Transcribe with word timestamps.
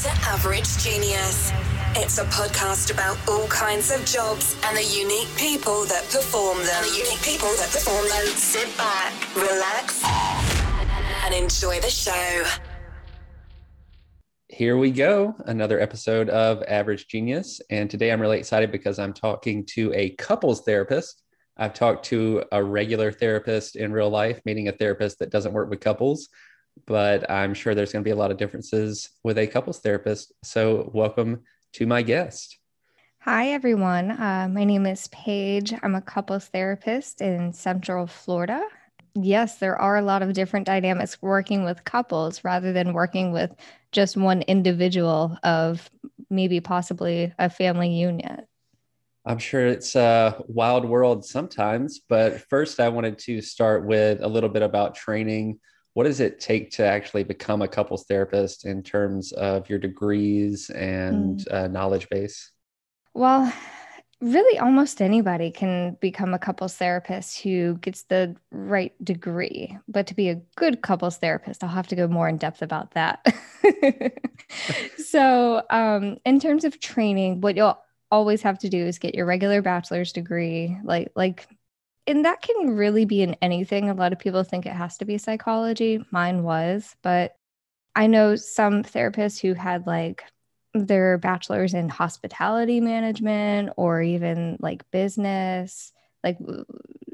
to 0.00 0.08
Average 0.22 0.78
Genius. 0.78 1.52
It's 1.94 2.16
a 2.16 2.24
podcast 2.24 2.90
about 2.90 3.18
all 3.28 3.46
kinds 3.48 3.90
of 3.90 4.02
jobs 4.06 4.56
and 4.64 4.74
the 4.74 4.82
unique 4.82 5.28
people 5.36 5.84
that 5.84 6.04
perform 6.04 6.56
them. 6.56 6.68
And 6.82 6.86
the 6.86 6.96
unique 6.96 7.20
people 7.20 7.50
that 7.58 7.68
perform 7.70 8.08
them. 8.08 8.24
Sit 8.28 8.74
back, 8.78 9.12
relax, 9.36 10.02
and 11.26 11.34
enjoy 11.34 11.80
the 11.80 11.90
show. 11.90 12.44
Here 14.48 14.78
we 14.78 14.90
go, 14.90 15.34
another 15.44 15.78
episode 15.78 16.30
of 16.30 16.62
Average 16.62 17.06
Genius. 17.08 17.60
And 17.68 17.90
today 17.90 18.10
I'm 18.10 18.22
really 18.22 18.38
excited 18.38 18.72
because 18.72 18.98
I'm 18.98 19.12
talking 19.12 19.66
to 19.74 19.92
a 19.94 20.10
couples 20.16 20.62
therapist. 20.62 21.22
I've 21.58 21.74
talked 21.74 22.06
to 22.06 22.44
a 22.52 22.64
regular 22.64 23.12
therapist 23.12 23.76
in 23.76 23.92
real 23.92 24.08
life, 24.08 24.40
meaning 24.46 24.68
a 24.68 24.72
therapist 24.72 25.18
that 25.18 25.28
doesn't 25.28 25.52
work 25.52 25.68
with 25.68 25.80
couples 25.80 26.30
but 26.86 27.30
I'm 27.30 27.54
sure 27.54 27.74
there's 27.74 27.92
going 27.92 28.02
to 28.02 28.08
be 28.08 28.12
a 28.12 28.16
lot 28.16 28.30
of 28.30 28.36
differences 28.36 29.10
with 29.22 29.38
a 29.38 29.46
couples 29.46 29.80
therapist. 29.80 30.32
So, 30.42 30.90
welcome 30.94 31.42
to 31.74 31.86
my 31.86 32.02
guest. 32.02 32.58
Hi, 33.20 33.48
everyone. 33.48 34.12
Uh, 34.12 34.48
my 34.50 34.64
name 34.64 34.86
is 34.86 35.08
Paige. 35.08 35.74
I'm 35.82 35.94
a 35.94 36.00
couples 36.00 36.46
therapist 36.46 37.20
in 37.20 37.52
Central 37.52 38.06
Florida. 38.06 38.62
Yes, 39.14 39.58
there 39.58 39.76
are 39.76 39.96
a 39.96 40.02
lot 40.02 40.22
of 40.22 40.32
different 40.32 40.66
dynamics 40.66 41.20
working 41.20 41.64
with 41.64 41.84
couples 41.84 42.44
rather 42.44 42.72
than 42.72 42.92
working 42.92 43.32
with 43.32 43.54
just 43.92 44.16
one 44.16 44.42
individual 44.42 45.36
of 45.42 45.90
maybe 46.30 46.60
possibly 46.60 47.34
a 47.38 47.50
family 47.50 47.90
unit. 47.90 48.46
I'm 49.26 49.38
sure 49.38 49.66
it's 49.66 49.96
a 49.96 50.42
wild 50.46 50.86
world 50.86 51.24
sometimes, 51.24 52.00
but 52.08 52.40
first 52.48 52.80
I 52.80 52.88
wanted 52.88 53.18
to 53.18 53.42
start 53.42 53.84
with 53.84 54.22
a 54.22 54.28
little 54.28 54.48
bit 54.48 54.62
about 54.62 54.94
training 54.94 55.60
what 55.94 56.04
does 56.04 56.20
it 56.20 56.40
take 56.40 56.70
to 56.72 56.84
actually 56.84 57.24
become 57.24 57.62
a 57.62 57.68
couples 57.68 58.04
therapist 58.04 58.64
in 58.64 58.82
terms 58.82 59.32
of 59.32 59.68
your 59.68 59.78
degrees 59.78 60.70
and 60.70 61.40
mm. 61.40 61.54
uh, 61.54 61.66
knowledge 61.68 62.08
base? 62.08 62.52
Well, 63.12 63.52
really 64.20 64.58
almost 64.58 65.00
anybody 65.00 65.50
can 65.50 65.96
become 66.00 66.34
a 66.34 66.38
couples 66.38 66.76
therapist 66.76 67.40
who 67.40 67.76
gets 67.78 68.02
the 68.04 68.36
right 68.50 68.92
degree 69.02 69.76
but 69.88 70.06
to 70.06 70.14
be 70.14 70.28
a 70.28 70.40
good 70.56 70.82
couples 70.82 71.16
therapist 71.16 71.64
i'll 71.64 71.70
have 71.70 71.86
to 71.86 71.96
go 71.96 72.06
more 72.06 72.28
in 72.28 72.36
depth 72.36 72.60
about 72.60 72.90
that 72.92 73.24
so 74.98 75.62
um, 75.70 76.18
in 76.26 76.38
terms 76.38 76.64
of 76.64 76.78
training 76.80 77.40
what 77.40 77.56
you'll 77.56 77.78
always 78.10 78.42
have 78.42 78.58
to 78.58 78.68
do 78.68 78.84
is 78.84 78.98
get 78.98 79.14
your 79.14 79.24
regular 79.24 79.62
bachelor's 79.62 80.12
degree 80.12 80.76
like 80.84 81.10
like 81.16 81.48
and 82.06 82.24
that 82.24 82.42
can 82.42 82.76
really 82.76 83.04
be 83.04 83.22
in 83.22 83.36
anything. 83.42 83.88
A 83.88 83.94
lot 83.94 84.12
of 84.12 84.18
people 84.18 84.42
think 84.42 84.66
it 84.66 84.72
has 84.72 84.98
to 84.98 85.04
be 85.04 85.18
psychology. 85.18 86.04
Mine 86.10 86.42
was, 86.42 86.96
but 87.02 87.36
I 87.94 88.06
know 88.06 88.36
some 88.36 88.82
therapists 88.82 89.40
who 89.40 89.54
had 89.54 89.86
like 89.86 90.24
their 90.74 91.18
bachelor's 91.18 91.74
in 91.74 91.88
hospitality 91.88 92.80
management 92.80 93.70
or 93.76 94.02
even 94.02 94.56
like 94.60 94.88
business. 94.90 95.92
Like 96.22 96.38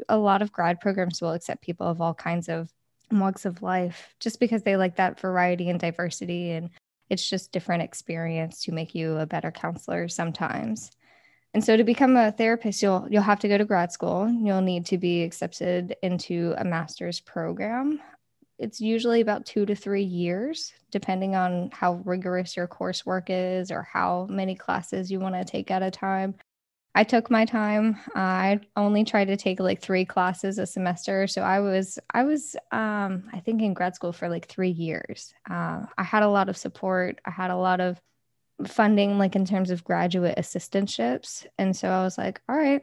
a 0.09 0.19
lot 0.19 0.43
of 0.43 0.53
grad 0.53 0.81
programs 0.81 1.21
will 1.21 1.33
accept 1.33 1.63
people 1.63 1.87
of 1.87 2.01
all 2.01 2.15
kinds 2.15 2.49
of 2.49 2.71
walks 3.11 3.45
of 3.45 3.63
life 3.63 4.15
just 4.21 4.41
because 4.41 4.63
they 4.63 4.77
like 4.77 4.97
that 4.97 5.21
variety 5.21 5.71
and 5.71 5.81
diversity. 5.81 6.51
And 6.51 6.71
it's 7.09 7.29
just 7.29 7.53
different 7.53 7.83
experience 7.83 8.65
to 8.65 8.73
make 8.73 8.95
you 8.95 9.17
a 9.17 9.27
better 9.27 9.51
counselor 9.51 10.09
sometimes. 10.09 10.91
And 11.57 11.65
so 11.65 11.75
to 11.75 11.85
become 11.85 12.19
a 12.19 12.33
therapist, 12.33 12.83
you'll 12.83 13.07
you'll 13.09 13.23
have 13.23 13.41
to 13.41 13.49
go 13.49 13.57
to 13.57 13.65
grad 13.65 13.91
school. 13.91 14.31
You'll 14.31 14.61
need 14.61 14.85
to 14.87 14.99
be 14.99 15.23
accepted 15.23 15.97
into 16.03 16.55
a 16.59 16.65
master's 16.65 17.19
program. 17.19 17.99
It's 18.59 18.79
usually 18.79 19.23
about 19.23 19.47
2 19.47 19.65
to 19.65 19.75
3 19.75 20.03
years 20.03 20.75
depending 20.91 21.35
on 21.35 21.71
how 21.73 22.03
rigorous 22.05 22.59
your 22.59 22.69
coursework 22.69 23.29
is 23.31 23.71
or 23.71 23.81
how 23.91 24.27
many 24.29 24.55
classes 24.55 25.11
you 25.11 25.19
want 25.19 25.35
to 25.35 25.47
take 25.47 25.71
at 25.71 25.83
a 25.83 25.91
time. 25.91 26.35
I 26.95 27.05
took 27.05 27.31
my 27.31 27.47
time. 27.47 27.97
I 28.15 28.61
only 28.77 29.05
tried 29.05 29.29
to 29.29 29.39
take 29.39 29.59
like 29.59 29.81
3 29.81 30.05
classes 30.05 30.59
a 30.59 30.67
semester, 30.67 31.27
so 31.27 31.41
I 31.41 31.61
was 31.61 31.99
I 32.13 32.25
was 32.25 32.55
um 32.71 33.31
I 33.33 33.41
think 33.41 33.63
in 33.63 33.73
grad 33.73 33.95
school 33.95 34.13
for 34.13 34.29
like 34.29 34.47
3 34.47 34.69
years. 34.69 35.33
Uh, 35.49 35.87
I 35.97 36.03
had 36.03 36.23
a 36.23 36.29
lot 36.29 36.51
of 36.51 36.59
support. 36.59 37.19
I 37.25 37.31
had 37.31 37.51
a 37.51 37.57
lot 37.57 37.81
of 37.81 37.99
funding 38.65 39.19
like 39.19 39.37
in 39.37 39.45
terms 39.45 39.71
of 39.71 39.85
graduate 39.85 40.39
assistantships. 40.39 41.47
And 41.59 41.77
so 41.77 41.89
i 41.89 42.03
was 42.03 42.17
like 42.17 42.41
all 42.49 42.57
right 42.57 42.83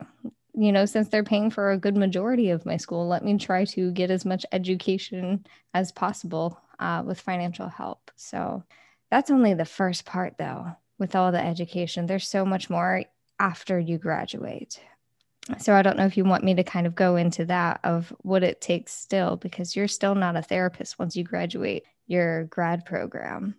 you 0.55 0.71
know 0.71 0.85
since 0.85 1.07
they're 1.07 1.23
paying 1.23 1.49
for 1.49 1.71
a 1.71 1.77
good 1.77 1.97
majority 1.97 2.51
of 2.51 2.65
my 2.65 2.77
school 2.77 3.07
let 3.07 3.25
me 3.25 3.37
try 3.37 3.65
to 3.65 3.91
get 3.91 4.11
as 4.11 4.23
much 4.23 4.45
education 4.51 5.45
as 5.73 5.91
possible 5.91 6.59
uh, 6.79 7.03
with 7.05 7.19
financial 7.19 7.69
help. 7.69 8.11
So 8.15 8.63
that's 9.09 9.31
only 9.31 9.53
the 9.53 9.65
first 9.65 10.05
part 10.05 10.35
though 10.37 10.67
with 10.99 11.15
all 11.15 11.31
the 11.31 11.43
education. 11.43 12.05
There's 12.05 12.27
so 12.27 12.45
much 12.45 12.69
more 12.69 13.03
after 13.39 13.79
you 13.79 13.97
graduate. 13.97 14.79
So 15.59 15.73
i 15.73 15.81
don't 15.81 15.97
know 15.97 16.05
if 16.05 16.15
you 16.15 16.23
want 16.23 16.45
me 16.45 16.55
to 16.55 16.63
kind 16.63 16.87
of 16.87 16.95
go 16.95 17.17
into 17.17 17.43
that 17.45 17.81
of 17.83 18.13
what 18.19 18.43
it 18.43 18.61
takes 18.61 18.93
still 18.93 19.35
because 19.35 19.75
you're 19.75 19.89
still 19.89 20.15
not 20.15 20.37
a 20.37 20.41
therapist 20.41 20.97
once 20.97 21.17
you 21.17 21.25
graduate 21.25 21.83
your 22.07 22.45
grad 22.45 22.85
program 22.85 23.55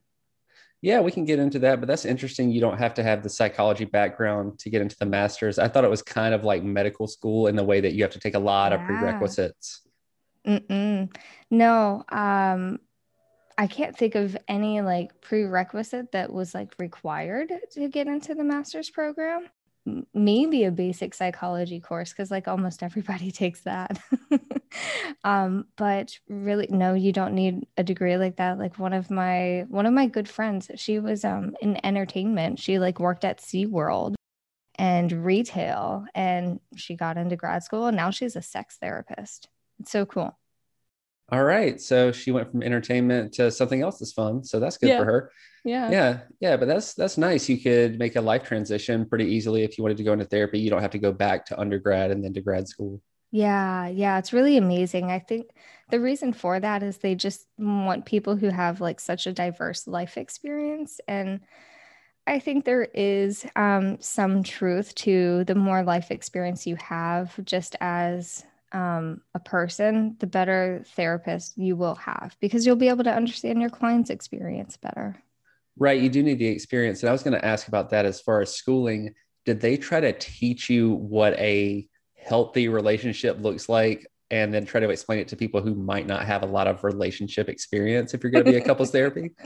yeah, 0.85 1.01
we 1.01 1.11
can 1.11 1.25
get 1.25 1.39
into 1.39 1.59
that, 1.61 1.81
but 1.81 1.87
that's 1.87 2.05
interesting. 2.05 2.51
You 2.51 2.61
don't 2.61 2.77
have 2.77 2.93
to 2.95 3.03
have 3.03 3.23
the 3.23 3.31
psychology 3.31 3.87
background 3.87 4.59
to 4.59 4.69
get 4.69 4.83
into 4.83 4.95
the 4.99 5.07
master's. 5.07 5.59
I 5.59 5.67
thought 5.67 5.83
it 5.83 5.89
was 5.89 6.03
kind 6.03 6.35
of 6.35 6.45
like 6.45 6.63
medical 6.63 7.07
school 7.07 7.47
in 7.47 7.57
the 7.57 7.65
way 7.65 7.81
that 7.81 7.95
you 7.95 8.03
have 8.03 8.13
to 8.13 8.21
take 8.21 8.35
a 8.35 8.39
lot 8.39 8.71
yeah. 8.71 8.81
of 8.83 8.87
prerequisites. 8.87 9.81
Mm-mm. 10.47 11.11
No, 11.51 12.05
um, 12.13 12.81
I 13.57 13.67
can't 13.67 13.97
think 13.97 14.15
of 14.15 14.37
any 14.47 14.83
like 14.83 15.23
prerequisite 15.23 16.13
that 16.13 16.31
was 16.31 16.53
like 16.53 16.75
required 16.79 17.51
to 17.71 17.89
get 17.89 18.07
into 18.07 18.35
the 18.35 18.45
master's 18.45 18.91
program 18.91 19.49
maybe 20.15 20.65
a 20.65 20.71
basic 20.71 21.15
psychology 21.15 21.81
course 21.81 22.11
because 22.11 22.31
like 22.31 22.49
almost 22.49 22.83
everybody 22.89 23.31
takes 23.31 23.63
that. 23.63 23.99
Um 25.23 25.67
but 25.77 26.19
really 26.29 26.67
no 26.69 26.95
you 26.95 27.13
don't 27.13 27.35
need 27.35 27.65
a 27.77 27.85
degree 27.85 28.17
like 28.17 28.37
that. 28.37 28.59
Like 28.59 28.77
one 28.79 28.93
of 28.93 29.09
my 29.09 29.65
one 29.69 29.87
of 29.87 29.93
my 29.93 30.07
good 30.07 30.29
friends 30.29 30.69
she 30.77 30.99
was 30.99 31.25
um 31.25 31.55
in 31.63 31.79
entertainment. 31.87 32.59
She 32.59 32.79
like 32.81 32.99
worked 32.99 33.25
at 33.25 33.39
SeaWorld 33.39 34.15
and 34.75 35.13
retail 35.25 36.07
and 36.15 36.59
she 36.77 36.97
got 36.97 37.17
into 37.17 37.37
grad 37.37 37.63
school 37.63 37.87
and 37.87 37.97
now 37.97 38.11
she's 38.11 38.37
a 38.37 38.43
sex 38.43 38.77
therapist. 38.81 39.49
It's 39.79 39.93
so 39.93 40.05
cool 40.05 40.37
all 41.31 41.43
right. 41.43 41.81
So 41.81 42.13
she 42.13 42.31
went 42.31 42.51
from 42.51 42.63
entertainment 42.63 43.33
to 43.35 43.51
something 43.51 43.81
else 43.83 43.99
that's 43.99 44.13
fun. 44.13 44.45
So 44.45 44.61
that's 44.61 44.77
good 44.77 44.91
yeah. 44.91 44.99
for 44.99 45.05
her. 45.05 45.33
Yeah. 45.65 45.91
Yeah. 45.91 46.19
Yeah. 46.41 46.57
But 46.59 46.69
that's 46.69 46.95
that's 46.95 47.17
nice. 47.17 47.49
You 47.49 47.59
could 47.59 47.99
make 47.99 48.17
a 48.17 48.21
life 48.21 48.45
transition 48.45 49.07
pretty 49.07 49.27
easily 49.27 49.63
if 49.63 49.79
you 49.79 49.83
wanted 49.83 49.97
to 49.97 50.05
go 50.05 50.13
into 50.13 50.27
therapy. 50.27 50.59
You 50.59 50.69
don't 50.69 50.83
have 50.83 50.91
to 50.91 50.99
go 50.99 51.13
back 51.13 51.47
to 51.47 51.59
undergrad 51.59 52.11
and 52.11 52.23
then 52.23 52.35
to 52.35 52.43
grad 52.43 52.69
school. 52.69 53.01
Yeah. 53.31 53.89
Yeah. 53.89 54.19
It's 54.19 54.35
really 54.35 54.59
amazing. 54.59 55.11
I 55.11 55.19
think 55.19 55.47
the 55.91 56.01
reason 56.01 56.35
for 56.35 56.61
that 56.61 56.83
is 56.83 56.99
they 56.99 57.15
just 57.15 57.47
want 57.59 58.05
people 58.05 58.37
who 58.37 58.49
have 58.49 58.81
like 58.81 59.01
such 59.01 59.27
a 59.27 59.33
diverse 59.33 59.87
life 59.87 60.19
experience. 60.19 61.01
And 61.09 61.41
I 62.27 62.39
think 62.39 62.65
there 62.65 62.85
is 62.95 63.47
um, 63.57 63.99
some 64.01 64.43
truth 64.43 64.95
to 64.97 65.45
the 65.45 65.55
more 65.55 65.83
life 65.83 66.11
experience 66.11 66.67
you 66.67 66.77
have, 66.77 67.35
just 67.45 67.77
as 67.81 68.45
um, 68.75 69.21
a 69.35 69.41
person, 69.41 70.17
the 70.19 70.27
better 70.27 70.83
therapist 70.97 71.57
you 71.57 71.77
will 71.77 71.95
have 71.95 72.37
because 72.41 72.67
you'll 72.67 72.77
be 72.77 72.89
able 72.89 73.05
to 73.05 73.15
understand 73.15 73.61
your 73.61 73.71
client's 73.71 74.11
experience 74.11 74.77
better. 74.77 75.17
Right. 75.79 76.01
You 76.01 76.09
do 76.09 76.23
need 76.23 76.39
the 76.39 76.47
experience. 76.47 77.03
And 77.03 77.09
I 77.09 77.13
was 77.13 77.23
going 77.23 77.39
to 77.39 77.45
ask 77.45 77.69
about 77.69 77.91
that 77.91 78.05
as 78.05 78.21
far 78.21 78.43
as 78.43 78.55
schooling. 78.55 79.15
Did 79.47 79.61
they 79.61 79.77
try 79.77 80.01
to 80.01 80.13
teach 80.13 80.69
you 80.69 80.91
what 80.91 81.39
a 81.39 81.89
healthy 82.17 82.69
relationship 82.69 83.41
looks 83.41 83.69
like 83.69 84.07
and 84.31 84.53
then 84.53 84.67
try 84.67 84.81
to 84.81 84.91
explain 84.91 85.21
it 85.21 85.29
to 85.29 85.37
people 85.37 85.61
who 85.61 85.75
might 85.75 86.07
not 86.07 86.25
have 86.25 86.43
a 86.43 86.47
lot 86.47 86.67
of 86.67 86.83
relationship 86.83 87.49
experience 87.49 88.15
if 88.15 88.23
you're 88.23 88.33
going 88.33 88.45
to 88.45 88.51
be 88.51 88.57
a 88.57 88.65
couples 88.65 88.91
therapy? 88.91 89.31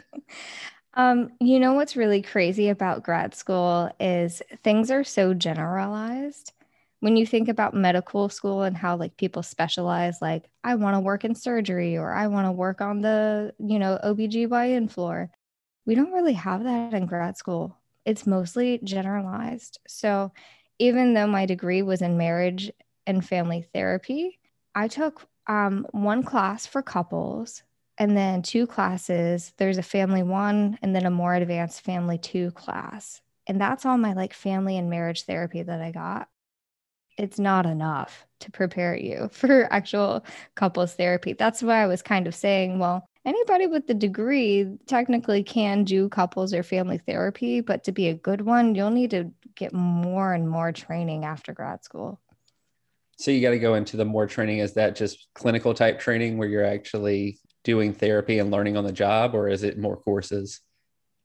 Um, 0.95 1.31
you 1.41 1.61
know 1.61 1.75
what's 1.75 1.95
really 1.95 2.23
crazy 2.23 2.71
about 2.71 3.05
grad 3.05 3.33
school 3.33 3.89
is 4.01 4.43
things 4.65 4.91
are 4.91 5.05
so 5.05 5.33
generalized 5.33 6.53
when 7.01 7.17
you 7.17 7.25
think 7.25 7.49
about 7.49 7.75
medical 7.75 8.29
school 8.29 8.63
and 8.63 8.77
how 8.77 8.97
like 8.97 9.17
people 9.17 9.43
specialize 9.43 10.21
like 10.21 10.49
i 10.65 10.75
want 10.75 10.95
to 10.95 11.01
work 11.01 11.25
in 11.25 11.35
surgery 11.35 11.97
or 11.97 12.13
i 12.13 12.27
want 12.27 12.47
to 12.47 12.53
work 12.53 12.81
on 12.81 13.01
the 13.01 13.53
you 13.59 13.79
know 13.79 13.99
obgyn 14.05 14.91
floor 14.91 15.31
we 15.89 15.95
don't 15.95 16.13
really 16.13 16.35
have 16.35 16.65
that 16.65 16.93
in 16.93 17.07
grad 17.07 17.39
school. 17.39 17.79
It's 18.05 18.27
mostly 18.27 18.79
generalized. 18.85 19.81
So 19.89 20.33
even 20.79 21.15
though 21.15 21.27
my 21.27 21.47
degree 21.47 21.81
was 21.81 22.03
in 22.03 22.19
marriage 22.19 22.71
and 23.07 23.27
family 23.27 23.67
therapy 23.73 24.39
i 24.75 24.87
took 24.87 25.27
um, 25.47 25.87
one 25.93 26.23
class 26.23 26.67
for 26.67 26.83
couples 26.83 27.63
and 27.97 28.15
then 28.15 28.43
two 28.43 28.67
classes. 28.67 29.55
There's 29.57 29.79
a 29.79 29.83
family 29.83 30.23
one 30.23 30.79
and 30.83 30.95
then 30.95 31.07
a 31.07 31.11
more 31.11 31.35
advanced 31.35 31.81
family 31.81 32.19
two 32.19 32.51
class. 32.51 33.23
And 33.47 33.59
that's 33.59 33.87
all 33.87 33.97
my 33.97 34.13
like 34.13 34.35
family 34.35 34.77
and 34.77 34.91
marriage 34.91 35.25
therapy 35.25 35.63
that 35.63 35.81
i 35.81 35.91
got 35.91 36.29
it's 37.19 37.39
not 37.39 37.67
enough 37.67 38.27
to 38.41 38.51
prepare 38.51 38.97
you 38.97 39.29
for 39.33 39.71
actual 39.73 40.25
couples 40.55 40.95
therapy. 40.95 41.35
That's 41.35 41.63
why 41.63 41.83
I 41.83 41.87
was 41.87 42.01
kind 42.01 42.27
of 42.27 42.35
saying, 42.35 42.79
well, 42.79 43.09
anybody 43.25 43.67
with 43.67 43.87
the 43.87 43.95
degree 43.95 44.79
technically 44.87 45.43
can 45.43 45.85
do 45.85 46.09
couples 46.09 46.55
or 46.55 46.63
family 46.63 46.99
therapy, 46.99 47.61
but 47.61 47.85
to 47.85 47.93
be 47.93 48.09
a 48.09 48.15
good 48.15 48.41
one, 48.41 48.75
you'll 48.75 48.91
need 48.91 49.11
to 49.11 49.31
get 49.57 49.75
more 49.75 50.33
and 50.33 50.49
more 50.49 50.73
training 50.73 51.25
after 51.25 51.53
grad 51.53 51.85
school. 51.85 52.21
So 53.19 53.33
you 53.33 53.43
got 53.43 53.51
to 53.51 53.59
go 53.59 53.75
into 53.75 53.97
the 53.97 54.05
more 54.05 54.29
training. 54.29 54.59
Is 54.59 54.75
that 54.75 54.95
just 54.95 55.27
clinical 55.35 55.75
type 55.75 55.99
training 55.99 56.39
where 56.39 56.49
you're 56.49 56.65
actually 56.65 57.41
doing 57.65 57.93
therapy 57.93 58.39
and 58.39 58.53
learning 58.53 58.77
on 58.77 58.85
the 58.85 58.93
job, 58.93 59.35
or 59.35 59.49
is 59.49 59.65
it 59.65 59.77
more 59.77 59.97
courses? 59.97 60.61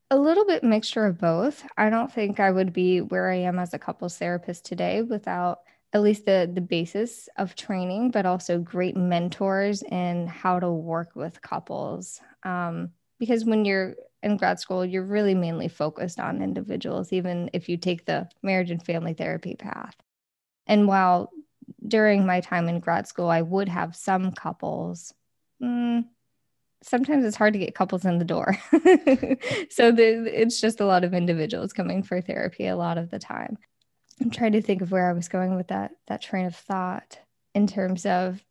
A 0.10 0.18
little 0.18 0.46
bit 0.46 0.64
mixture 0.64 1.06
of 1.06 1.20
both. 1.20 1.64
I 1.78 1.92
don't 1.92 2.12
think 2.12 2.40
I 2.40 2.50
would 2.50 2.74
be 2.74 3.02
where 3.02 3.32
I 3.32 3.38
am 3.38 3.60
as 3.60 3.76
a 3.76 3.80
couples 3.80 4.18
therapist 4.18 4.66
today 4.66 5.04
without 5.04 5.60
at 5.94 6.02
least 6.02 6.26
the 6.26 6.50
the 6.52 6.62
basis 6.62 7.30
of 7.38 7.56
training, 7.56 8.12
but 8.12 8.26
also 8.26 8.58
great 8.60 8.98
mentors 8.98 9.84
in 9.84 10.28
how 10.28 10.60
to 10.60 10.72
work 10.72 11.16
with 11.16 11.42
couples. 11.42 12.20
Um, 12.44 12.92
because 13.20 13.46
when 13.46 13.64
you're 13.64 13.96
in 14.24 14.38
grad 14.38 14.60
school, 14.60 14.86
you're 14.86 15.06
really 15.06 15.36
mainly 15.36 15.68
focused 15.68 16.20
on 16.20 16.42
individuals, 16.42 17.14
even 17.14 17.50
if 17.54 17.70
you 17.70 17.78
take 17.78 18.06
the 18.06 18.28
marriage 18.42 18.72
and 18.72 18.84
family 18.84 19.14
therapy 19.14 19.56
path. 19.56 19.96
And 20.66 20.88
while 20.88 21.32
during 21.88 22.26
my 22.26 22.42
time 22.42 22.68
in 22.68 22.80
grad 22.80 23.08
school, 23.08 23.28
I 23.28 23.42
would 23.42 23.70
have 23.70 23.96
some 23.96 24.32
couples. 24.32 25.14
Mm, 25.62 26.06
sometimes 26.82 27.26
it's 27.26 27.38
hard 27.38 27.54
to 27.54 27.60
get 27.60 27.76
couples 27.76 28.06
in 28.06 28.18
the 28.18 28.26
door. 28.26 28.58
so 29.70 29.92
the, 29.92 30.26
it's 30.34 30.60
just 30.60 30.80
a 30.80 30.86
lot 30.86 31.04
of 31.04 31.14
individuals 31.14 31.74
coming 31.74 32.04
for 32.04 32.22
therapy 32.22 32.68
a 32.68 32.76
lot 32.76 32.98
of 32.98 33.10
the 33.10 33.20
time. 33.20 33.58
I'm 34.22 34.30
trying 34.30 34.54
to 34.54 34.62
think 34.62 34.82
of 34.82 34.92
where 34.92 35.10
I 35.10 35.14
was 35.14 35.28
going 35.28 35.56
with 35.56 35.68
that 35.68 35.92
that 36.08 36.22
train 36.22 36.46
of 36.46 36.56
thought 36.56 37.20
in 37.54 37.68
terms 37.68 38.06
of 38.06 38.44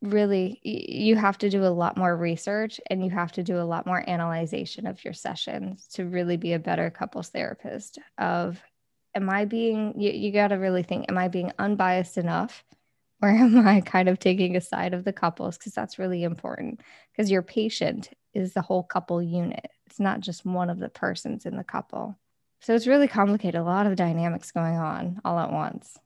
really 0.00 0.60
you 0.62 1.16
have 1.16 1.38
to 1.38 1.50
do 1.50 1.64
a 1.64 1.68
lot 1.68 1.96
more 1.96 2.16
research 2.16 2.80
and 2.88 3.04
you 3.04 3.10
have 3.10 3.32
to 3.32 3.42
do 3.42 3.58
a 3.58 3.64
lot 3.64 3.86
more 3.86 4.08
analyzation 4.08 4.86
of 4.86 5.04
your 5.04 5.14
sessions 5.14 5.88
to 5.88 6.04
really 6.04 6.36
be 6.36 6.52
a 6.52 6.58
better 6.58 6.90
couples 6.90 7.28
therapist 7.30 7.98
of 8.18 8.62
am 9.14 9.28
I 9.28 9.44
being 9.44 9.94
you, 9.98 10.10
you 10.10 10.32
got 10.32 10.48
to 10.48 10.56
really 10.56 10.82
think 10.82 11.06
am 11.08 11.18
I 11.18 11.28
being 11.28 11.52
unbiased 11.58 12.18
enough? 12.18 12.64
Or 13.20 13.30
am 13.30 13.66
I 13.66 13.80
kind 13.80 14.08
of 14.08 14.20
taking 14.20 14.54
a 14.54 14.60
side 14.60 14.94
of 14.94 15.02
the 15.02 15.12
couples? 15.12 15.58
Because 15.58 15.72
that's 15.72 15.98
really 15.98 16.22
important. 16.22 16.82
Because 17.10 17.32
your 17.32 17.42
patient 17.42 18.10
is 18.32 18.52
the 18.52 18.62
whole 18.62 18.84
couple 18.84 19.20
unit. 19.20 19.66
It's 19.86 19.98
not 19.98 20.20
just 20.20 20.46
one 20.46 20.70
of 20.70 20.78
the 20.78 20.88
persons 20.88 21.44
in 21.44 21.56
the 21.56 21.64
couple 21.64 22.16
so 22.60 22.74
it's 22.74 22.86
really 22.86 23.08
complicated, 23.08 23.60
a 23.60 23.64
lot 23.64 23.86
of 23.86 23.96
dynamics 23.96 24.50
going 24.50 24.76
on 24.76 25.20
all 25.24 25.38
at 25.38 25.52
once. 25.52 25.96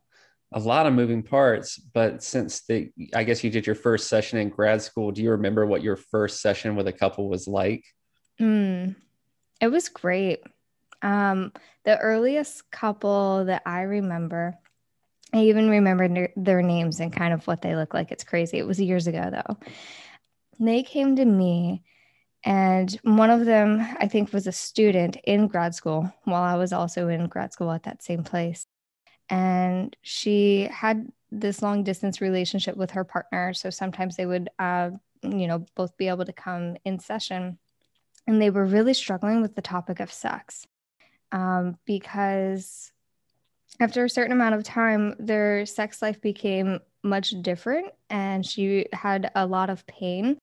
A 0.54 0.60
lot 0.60 0.86
of 0.86 0.92
moving 0.92 1.22
parts, 1.22 1.78
but 1.78 2.22
since 2.22 2.66
the 2.66 2.90
I 3.14 3.24
guess 3.24 3.42
you 3.42 3.50
did 3.50 3.66
your 3.66 3.74
first 3.74 4.08
session 4.08 4.38
in 4.38 4.50
grad 4.50 4.82
school, 4.82 5.10
do 5.10 5.22
you 5.22 5.30
remember 5.30 5.64
what 5.64 5.82
your 5.82 5.96
first 5.96 6.42
session 6.42 6.76
with 6.76 6.86
a 6.86 6.92
couple 6.92 7.28
was 7.28 7.48
like? 7.48 7.84
Mm, 8.38 8.94
it 9.60 9.68
was 9.68 9.88
great. 9.88 10.40
Um, 11.00 11.52
the 11.84 11.98
earliest 11.98 12.70
couple 12.70 13.46
that 13.46 13.62
I 13.64 13.82
remember, 13.82 14.54
I 15.32 15.44
even 15.44 15.70
remember 15.70 16.28
their 16.36 16.62
names 16.62 17.00
and 17.00 17.12
kind 17.12 17.32
of 17.32 17.46
what 17.46 17.62
they 17.62 17.74
look 17.74 17.94
like. 17.94 18.12
It's 18.12 18.24
crazy. 18.24 18.58
It 18.58 18.66
was 18.66 18.78
years 18.78 19.06
ago 19.06 19.30
though. 19.30 19.56
They 20.60 20.82
came 20.82 21.16
to 21.16 21.24
me 21.24 21.82
and 22.44 22.98
one 23.02 23.30
of 23.30 23.44
them, 23.44 23.80
I 24.00 24.08
think, 24.08 24.32
was 24.32 24.46
a 24.46 24.52
student 24.52 25.16
in 25.24 25.46
grad 25.46 25.74
school 25.74 26.12
while 26.24 26.42
I 26.42 26.56
was 26.56 26.72
also 26.72 27.08
in 27.08 27.28
grad 27.28 27.52
school 27.52 27.70
at 27.70 27.84
that 27.84 28.02
same 28.02 28.24
place. 28.24 28.66
And 29.28 29.96
she 30.02 30.68
had 30.72 31.10
this 31.30 31.62
long 31.62 31.84
distance 31.84 32.20
relationship 32.20 32.76
with 32.76 32.90
her 32.92 33.04
partner. 33.04 33.54
So 33.54 33.70
sometimes 33.70 34.16
they 34.16 34.26
would, 34.26 34.50
uh, 34.58 34.90
you 35.22 35.46
know, 35.46 35.64
both 35.76 35.96
be 35.96 36.08
able 36.08 36.24
to 36.24 36.32
come 36.32 36.76
in 36.84 36.98
session. 36.98 37.58
And 38.26 38.42
they 38.42 38.50
were 38.50 38.66
really 38.66 38.94
struggling 38.94 39.40
with 39.40 39.54
the 39.54 39.62
topic 39.62 40.00
of 40.00 40.12
sex 40.12 40.66
um, 41.30 41.78
because 41.86 42.92
after 43.80 44.04
a 44.04 44.10
certain 44.10 44.32
amount 44.32 44.56
of 44.56 44.64
time, 44.64 45.14
their 45.18 45.64
sex 45.64 46.02
life 46.02 46.20
became 46.20 46.80
much 47.04 47.30
different. 47.40 47.92
And 48.10 48.44
she 48.44 48.86
had 48.92 49.30
a 49.34 49.46
lot 49.46 49.70
of 49.70 49.86
pain 49.86 50.38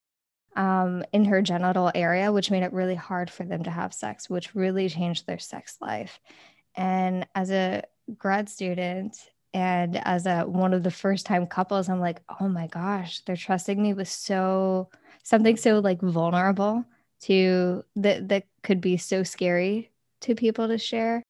um, 0.59 1.06
in 1.13 1.23
her 1.23 1.41
genital 1.41 1.89
area, 1.95 2.33
which 2.33 2.51
made 2.51 2.63
it 2.63 2.73
really 2.73 2.94
hard 2.94 3.31
for 3.31 3.45
them 3.45 3.63
to 3.63 3.71
have 3.71 3.94
sex, 3.94 4.29
which 4.29 4.53
really 4.53 4.89
changed 4.89 5.25
their 5.25 5.39
sex 5.39 5.77
life. 5.79 6.19
And 6.75 7.25
as 7.33 7.50
a 7.50 7.83
grad 8.17 8.50
student 8.50 9.17
and 9.53 9.95
as 10.06 10.25
a 10.25 10.41
one 10.41 10.73
of 10.73 10.83
the 10.83 10.91
first 10.91 11.25
time 11.25 11.47
couples, 11.47 11.88
I'm 11.88 12.01
like, 12.01 12.21
oh 12.41 12.50
my 12.50 12.67
gosh, 12.67 13.21
they're 13.21 13.38
trusting 13.38 13.81
me 13.81 13.94
with 13.94 14.09
so 14.09 14.89
something 15.23 15.56
so 15.56 15.79
like 15.79 16.01
vulnerable 16.01 16.83
to 17.21 17.85
that 17.95 18.27
that 18.27 18.44
could 18.61 18.81
be 18.81 18.97
so 18.97 19.23
scary 19.23 19.89
to 20.21 20.35
people 20.35 20.67
to 20.67 20.77
share. 20.77 21.23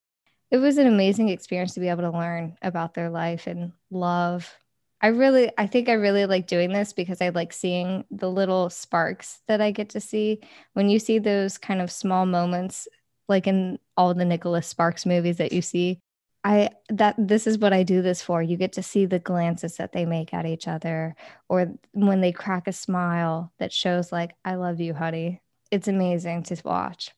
It 0.49 0.57
was 0.57 0.79
an 0.79 0.87
amazing 0.87 1.29
experience 1.29 1.75
to 1.75 1.79
be 1.79 1.89
able 1.89 2.11
to 2.11 2.17
learn 2.17 2.57
about 2.63 2.95
their 2.95 3.11
life 3.11 3.45
and 3.45 3.73
love 3.91 4.51
I 5.01 5.07
really, 5.07 5.51
I 5.57 5.67
think 5.67 5.87
I 5.87 5.93
really 5.93 6.25
like 6.25 6.47
doing 6.47 6.73
this 6.73 6.91
because 6.93 7.21
I 7.21 7.29
like 7.29 7.53
seeing 7.53 8.03
the 8.11 8.29
little 8.29 8.69
sparks 8.69 9.41
that 9.47 9.61
I 9.61 9.71
get 9.71 9.89
to 9.91 10.01
see. 10.01 10.41
When 10.73 10.89
you 10.89 10.99
see 10.99 11.19
those 11.19 11.57
kind 11.57 11.81
of 11.81 11.91
small 11.91 12.25
moments, 12.25 12.87
like 13.29 13.47
in 13.47 13.79
all 13.95 14.13
the 14.13 14.25
Nicholas 14.25 14.67
Sparks 14.67 15.05
movies 15.05 15.37
that 15.37 15.53
you 15.53 15.61
see, 15.61 15.99
I 16.43 16.69
that 16.89 17.15
this 17.17 17.47
is 17.47 17.57
what 17.57 17.73
I 17.73 17.83
do 17.83 18.01
this 18.01 18.21
for. 18.21 18.41
You 18.41 18.57
get 18.57 18.73
to 18.73 18.83
see 18.83 19.05
the 19.05 19.19
glances 19.19 19.77
that 19.77 19.91
they 19.93 20.05
make 20.05 20.33
at 20.33 20.45
each 20.45 20.67
other, 20.67 21.15
or 21.49 21.73
when 21.91 22.21
they 22.21 22.31
crack 22.31 22.67
a 22.67 22.73
smile 22.73 23.53
that 23.59 23.73
shows 23.73 24.11
like 24.11 24.35
"I 24.45 24.55
love 24.55 24.79
you, 24.79 24.93
honey." 24.93 25.41
It's 25.71 25.87
amazing 25.87 26.43
to 26.43 26.61
watch. 26.65 27.11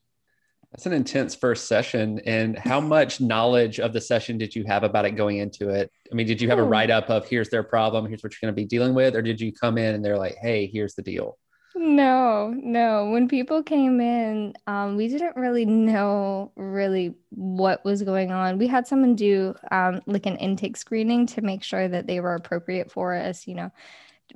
That's 0.71 0.85
an 0.85 0.93
intense 0.93 1.35
first 1.35 1.67
session. 1.67 2.19
And 2.25 2.57
how 2.57 2.79
much 2.79 3.19
knowledge 3.19 3.79
of 3.79 3.91
the 3.91 3.99
session 3.99 4.37
did 4.37 4.55
you 4.55 4.63
have 4.67 4.83
about 4.83 5.05
it 5.05 5.11
going 5.11 5.37
into 5.37 5.69
it? 5.69 5.91
I 6.09 6.15
mean, 6.15 6.27
did 6.27 6.41
you 6.41 6.49
have 6.49 6.59
a 6.59 6.63
hmm. 6.63 6.69
write 6.69 6.89
up 6.89 7.09
of 7.09 7.27
here's 7.27 7.49
their 7.49 7.63
problem, 7.63 8.07
here's 8.07 8.23
what 8.23 8.31
you're 8.33 8.47
going 8.47 8.55
to 8.55 8.61
be 8.61 8.67
dealing 8.67 8.93
with, 8.93 9.15
or 9.15 9.21
did 9.21 9.41
you 9.41 9.51
come 9.51 9.77
in 9.77 9.95
and 9.95 10.03
they're 10.03 10.17
like, 10.17 10.35
hey, 10.41 10.67
here's 10.67 10.95
the 10.95 11.01
deal? 11.01 11.37
No, 11.75 12.53
no. 12.55 13.09
When 13.11 13.29
people 13.29 13.63
came 13.63 14.01
in, 14.01 14.53
um, 14.67 14.97
we 14.97 15.07
didn't 15.07 15.37
really 15.37 15.65
know 15.65 16.51
really 16.55 17.15
what 17.29 17.83
was 17.85 18.03
going 18.03 18.31
on. 18.31 18.57
We 18.57 18.67
had 18.67 18.87
someone 18.87 19.15
do 19.15 19.55
um, 19.71 20.01
like 20.05 20.25
an 20.25 20.35
intake 20.37 20.75
screening 20.75 21.25
to 21.27 21.41
make 21.41 21.63
sure 21.63 21.87
that 21.87 22.07
they 22.07 22.19
were 22.19 22.35
appropriate 22.35 22.91
for 22.91 23.15
us, 23.15 23.47
you 23.47 23.55
know, 23.55 23.71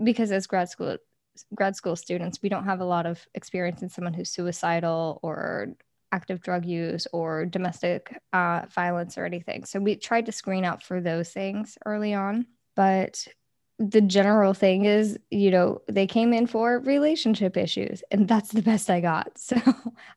because 0.03 0.31
as 0.31 0.47
grad 0.47 0.69
school 0.69 0.97
grad 1.53 1.75
school 1.75 1.97
students, 1.97 2.41
we 2.41 2.47
don't 2.47 2.63
have 2.63 2.79
a 2.79 2.85
lot 2.85 3.05
of 3.05 3.25
experience 3.33 3.81
in 3.81 3.89
someone 3.89 4.13
who's 4.13 4.29
suicidal 4.29 5.19
or 5.21 5.75
active 6.15 6.41
drug 6.41 6.65
use 6.65 7.07
or 7.11 7.45
domestic 7.45 8.17
uh, 8.31 8.61
violence 8.69 9.17
or 9.17 9.25
anything. 9.25 9.65
So 9.65 9.79
we 9.79 9.97
tried 9.97 10.25
to 10.27 10.31
screen 10.31 10.63
out 10.63 10.81
for 10.81 11.01
those 11.01 11.29
things 11.29 11.77
early 11.85 12.13
on. 12.13 12.45
But 12.75 13.27
the 13.79 14.01
general 14.01 14.53
thing 14.53 14.85
is, 14.85 15.17
you 15.29 15.51
know, 15.51 15.81
they 15.89 16.07
came 16.07 16.33
in 16.33 16.47
for 16.47 16.79
relationship 16.79 17.57
issues, 17.57 18.01
and 18.09 18.27
that's 18.27 18.51
the 18.51 18.61
best 18.61 18.89
I 18.89 19.01
got. 19.01 19.31
So 19.37 19.57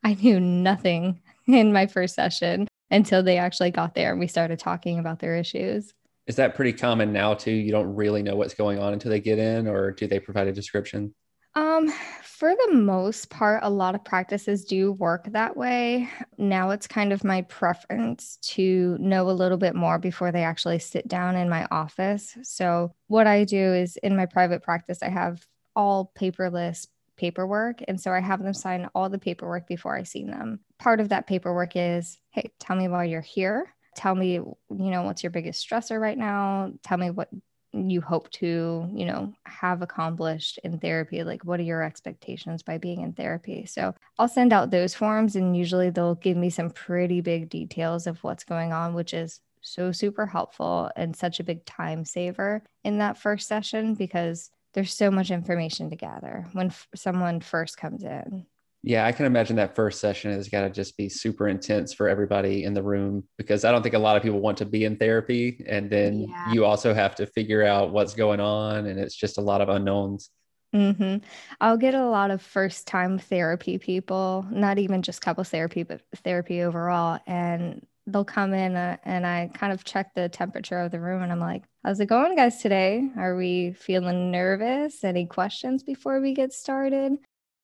I 0.04 0.14
knew 0.14 0.38
nothing 0.40 1.20
in 1.46 1.72
my 1.72 1.86
first 1.86 2.14
session 2.14 2.68
until 2.90 3.22
they 3.22 3.38
actually 3.38 3.70
got 3.70 3.94
there 3.94 4.10
and 4.10 4.20
we 4.20 4.26
started 4.26 4.58
talking 4.58 4.98
about 4.98 5.18
their 5.18 5.36
issues. 5.36 5.92
Is 6.26 6.36
that 6.36 6.54
pretty 6.54 6.72
common 6.72 7.12
now 7.12 7.34
too? 7.34 7.50
You 7.50 7.72
don't 7.72 7.94
really 7.94 8.22
know 8.22 8.36
what's 8.36 8.54
going 8.54 8.78
on 8.78 8.92
until 8.92 9.10
they 9.10 9.20
get 9.20 9.38
in, 9.38 9.66
or 9.66 9.92
do 9.92 10.06
they 10.06 10.20
provide 10.20 10.46
a 10.46 10.52
description? 10.52 11.14
Um, 11.58 11.92
for 12.22 12.54
the 12.54 12.74
most 12.74 13.30
part, 13.30 13.64
a 13.64 13.68
lot 13.68 13.96
of 13.96 14.04
practices 14.04 14.64
do 14.64 14.92
work 14.92 15.24
that 15.32 15.56
way. 15.56 16.08
Now 16.36 16.70
it's 16.70 16.86
kind 16.86 17.12
of 17.12 17.24
my 17.24 17.42
preference 17.42 18.38
to 18.42 18.96
know 19.00 19.28
a 19.28 19.32
little 19.32 19.58
bit 19.58 19.74
more 19.74 19.98
before 19.98 20.30
they 20.30 20.44
actually 20.44 20.78
sit 20.78 21.08
down 21.08 21.34
in 21.34 21.48
my 21.48 21.66
office. 21.72 22.38
So, 22.44 22.94
what 23.08 23.26
I 23.26 23.42
do 23.42 23.74
is 23.74 23.96
in 23.96 24.16
my 24.16 24.26
private 24.26 24.62
practice, 24.62 25.02
I 25.02 25.08
have 25.08 25.44
all 25.74 26.12
paperless 26.16 26.86
paperwork. 27.16 27.82
And 27.88 28.00
so 28.00 28.12
I 28.12 28.20
have 28.20 28.40
them 28.40 28.54
sign 28.54 28.88
all 28.94 29.08
the 29.08 29.18
paperwork 29.18 29.66
before 29.66 29.96
I 29.96 30.04
see 30.04 30.22
them. 30.22 30.60
Part 30.78 31.00
of 31.00 31.08
that 31.08 31.26
paperwork 31.26 31.72
is 31.74 32.18
hey, 32.30 32.52
tell 32.60 32.76
me 32.76 32.86
why 32.86 33.06
you're 33.06 33.20
here. 33.20 33.74
Tell 33.96 34.14
me, 34.14 34.34
you 34.34 34.56
know, 34.68 35.02
what's 35.02 35.24
your 35.24 35.32
biggest 35.32 35.68
stressor 35.68 36.00
right 36.00 36.16
now? 36.16 36.70
Tell 36.84 36.98
me 36.98 37.10
what 37.10 37.30
you 37.72 38.00
hope 38.00 38.30
to 38.30 38.88
you 38.92 39.04
know 39.04 39.32
have 39.44 39.82
accomplished 39.82 40.58
in 40.64 40.78
therapy 40.78 41.22
like 41.22 41.44
what 41.44 41.60
are 41.60 41.64
your 41.64 41.82
expectations 41.82 42.62
by 42.62 42.78
being 42.78 43.02
in 43.02 43.12
therapy? 43.12 43.66
So 43.66 43.94
i'll 44.18 44.28
send 44.28 44.52
out 44.52 44.70
those 44.70 44.94
forms 44.94 45.36
and 45.36 45.56
usually 45.56 45.90
they'll 45.90 46.14
give 46.14 46.36
me 46.36 46.50
some 46.50 46.70
pretty 46.70 47.20
big 47.20 47.48
details 47.48 48.06
of 48.06 48.22
what's 48.24 48.44
going 48.44 48.72
on 48.72 48.94
which 48.94 49.12
is 49.12 49.40
so 49.60 49.92
super 49.92 50.26
helpful 50.26 50.90
and 50.96 51.14
such 51.14 51.40
a 51.40 51.44
big 51.44 51.64
time 51.64 52.04
saver 52.04 52.62
in 52.84 52.98
that 52.98 53.18
first 53.18 53.48
session 53.48 53.94
because 53.94 54.50
there's 54.74 54.94
so 54.94 55.10
much 55.10 55.30
information 55.30 55.90
to 55.90 55.96
gather 55.96 56.46
when 56.52 56.68
f- 56.68 56.88
someone 56.94 57.40
first 57.40 57.76
comes 57.76 58.04
in 58.04 58.46
yeah, 58.88 59.04
I 59.04 59.12
can 59.12 59.26
imagine 59.26 59.56
that 59.56 59.76
first 59.76 60.00
session 60.00 60.32
has 60.32 60.48
got 60.48 60.62
to 60.62 60.70
just 60.70 60.96
be 60.96 61.10
super 61.10 61.46
intense 61.46 61.92
for 61.92 62.08
everybody 62.08 62.64
in 62.64 62.72
the 62.72 62.82
room 62.82 63.24
because 63.36 63.66
I 63.66 63.70
don't 63.70 63.82
think 63.82 63.94
a 63.94 63.98
lot 63.98 64.16
of 64.16 64.22
people 64.22 64.40
want 64.40 64.56
to 64.58 64.64
be 64.64 64.86
in 64.86 64.96
therapy. 64.96 65.62
And 65.68 65.90
then 65.90 66.22
yeah. 66.22 66.52
you 66.54 66.64
also 66.64 66.94
have 66.94 67.14
to 67.16 67.26
figure 67.26 67.62
out 67.62 67.92
what's 67.92 68.14
going 68.14 68.40
on, 68.40 68.86
and 68.86 68.98
it's 68.98 69.14
just 69.14 69.36
a 69.36 69.42
lot 69.42 69.60
of 69.60 69.68
unknowns. 69.68 70.30
hmm 70.72 71.16
I'll 71.60 71.76
get 71.76 71.94
a 71.94 72.06
lot 72.06 72.30
of 72.30 72.40
first 72.40 72.86
time 72.86 73.18
therapy 73.18 73.76
people, 73.76 74.46
not 74.50 74.78
even 74.78 75.02
just 75.02 75.20
couples 75.20 75.50
therapy, 75.50 75.82
but 75.82 76.00
therapy 76.24 76.62
overall. 76.62 77.20
And 77.26 77.86
they'll 78.06 78.24
come 78.24 78.54
in 78.54 78.74
uh, 78.74 78.96
and 79.04 79.26
I 79.26 79.50
kind 79.52 79.74
of 79.74 79.84
check 79.84 80.14
the 80.14 80.30
temperature 80.30 80.78
of 80.78 80.92
the 80.92 80.98
room 80.98 81.22
and 81.22 81.30
I'm 81.30 81.40
like, 81.40 81.64
how's 81.84 82.00
it 82.00 82.06
going, 82.06 82.34
guys, 82.36 82.62
today? 82.62 83.10
Are 83.18 83.36
we 83.36 83.72
feeling 83.72 84.30
nervous? 84.30 85.04
Any 85.04 85.26
questions 85.26 85.82
before 85.82 86.22
we 86.22 86.32
get 86.32 86.54
started? 86.54 87.18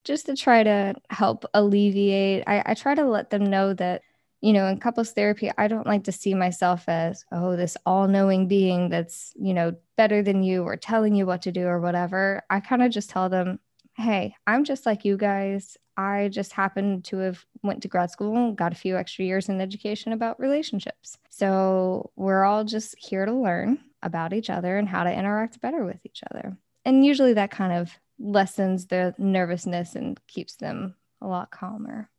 Just 0.04 0.26
to 0.26 0.36
try 0.36 0.62
to 0.62 0.94
help 1.10 1.44
alleviate. 1.54 2.44
I, 2.46 2.62
I 2.66 2.74
try 2.74 2.94
to 2.94 3.04
let 3.04 3.30
them 3.30 3.44
know 3.44 3.74
that 3.74 4.02
you 4.44 4.52
know, 4.52 4.66
in 4.66 4.78
couples 4.78 5.12
therapy, 5.12 5.50
I 5.56 5.68
don't 5.68 5.86
like 5.86 6.04
to 6.04 6.12
see 6.12 6.34
myself 6.34 6.84
as, 6.86 7.24
oh, 7.32 7.56
this 7.56 7.78
all 7.86 8.06
knowing 8.06 8.46
being 8.46 8.90
that's, 8.90 9.32
you 9.36 9.54
know, 9.54 9.74
better 9.96 10.22
than 10.22 10.42
you 10.42 10.64
or 10.64 10.76
telling 10.76 11.14
you 11.14 11.24
what 11.24 11.40
to 11.42 11.50
do 11.50 11.66
or 11.66 11.80
whatever. 11.80 12.42
I 12.50 12.60
kind 12.60 12.82
of 12.82 12.92
just 12.92 13.08
tell 13.08 13.30
them, 13.30 13.58
hey, 13.96 14.34
I'm 14.46 14.64
just 14.64 14.84
like 14.84 15.02
you 15.06 15.16
guys. 15.16 15.78
I 15.96 16.28
just 16.28 16.52
happened 16.52 17.04
to 17.06 17.16
have 17.18 17.42
went 17.62 17.80
to 17.82 17.88
grad 17.88 18.10
school 18.10 18.52
got 18.52 18.72
a 18.72 18.76
few 18.76 18.98
extra 18.98 19.24
years 19.24 19.48
in 19.48 19.62
education 19.62 20.12
about 20.12 20.38
relationships. 20.38 21.16
So 21.30 22.10
we're 22.14 22.44
all 22.44 22.64
just 22.64 22.96
here 22.98 23.24
to 23.24 23.32
learn 23.32 23.78
about 24.02 24.34
each 24.34 24.50
other 24.50 24.76
and 24.76 24.86
how 24.86 25.04
to 25.04 25.18
interact 25.18 25.58
better 25.62 25.86
with 25.86 26.04
each 26.04 26.22
other. 26.30 26.54
And 26.84 27.02
usually 27.02 27.32
that 27.32 27.50
kind 27.50 27.72
of 27.72 27.98
lessens 28.18 28.86
their 28.86 29.14
nervousness 29.18 29.94
and 29.94 30.20
keeps 30.26 30.56
them 30.56 30.94
a 31.20 31.26
lot 31.26 31.50
calmer 31.50 32.10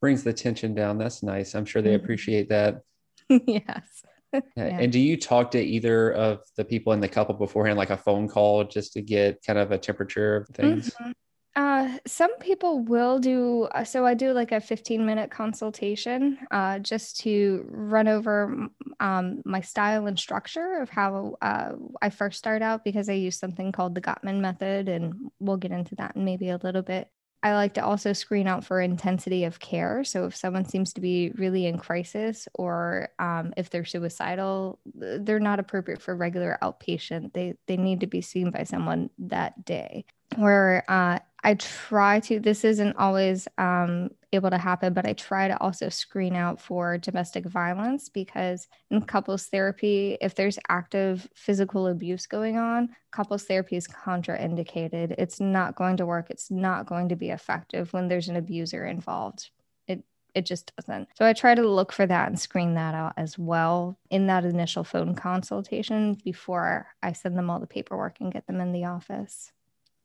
brings 0.00 0.24
the 0.24 0.32
tension 0.32 0.74
down. 0.74 0.98
That's 0.98 1.22
nice. 1.22 1.54
I'm 1.54 1.64
sure 1.64 1.82
they 1.82 1.94
mm-hmm. 1.94 2.04
appreciate 2.04 2.48
that. 2.48 2.82
yes. 3.28 4.02
yeah. 4.32 4.42
And 4.56 4.92
do 4.92 5.00
you 5.00 5.16
talk 5.16 5.50
to 5.52 5.60
either 5.60 6.12
of 6.12 6.40
the 6.56 6.64
people 6.64 6.92
in 6.92 7.00
the 7.00 7.08
couple 7.08 7.34
beforehand, 7.34 7.78
like 7.78 7.90
a 7.90 7.96
phone 7.96 8.28
call, 8.28 8.64
just 8.64 8.92
to 8.92 9.02
get 9.02 9.42
kind 9.44 9.58
of 9.58 9.72
a 9.72 9.78
temperature 9.78 10.36
of 10.36 10.48
things? 10.48 10.90
Mm-hmm. 11.00 11.10
Uh, 11.56 11.98
some 12.06 12.36
people 12.38 12.80
will 12.84 13.18
do 13.18 13.64
uh, 13.74 13.82
so. 13.82 14.06
I 14.06 14.14
do 14.14 14.32
like 14.32 14.52
a 14.52 14.60
15 14.60 15.04
minute 15.04 15.30
consultation 15.30 16.38
uh, 16.50 16.78
just 16.78 17.20
to 17.20 17.66
run 17.70 18.06
over 18.06 18.68
um, 19.00 19.42
my 19.44 19.60
style 19.60 20.06
and 20.06 20.18
structure 20.18 20.80
of 20.80 20.88
how 20.88 21.36
uh, 21.42 21.72
I 22.00 22.10
first 22.10 22.38
start 22.38 22.62
out 22.62 22.84
because 22.84 23.08
I 23.08 23.14
use 23.14 23.36
something 23.36 23.72
called 23.72 23.94
the 23.94 24.00
Gottman 24.00 24.40
method, 24.40 24.88
and 24.88 25.14
we'll 25.40 25.56
get 25.56 25.72
into 25.72 25.96
that 25.96 26.14
in 26.14 26.24
maybe 26.24 26.50
a 26.50 26.60
little 26.62 26.82
bit. 26.82 27.08
I 27.42 27.54
like 27.54 27.74
to 27.74 27.84
also 27.84 28.12
screen 28.12 28.48
out 28.48 28.64
for 28.64 28.80
intensity 28.80 29.44
of 29.44 29.60
care. 29.60 30.02
So 30.02 30.26
if 30.26 30.34
someone 30.34 30.64
seems 30.64 30.92
to 30.94 31.00
be 31.00 31.30
really 31.36 31.66
in 31.66 31.78
crisis 31.78 32.48
or 32.54 33.10
um, 33.20 33.54
if 33.56 33.70
they're 33.70 33.84
suicidal, 33.84 34.80
they're 34.94 35.38
not 35.38 35.60
appropriate 35.60 36.02
for 36.02 36.16
regular 36.16 36.58
outpatient. 36.62 37.32
They 37.32 37.54
they 37.68 37.76
need 37.76 38.00
to 38.00 38.08
be 38.08 38.22
seen 38.22 38.50
by 38.50 38.64
someone 38.64 39.10
that 39.18 39.64
day. 39.64 40.04
Where 40.34 40.84
uh, 40.88 41.20
I 41.44 41.54
try 41.54 42.20
to, 42.20 42.40
this 42.40 42.64
isn't 42.64 42.96
always 42.96 43.46
um, 43.58 44.10
able 44.32 44.50
to 44.50 44.58
happen, 44.58 44.92
but 44.92 45.06
I 45.06 45.12
try 45.12 45.48
to 45.48 45.60
also 45.60 45.88
screen 45.88 46.34
out 46.34 46.60
for 46.60 46.98
domestic 46.98 47.46
violence 47.46 48.08
because 48.08 48.66
in 48.90 49.02
couples 49.02 49.46
therapy, 49.46 50.18
if 50.20 50.34
there's 50.34 50.58
active 50.68 51.28
physical 51.34 51.86
abuse 51.86 52.26
going 52.26 52.58
on, 52.58 52.90
couples 53.12 53.44
therapy 53.44 53.76
is 53.76 53.86
contraindicated. 53.86 55.14
It's 55.16 55.40
not 55.40 55.76
going 55.76 55.96
to 55.98 56.06
work. 56.06 56.26
It's 56.30 56.50
not 56.50 56.86
going 56.86 57.08
to 57.10 57.16
be 57.16 57.30
effective 57.30 57.92
when 57.92 58.08
there's 58.08 58.28
an 58.28 58.36
abuser 58.36 58.84
involved. 58.84 59.50
It 59.86 60.02
it 60.34 60.44
just 60.44 60.72
doesn't. 60.76 61.08
So 61.14 61.24
I 61.24 61.32
try 61.32 61.54
to 61.54 61.66
look 61.66 61.92
for 61.92 62.06
that 62.06 62.28
and 62.28 62.38
screen 62.38 62.74
that 62.74 62.94
out 62.94 63.14
as 63.16 63.38
well 63.38 63.98
in 64.10 64.26
that 64.26 64.44
initial 64.44 64.84
phone 64.84 65.14
consultation 65.14 66.18
before 66.24 66.88
I 67.02 67.12
send 67.12 67.38
them 67.38 67.48
all 67.48 67.60
the 67.60 67.66
paperwork 67.66 68.20
and 68.20 68.32
get 68.32 68.46
them 68.46 68.60
in 68.60 68.72
the 68.72 68.84
office. 68.84 69.52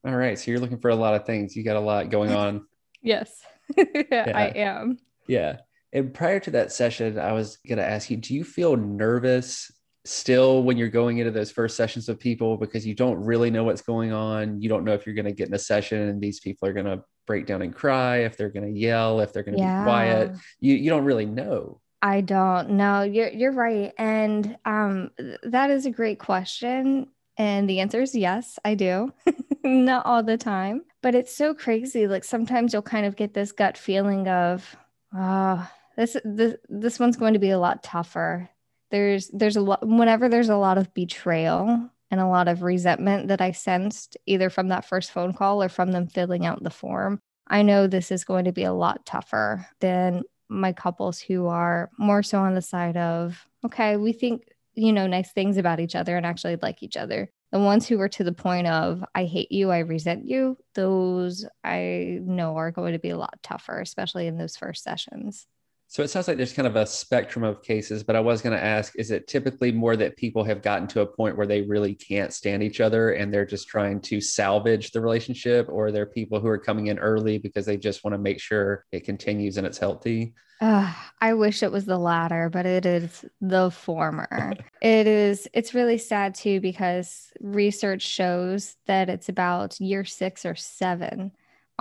All 0.05 0.15
right. 0.15 0.37
So 0.37 0.51
you're 0.51 0.59
looking 0.59 0.79
for 0.79 0.89
a 0.89 0.95
lot 0.95 1.15
of 1.15 1.25
things. 1.25 1.55
You 1.55 1.63
got 1.63 1.77
a 1.77 1.81
lot 1.81 2.09
going 2.09 2.31
on. 2.31 2.65
yes, 3.01 3.41
I 3.77 4.51
am. 4.55 4.97
Yeah. 5.27 5.57
And 5.93 6.13
prior 6.13 6.39
to 6.41 6.51
that 6.51 6.71
session, 6.71 7.19
I 7.19 7.33
was 7.33 7.57
going 7.67 7.77
to 7.77 7.85
ask 7.85 8.09
you 8.09 8.17
do 8.17 8.33
you 8.33 8.43
feel 8.43 8.75
nervous 8.75 9.71
still 10.05 10.63
when 10.63 10.75
you're 10.75 10.89
going 10.89 11.19
into 11.19 11.31
those 11.31 11.51
first 11.51 11.77
sessions 11.77 12.07
with 12.07 12.19
people 12.19 12.57
because 12.57 12.85
you 12.85 12.93
don't 12.93 13.23
really 13.23 13.51
know 13.51 13.63
what's 13.63 13.81
going 13.81 14.11
on? 14.11 14.61
You 14.61 14.69
don't 14.69 14.83
know 14.83 14.93
if 14.93 15.05
you're 15.05 15.15
going 15.15 15.25
to 15.25 15.31
get 15.31 15.47
in 15.47 15.53
a 15.53 15.59
session 15.59 16.01
and 16.09 16.21
these 16.21 16.39
people 16.39 16.67
are 16.67 16.73
going 16.73 16.87
to 16.87 17.03
break 17.25 17.45
down 17.45 17.61
and 17.61 17.73
cry, 17.73 18.17
if 18.17 18.35
they're 18.35 18.49
going 18.49 18.73
to 18.73 18.79
yell, 18.79 19.21
if 19.21 19.31
they're 19.31 19.43
going 19.43 19.57
to 19.57 19.63
yeah. 19.63 19.81
be 19.81 19.85
quiet. 19.85 20.31
You, 20.59 20.75
you 20.75 20.89
don't 20.89 21.05
really 21.05 21.25
know. 21.25 21.79
I 22.01 22.19
don't 22.19 22.71
know. 22.71 23.03
You're 23.03 23.29
you're 23.29 23.53
right, 23.53 23.93
and 23.97 24.57
um, 24.65 25.11
that 25.43 25.71
is 25.71 25.85
a 25.85 25.89
great 25.89 26.19
question. 26.19 27.07
And 27.37 27.67
the 27.67 27.79
answer 27.79 28.01
is 28.01 28.13
yes, 28.13 28.59
I 28.65 28.75
do. 28.75 29.13
Not 29.63 30.05
all 30.05 30.23
the 30.23 30.37
time, 30.37 30.83
but 31.01 31.15
it's 31.15 31.35
so 31.35 31.53
crazy. 31.53 32.07
Like 32.07 32.23
sometimes 32.23 32.73
you'll 32.73 32.81
kind 32.81 33.05
of 33.05 33.15
get 33.15 33.33
this 33.33 33.51
gut 33.51 33.77
feeling 33.77 34.27
of, 34.27 34.75
oh, 35.15 35.69
this 35.95 36.17
this 36.25 36.55
this 36.67 36.99
one's 36.99 37.17
going 37.17 37.33
to 37.33 37.39
be 37.39 37.51
a 37.51 37.59
lot 37.59 37.83
tougher. 37.83 38.49
There's 38.91 39.29
there's 39.29 39.55
a 39.55 39.61
lot 39.61 39.87
whenever 39.87 40.27
there's 40.27 40.49
a 40.49 40.57
lot 40.57 40.77
of 40.77 40.93
betrayal 40.93 41.89
and 42.11 42.19
a 42.19 42.27
lot 42.27 42.47
of 42.47 42.61
resentment 42.61 43.29
that 43.29 43.41
I 43.41 43.53
sensed 43.53 44.17
either 44.25 44.49
from 44.49 44.67
that 44.67 44.85
first 44.85 45.11
phone 45.11 45.33
call 45.33 45.63
or 45.63 45.69
from 45.69 45.91
them 45.91 46.07
filling 46.07 46.45
out 46.45 46.61
the 46.61 46.69
form. 46.69 47.19
I 47.47 47.61
know 47.61 47.87
this 47.87 48.11
is 48.11 48.25
going 48.25 48.45
to 48.45 48.51
be 48.51 48.63
a 48.63 48.73
lot 48.73 49.05
tougher 49.05 49.67
than 49.79 50.23
my 50.49 50.73
couples 50.73 51.19
who 51.19 51.47
are 51.47 51.89
more 51.97 52.21
so 52.21 52.39
on 52.39 52.53
the 52.53 52.61
side 52.61 52.97
of, 52.97 53.47
okay, 53.65 53.97
we 53.97 54.13
think 54.13 54.43
you 54.75 54.91
know, 54.91 55.07
nice 55.07 55.31
things 55.31 55.57
about 55.57 55.79
each 55.79 55.95
other 55.95 56.17
and 56.17 56.25
actually 56.25 56.57
like 56.61 56.81
each 56.83 56.97
other. 56.97 57.29
The 57.53 57.59
ones 57.59 57.87
who 57.87 58.01
are 58.01 58.09
to 58.09 58.23
the 58.23 58.33
point 58.33 58.65
of, 58.65 59.05
I 59.13 59.25
hate 59.25 59.51
you, 59.51 59.69
I 59.69 59.79
resent 59.79 60.25
you, 60.25 60.57
those 60.73 61.45
I 61.63 62.17
know 62.19 62.57
are 62.57 62.71
going 62.71 62.93
to 62.93 62.99
be 62.99 63.11
a 63.11 63.17
lot 63.17 63.37
tougher, 63.43 63.79
especially 63.79 64.25
in 64.25 64.39
those 64.39 64.57
first 64.57 64.83
sessions. 64.83 65.45
So 65.93 66.01
it 66.01 66.09
sounds 66.09 66.27
like 66.27 66.37
there's 66.37 66.53
kind 66.53 66.67
of 66.67 66.75
a 66.75 66.87
spectrum 66.87 67.43
of 67.43 67.61
cases, 67.61 68.01
but 68.03 68.15
I 68.15 68.19
was 68.19 68.41
going 68.41 68.57
to 68.57 68.63
ask 68.63 68.93
is 68.97 69.11
it 69.11 69.27
typically 69.27 69.71
more 69.71 69.95
that 69.95 70.17
people 70.17 70.43
have 70.43 70.63
gotten 70.63 70.87
to 70.87 71.01
a 71.01 71.05
point 71.05 71.37
where 71.37 71.45
they 71.45 71.61
really 71.61 71.93
can't 71.93 72.33
stand 72.33 72.63
each 72.63 72.81
other 72.81 73.11
and 73.11 73.31
they're 73.31 73.45
just 73.45 73.67
trying 73.67 74.01
to 74.01 74.19
salvage 74.19 74.89
the 74.89 74.99
relationship, 74.99 75.69
or 75.69 75.85
are 75.85 75.91
there 75.91 76.07
people 76.07 76.39
who 76.39 76.47
are 76.47 76.57
coming 76.57 76.87
in 76.87 76.97
early 76.97 77.37
because 77.37 77.67
they 77.67 77.77
just 77.77 78.03
want 78.03 78.15
to 78.15 78.17
make 78.17 78.39
sure 78.39 78.85
it 78.91 79.03
continues 79.03 79.57
and 79.57 79.67
it's 79.67 79.77
healthy? 79.77 80.33
Uh, 80.59 80.91
I 81.21 81.35
wish 81.35 81.61
it 81.61 81.71
was 81.71 81.85
the 81.85 81.99
latter, 81.99 82.49
but 82.49 82.65
it 82.65 82.87
is 82.87 83.23
the 83.39 83.69
former. 83.69 84.55
it 84.81 85.05
is, 85.05 85.47
it's 85.53 85.75
really 85.75 85.99
sad 85.99 86.33
too 86.33 86.59
because 86.59 87.31
research 87.39 88.01
shows 88.01 88.77
that 88.87 89.09
it's 89.09 89.29
about 89.29 89.79
year 89.79 90.05
six 90.05 90.43
or 90.43 90.55
seven 90.55 91.33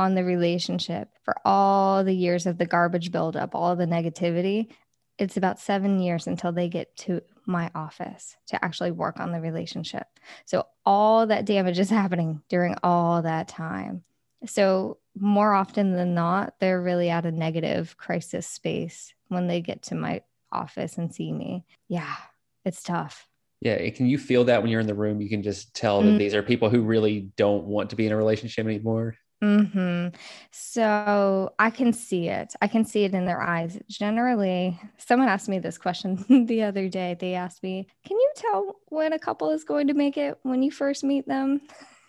on 0.03 0.15
the 0.15 0.25
relationship 0.25 1.09
for 1.23 1.35
all 1.45 2.05
the 2.05 2.15
years 2.15 2.47
of 2.47 2.59
the 2.59 2.67
garbage 2.67 3.11
buildup, 3.11 3.55
all 3.55 3.77
the 3.77 3.87
negativity. 3.87 4.69
It's 5.19 5.37
about 5.37 5.61
seven 5.61 6.01
years 6.01 6.27
until 6.27 6.53
they 6.53 6.69
get 6.69 6.97
to 6.99 7.23
my 7.47 7.71
office 7.75 8.37
to 8.49 8.65
actually 8.65 8.91
work 8.91 9.21
on 9.21 9.33
the 9.33 9.41
relationship. 9.41 10.07
So 10.45 10.67
all 10.85 11.27
that 11.27 11.45
damage 11.45 11.79
is 11.79 11.91
happening 12.03 12.43
during 12.49 12.77
all 12.83 13.23
that 13.23 13.49
time. 13.49 14.05
So 14.47 14.99
more 15.19 15.53
often 15.53 15.93
than 15.93 16.15
not, 16.15 16.55
they're 16.59 16.83
really 16.83 17.11
at 17.11 17.27
a 17.27 17.33
negative 17.33 17.97
crisis 17.97 18.47
space 18.47 19.15
when 19.29 19.47
they 19.47 19.61
get 19.61 19.83
to 19.85 19.95
my 19.95 20.23
office 20.51 20.99
and 20.99 21.15
see 21.15 21.33
me. 21.33 21.65
Yeah, 21.89 22.15
it's 22.65 22.83
tough. 22.83 23.29
Yeah. 23.61 23.89
Can 23.91 24.07
you 24.07 24.19
feel 24.19 24.45
that 24.45 24.61
when 24.61 24.73
you're 24.73 24.81
in 24.81 24.89
the 24.89 24.95
room? 24.95 25.21
You 25.21 25.29
can 25.29 25.43
just 25.43 25.73
tell 25.75 26.03
that 26.03 26.09
mm-hmm. 26.09 26.19
these 26.19 26.35
are 26.35 26.43
people 26.43 26.69
who 26.69 26.83
really 26.83 27.31
don't 27.37 27.65
want 27.65 27.91
to 27.91 27.97
be 27.97 28.07
in 28.07 28.13
a 28.13 28.17
relationship 28.17 28.67
anymore. 28.67 29.15
Hmm. 29.43 30.09
So 30.53 31.53
I 31.59 31.71
can 31.71 31.93
see 31.93 32.29
it. 32.29 32.55
I 32.63 32.69
can 32.69 32.85
see 32.85 33.03
it 33.03 33.13
in 33.13 33.25
their 33.25 33.43
eyes. 33.43 33.77
Generally, 33.89 34.81
someone 34.99 35.29
asked 35.29 35.49
me 35.49 35.59
this 35.59 35.79
question 35.79 36.25
the 36.47 36.63
other 36.63 36.89
day. 36.89 37.17
They 37.19 37.35
asked 37.35 37.61
me, 37.65 37.89
"Can 38.07 38.17
you 38.19 38.33
tell 38.37 38.77
when 38.87 39.13
a 39.13 39.19
couple 39.19 39.51
is 39.51 39.65
going 39.65 39.89
to 39.89 39.95
make 39.95 40.17
it 40.17 40.39
when 40.45 40.63
you 40.63 40.71
first 40.71 41.03
meet 41.03 41.27
them?" 41.27 41.61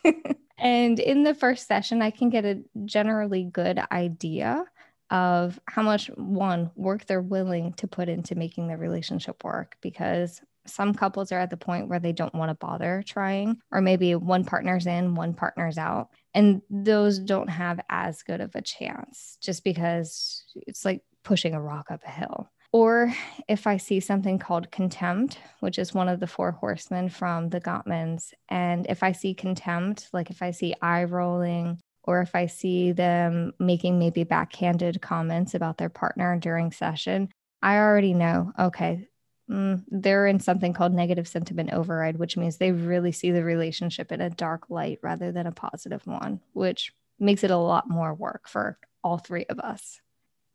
and 0.60 1.00
in 1.00 1.24
the 1.24 1.34
first 1.34 1.68
session, 1.68 2.04
I 2.04 2.12
can 2.12 2.30
get 2.30 2.46
a 2.46 2.62
generally 2.86 3.46
good 3.46 3.80
idea 3.92 4.66
of 5.10 5.60
how 5.68 5.82
much 5.82 6.12
one 6.16 6.70
work 6.76 7.08
they're 7.08 7.20
willing 7.22 7.74
to 7.74 7.88
put 7.88 8.10
into 8.10 8.36
making 8.36 8.68
the 8.68 8.78
relationship 8.78 9.44
work 9.44 9.78
because 9.82 10.40
some 10.66 10.94
couples 10.94 11.32
are 11.32 11.40
at 11.40 11.50
the 11.50 11.58
point 11.58 11.88
where 11.88 12.00
they 12.00 12.14
don't 12.14 12.34
want 12.34 12.50
to 12.50 12.56
bother 12.56 13.04
trying, 13.06 13.58
or 13.72 13.82
maybe 13.82 14.16
one 14.16 14.46
partner's 14.46 14.88
in, 14.88 15.16
one 15.16 15.34
partner's 15.34 15.78
out. 15.78 16.10
And 16.34 16.62
those 16.70 17.20
don't 17.20 17.50
have 17.50 17.80
as 17.90 18.24
good 18.24 18.42
of 18.42 18.56
a 18.56 18.62
chance 18.62 19.38
just 19.42 19.64
because 19.64 20.46
it's 20.56 20.86
like 20.86 21.02
pushing 21.24 21.54
a 21.54 21.62
rock 21.62 21.92
up 21.92 22.02
a 22.06 22.10
hill. 22.10 22.50
Or 22.72 23.14
if 23.48 23.68
I 23.68 23.78
see 23.78 24.00
something 24.00 24.40
called 24.40 24.72
contempt, 24.72 25.38
which 25.60 25.78
is 25.78 25.94
one 25.94 26.10
of 26.10 26.20
the 26.20 26.28
four 26.28 26.52
horsemen 26.52 27.08
from 27.10 27.50
the 27.50 27.62
Gottmans, 27.62 28.34
and 28.50 28.88
if 28.90 29.04
I 29.04 29.12
see 29.12 29.36
contempt, 29.36 30.10
like 30.12 30.32
if 30.32 30.42
I 30.42 30.52
see 30.52 30.74
eye 30.82 31.04
rolling, 31.04 31.80
or 32.04 32.22
if 32.22 32.34
I 32.36 32.48
see 32.48 32.92
them 32.92 33.54
making 33.60 34.00
maybe 34.00 34.24
backhanded 34.24 35.02
comments 35.02 35.54
about 35.54 35.78
their 35.78 35.90
partner 35.90 36.38
during 36.38 36.72
session, 36.72 37.30
I 37.62 37.78
already 37.78 38.14
know, 38.14 38.52
okay, 38.60 39.08
mm, 39.50 39.84
they're 39.90 40.28
in 40.28 40.40
something 40.40 40.74
called 40.74 40.94
negative 40.94 41.28
sentiment 41.28 41.74
override, 41.74 42.18
which 42.18 42.38
means 42.38 42.58
they 42.58 42.72
really 42.72 43.12
see 43.12 43.32
the 43.32 43.44
relationship 43.44 44.12
in 44.12 44.22
a 44.22 44.30
dark 44.30 44.70
light 44.70 45.00
rather 45.02 45.32
than 45.32 45.48
a 45.48 45.52
positive 45.52 46.06
one, 46.06 46.40
which 46.54 46.94
makes 47.20 47.44
it 47.44 47.52
a 47.52 47.58
lot 47.58 47.90
more 47.90 48.14
work 48.14 48.48
for 48.48 48.78
all 49.04 49.18
three 49.18 49.46
of 49.46 49.60
us. 49.60 50.00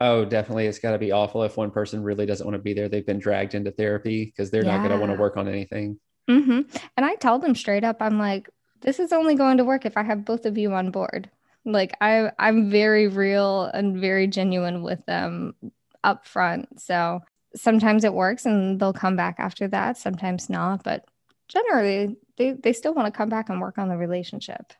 Oh, 0.00 0.24
definitely. 0.24 0.66
It's 0.66 0.78
got 0.78 0.92
to 0.92 0.98
be 0.98 1.12
awful 1.12 1.42
if 1.42 1.56
one 1.56 1.70
person 1.70 2.02
really 2.02 2.24
doesn't 2.24 2.46
want 2.46 2.54
to 2.54 2.62
be 2.62 2.72
there. 2.72 2.88
They've 2.88 3.04
been 3.04 3.18
dragged 3.18 3.54
into 3.54 3.72
therapy 3.72 4.26
because 4.26 4.50
they're 4.50 4.64
yeah. 4.64 4.76
not 4.76 4.88
going 4.88 4.92
to 4.92 5.04
want 5.04 5.12
to 5.12 5.20
work 5.20 5.36
on 5.36 5.48
anything. 5.48 5.98
Mm-hmm. 6.30 6.60
And 6.96 7.06
I 7.06 7.16
tell 7.16 7.38
them 7.38 7.54
straight 7.54 7.84
up, 7.84 7.96
I'm 8.00 8.18
like, 8.18 8.48
this 8.80 9.00
is 9.00 9.12
only 9.12 9.34
going 9.34 9.56
to 9.56 9.64
work 9.64 9.86
if 9.86 9.96
I 9.96 10.04
have 10.04 10.24
both 10.24 10.46
of 10.46 10.56
you 10.56 10.72
on 10.72 10.90
board. 10.92 11.28
Like 11.64 11.96
I, 12.00 12.30
I'm 12.38 12.70
very 12.70 13.08
real 13.08 13.64
and 13.64 14.00
very 14.00 14.28
genuine 14.28 14.82
with 14.82 15.04
them 15.06 15.54
up 16.04 16.26
front. 16.26 16.80
So 16.80 17.20
sometimes 17.58 18.04
it 18.04 18.14
works 18.14 18.46
and 18.46 18.80
they'll 18.80 18.92
come 18.92 19.16
back 19.16 19.36
after 19.38 19.68
that. 19.68 19.96
Sometimes 19.96 20.48
not, 20.48 20.84
but 20.84 21.04
generally 21.48 22.16
they, 22.36 22.52
they 22.52 22.72
still 22.72 22.94
want 22.94 23.12
to 23.12 23.16
come 23.16 23.28
back 23.28 23.48
and 23.48 23.60
work 23.60 23.78
on 23.78 23.88
the 23.88 23.96
relationship. 23.96 24.72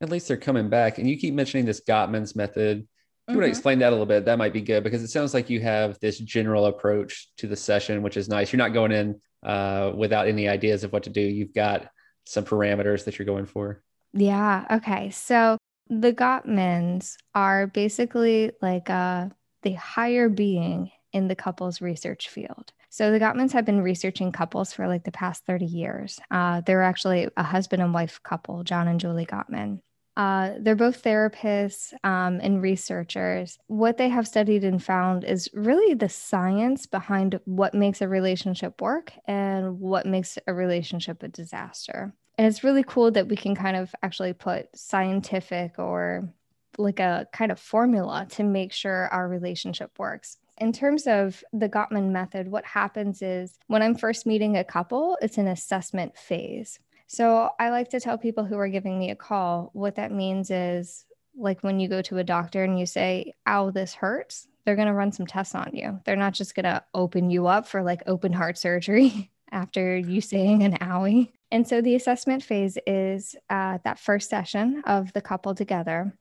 At 0.00 0.10
least 0.10 0.28
they're 0.28 0.36
coming 0.36 0.68
back. 0.68 0.98
And 0.98 1.08
you 1.08 1.18
keep 1.18 1.34
mentioning 1.34 1.66
this 1.66 1.80
Gottman's 1.80 2.34
method 2.34 2.86
you 3.30 3.36
want 3.36 3.46
to 3.46 3.50
explain 3.50 3.78
that 3.78 3.88
a 3.88 3.90
little 3.90 4.06
bit, 4.06 4.24
that 4.24 4.38
might 4.38 4.52
be 4.52 4.60
good 4.60 4.82
because 4.82 5.02
it 5.02 5.08
sounds 5.08 5.34
like 5.34 5.50
you 5.50 5.60
have 5.60 5.98
this 6.00 6.18
general 6.18 6.66
approach 6.66 7.28
to 7.36 7.46
the 7.46 7.56
session, 7.56 8.02
which 8.02 8.16
is 8.16 8.28
nice. 8.28 8.52
You're 8.52 8.58
not 8.58 8.72
going 8.72 8.92
in 8.92 9.20
uh, 9.42 9.92
without 9.94 10.26
any 10.26 10.48
ideas 10.48 10.84
of 10.84 10.92
what 10.92 11.04
to 11.04 11.10
do. 11.10 11.20
You've 11.20 11.54
got 11.54 11.88
some 12.26 12.44
parameters 12.44 13.04
that 13.04 13.18
you're 13.18 13.26
going 13.26 13.46
for. 13.46 13.82
Yeah. 14.12 14.66
Okay. 14.70 15.10
So 15.10 15.58
the 15.88 16.12
Gottmans 16.12 17.16
are 17.34 17.66
basically 17.66 18.52
like 18.60 18.90
uh, 18.90 19.28
the 19.62 19.72
higher 19.72 20.28
being 20.28 20.90
in 21.12 21.28
the 21.28 21.36
couples 21.36 21.80
research 21.80 22.28
field. 22.28 22.72
So 22.88 23.12
the 23.12 23.20
Gottmans 23.20 23.52
have 23.52 23.64
been 23.64 23.82
researching 23.82 24.32
couples 24.32 24.72
for 24.72 24.88
like 24.88 25.04
the 25.04 25.12
past 25.12 25.44
30 25.46 25.64
years. 25.64 26.18
Uh, 26.30 26.60
they're 26.60 26.82
actually 26.82 27.28
a 27.36 27.42
husband 27.42 27.82
and 27.82 27.94
wife 27.94 28.20
couple, 28.22 28.64
John 28.64 28.88
and 28.88 28.98
Julie 28.98 29.26
Gottman. 29.26 29.80
Uh, 30.16 30.54
they're 30.58 30.74
both 30.74 31.02
therapists 31.02 31.92
um, 32.04 32.40
and 32.42 32.60
researchers. 32.60 33.58
What 33.68 33.96
they 33.96 34.08
have 34.08 34.26
studied 34.26 34.64
and 34.64 34.82
found 34.82 35.24
is 35.24 35.48
really 35.54 35.94
the 35.94 36.08
science 36.08 36.86
behind 36.86 37.40
what 37.44 37.74
makes 37.74 38.02
a 38.02 38.08
relationship 38.08 38.82
work 38.82 39.12
and 39.26 39.78
what 39.78 40.06
makes 40.06 40.36
a 40.46 40.52
relationship 40.52 41.22
a 41.22 41.28
disaster. 41.28 42.12
And 42.36 42.46
it's 42.46 42.64
really 42.64 42.84
cool 42.84 43.10
that 43.12 43.28
we 43.28 43.36
can 43.36 43.54
kind 43.54 43.76
of 43.76 43.94
actually 44.02 44.32
put 44.32 44.68
scientific 44.76 45.78
or 45.78 46.28
like 46.76 46.98
a 46.98 47.26
kind 47.32 47.52
of 47.52 47.60
formula 47.60 48.26
to 48.30 48.42
make 48.42 48.72
sure 48.72 49.08
our 49.08 49.28
relationship 49.28 49.98
works. 49.98 50.38
In 50.60 50.72
terms 50.72 51.06
of 51.06 51.42
the 51.54 51.70
Gottman 51.70 52.10
method, 52.10 52.48
what 52.48 52.66
happens 52.66 53.22
is 53.22 53.58
when 53.68 53.82
I'm 53.82 53.94
first 53.94 54.26
meeting 54.26 54.58
a 54.58 54.64
couple, 54.64 55.16
it's 55.22 55.38
an 55.38 55.48
assessment 55.48 56.16
phase. 56.18 56.78
So 57.06 57.48
I 57.58 57.70
like 57.70 57.88
to 57.90 57.98
tell 57.98 58.18
people 58.18 58.44
who 58.44 58.58
are 58.58 58.68
giving 58.68 58.98
me 58.98 59.10
a 59.10 59.16
call 59.16 59.70
what 59.72 59.96
that 59.96 60.12
means 60.12 60.50
is 60.50 61.06
like 61.34 61.62
when 61.62 61.80
you 61.80 61.88
go 61.88 62.02
to 62.02 62.18
a 62.18 62.24
doctor 62.24 62.62
and 62.62 62.78
you 62.78 62.84
say, 62.84 63.32
ow, 63.46 63.70
this 63.70 63.94
hurts, 63.94 64.48
they're 64.64 64.76
going 64.76 64.86
to 64.86 64.94
run 64.94 65.12
some 65.12 65.26
tests 65.26 65.54
on 65.54 65.70
you. 65.72 65.98
They're 66.04 66.14
not 66.14 66.34
just 66.34 66.54
going 66.54 66.64
to 66.64 66.84
open 66.94 67.30
you 67.30 67.46
up 67.46 67.66
for 67.66 67.82
like 67.82 68.02
open 68.06 68.32
heart 68.32 68.58
surgery 68.58 69.30
after 69.50 69.96
you 69.96 70.20
saying 70.20 70.62
an 70.62 70.74
owie. 70.78 71.30
And 71.50 71.66
so 71.66 71.80
the 71.80 71.94
assessment 71.94 72.44
phase 72.44 72.76
is 72.86 73.34
uh, 73.48 73.78
that 73.84 73.98
first 73.98 74.28
session 74.28 74.82
of 74.86 75.12
the 75.14 75.22
couple 75.22 75.54
together. 75.54 76.14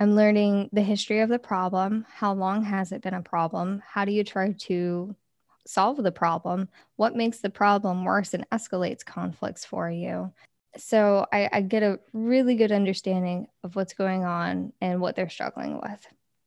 I'm 0.00 0.16
learning 0.16 0.70
the 0.72 0.82
history 0.82 1.20
of 1.20 1.28
the 1.28 1.38
problem. 1.38 2.06
How 2.10 2.32
long 2.32 2.64
has 2.64 2.90
it 2.90 3.02
been 3.02 3.14
a 3.14 3.22
problem? 3.22 3.82
How 3.86 4.04
do 4.04 4.12
you 4.12 4.24
try 4.24 4.52
to 4.52 5.14
solve 5.66 6.02
the 6.02 6.12
problem, 6.12 6.68
what 6.96 7.16
makes 7.16 7.38
the 7.38 7.50
problem 7.50 8.04
worse 8.04 8.34
and 8.34 8.48
escalates 8.50 9.04
conflicts 9.04 9.64
for 9.64 9.90
you. 9.90 10.32
So 10.76 11.26
I, 11.32 11.48
I 11.52 11.60
get 11.62 11.82
a 11.82 12.00
really 12.12 12.54
good 12.54 12.72
understanding 12.72 13.48
of 13.62 13.76
what's 13.76 13.92
going 13.92 14.24
on 14.24 14.72
and 14.80 15.00
what 15.00 15.16
they're 15.16 15.28
struggling 15.28 15.80
with. 15.80 16.06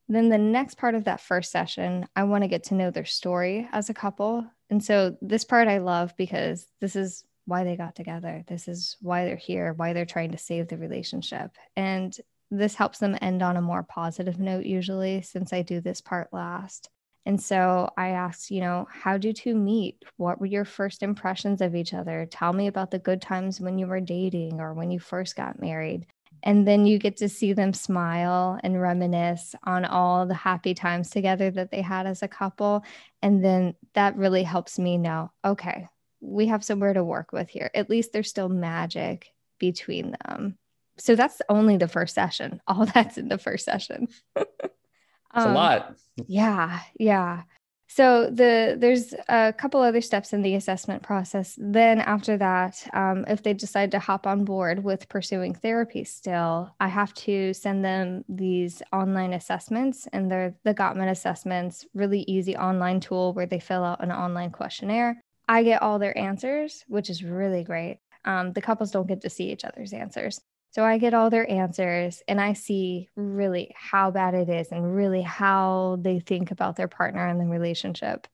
Then 0.10 0.30
the 0.30 0.38
next 0.38 0.78
part 0.78 0.96
of 0.96 1.06
that 1.06 1.22
first 1.22 1.52
session, 1.52 2.08
I 2.16 2.24
want 2.24 2.44
to 2.44 2.50
get 2.50 2.66
to 2.66 2.76
know 2.76 2.92
their 2.92 3.06
story 3.06 3.68
as 3.72 3.90
a 3.90 3.94
couple. 3.94 4.46
And 4.70 4.84
so 4.84 5.18
this 5.22 5.46
part 5.46 5.68
I 5.68 5.78
love 5.78 6.14
because 6.18 6.68
this 6.82 6.96
is 6.96 7.24
why 7.46 7.64
they 7.64 7.76
got 7.76 7.96
together. 7.96 8.44
This 8.48 8.68
is 8.68 8.98
why 9.02 9.26
they're 9.26 9.36
here, 9.36 9.74
why 9.74 9.94
they're 9.94 10.06
trying 10.06 10.32
to 10.32 10.38
save 10.38 10.68
the 10.68 10.78
relationship. 10.78 11.52
And 11.76 12.16
this 12.60 12.76
helps 12.76 13.00
them 13.00 13.18
end 13.22 13.42
on 13.42 13.58
a 13.58 13.62
more 13.62 13.84
positive 13.84 14.40
note, 14.40 14.66
usually, 14.66 15.22
since 15.22 15.54
I 15.54 15.62
do 15.64 15.82
this 15.82 16.02
part 16.02 16.32
last. 16.32 16.90
And 17.26 17.42
so 17.42 17.90
I 17.98 18.10
asked, 18.10 18.52
you 18.52 18.62
know, 18.62 18.88
how 18.92 19.14
did 19.14 19.26
you 19.26 19.34
two 19.34 19.56
meet? 19.56 20.04
What 20.18 20.40
were 20.40 20.46
your 20.46 20.66
first 20.66 21.04
impressions 21.04 21.62
of 21.62 21.74
each 21.74 21.94
other? 21.94 22.28
Tell 22.30 22.52
me 22.54 22.68
about 22.68 22.92
the 22.92 23.00
good 23.00 23.22
times 23.22 23.62
when 23.62 23.78
you 23.78 23.88
were 23.88 24.02
dating 24.02 24.60
or 24.60 24.74
when 24.74 24.92
you 24.92 25.00
first 25.00 25.36
got 25.36 25.62
married. 25.62 26.06
And 26.46 26.68
then 26.68 26.86
you 26.86 27.00
get 27.00 27.18
to 27.18 27.30
see 27.30 27.54
them 27.54 27.72
smile 27.72 28.60
and 28.62 28.82
reminisce 28.82 29.56
on 29.64 29.86
all 29.86 30.26
the 30.26 30.34
happy 30.34 30.74
times 30.74 31.10
together 31.10 31.50
that 31.52 31.72
they 31.72 31.82
had 31.82 32.06
as 32.06 32.22
a 32.22 32.28
couple. 32.28 32.84
And 33.22 33.44
then 33.44 33.76
that 33.94 34.18
really 34.18 34.44
helps 34.44 34.78
me 34.78 34.98
know 34.98 35.32
okay, 35.46 35.88
we 36.20 36.48
have 36.48 36.64
somewhere 36.64 36.94
to 36.94 37.04
work 37.04 37.32
with 37.32 37.50
here. 37.50 37.72
At 37.74 37.90
least 37.90 38.12
there's 38.12 38.30
still 38.30 38.50
magic 38.50 39.30
between 39.60 40.16
them. 40.26 40.58
So 40.98 41.16
that's 41.16 41.42
only 41.50 41.78
the 41.78 41.88
first 41.88 42.16
session. 42.16 42.62
All 42.68 42.86
that's 42.86 43.18
in 43.18 43.28
the 43.28 43.38
first 43.38 43.66
session. 43.66 44.08
It's 44.36 45.46
um, 45.46 45.52
a 45.52 45.54
lot. 45.54 45.96
Yeah, 46.28 46.80
yeah. 47.00 47.44
So 47.88 48.26
the 48.26 48.76
there's 48.80 49.14
a 49.30 49.54
couple 49.54 49.80
other 49.82 50.02
steps 50.02 50.34
in 50.34 50.42
the 50.42 50.56
assessment 50.56 51.04
process. 51.04 51.56
Then 51.60 52.00
after 52.02 52.38
that, 52.38 52.88
um, 52.92 53.24
if 53.28 53.44
they 53.44 53.54
decide 53.54 53.92
to 53.92 54.00
hop 54.00 54.26
on 54.26 54.46
board 54.46 54.84
with 54.84 55.10
pursuing 55.10 55.54
therapy, 55.54 56.04
still, 56.04 56.74
I 56.80 56.88
have 56.88 57.14
to 57.26 57.54
send 57.54 57.86
them 57.86 58.26
these 58.28 58.82
online 58.92 59.34
assessments, 59.34 60.08
and 60.12 60.32
they're 60.32 60.56
the 60.64 60.74
Gottman 60.74 61.12
assessments, 61.12 61.86
really 61.94 62.22
easy 62.22 62.56
online 62.56 63.00
tool 63.00 63.34
where 63.34 63.46
they 63.46 63.60
fill 63.60 63.84
out 63.84 64.04
an 64.04 64.12
online 64.12 64.50
questionnaire. 64.50 65.22
I 65.48 65.62
get 65.62 65.84
all 65.84 66.00
their 66.00 66.18
answers, 66.18 66.84
which 66.88 67.12
is 67.12 67.24
really 67.24 67.64
great. 67.64 68.00
Um, 68.26 68.54
the 68.54 68.62
couples 68.62 68.90
don't 68.90 69.08
get 69.08 69.22
to 69.22 69.30
see 69.30 69.52
each 69.52 69.66
other's 69.66 69.94
answers. 69.94 70.42
So 70.74 70.84
I 70.84 70.98
get 70.98 71.14
all 71.14 71.30
their 71.30 71.50
answers 71.50 72.24
and 72.28 72.42
I 72.42 72.54
see 72.54 73.08
really 73.16 73.72
how 73.76 74.10
bad 74.10 74.34
it 74.34 74.50
is 74.50 74.70
and 74.72 74.96
really 74.96 75.22
how 75.22 76.00
they 76.02 76.20
think 76.20 76.50
about 76.50 76.76
their 76.76 76.88
partner 76.88 77.28
and 77.28 77.40
the 77.40 77.46
relationship. 77.46 78.28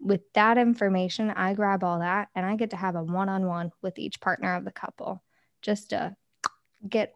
With 0.00 0.20
that 0.32 0.58
information, 0.58 1.30
I 1.30 1.54
grab 1.54 1.84
all 1.84 2.00
that 2.00 2.30
and 2.34 2.44
I 2.44 2.56
get 2.56 2.70
to 2.70 2.76
have 2.76 2.96
a 2.96 3.02
one 3.02 3.28
on 3.28 3.46
one 3.46 3.70
with 3.80 3.96
each 3.96 4.20
partner 4.20 4.56
of 4.56 4.64
the 4.64 4.72
couple 4.72 5.22
just 5.62 5.90
to 5.90 6.16
get 6.88 7.14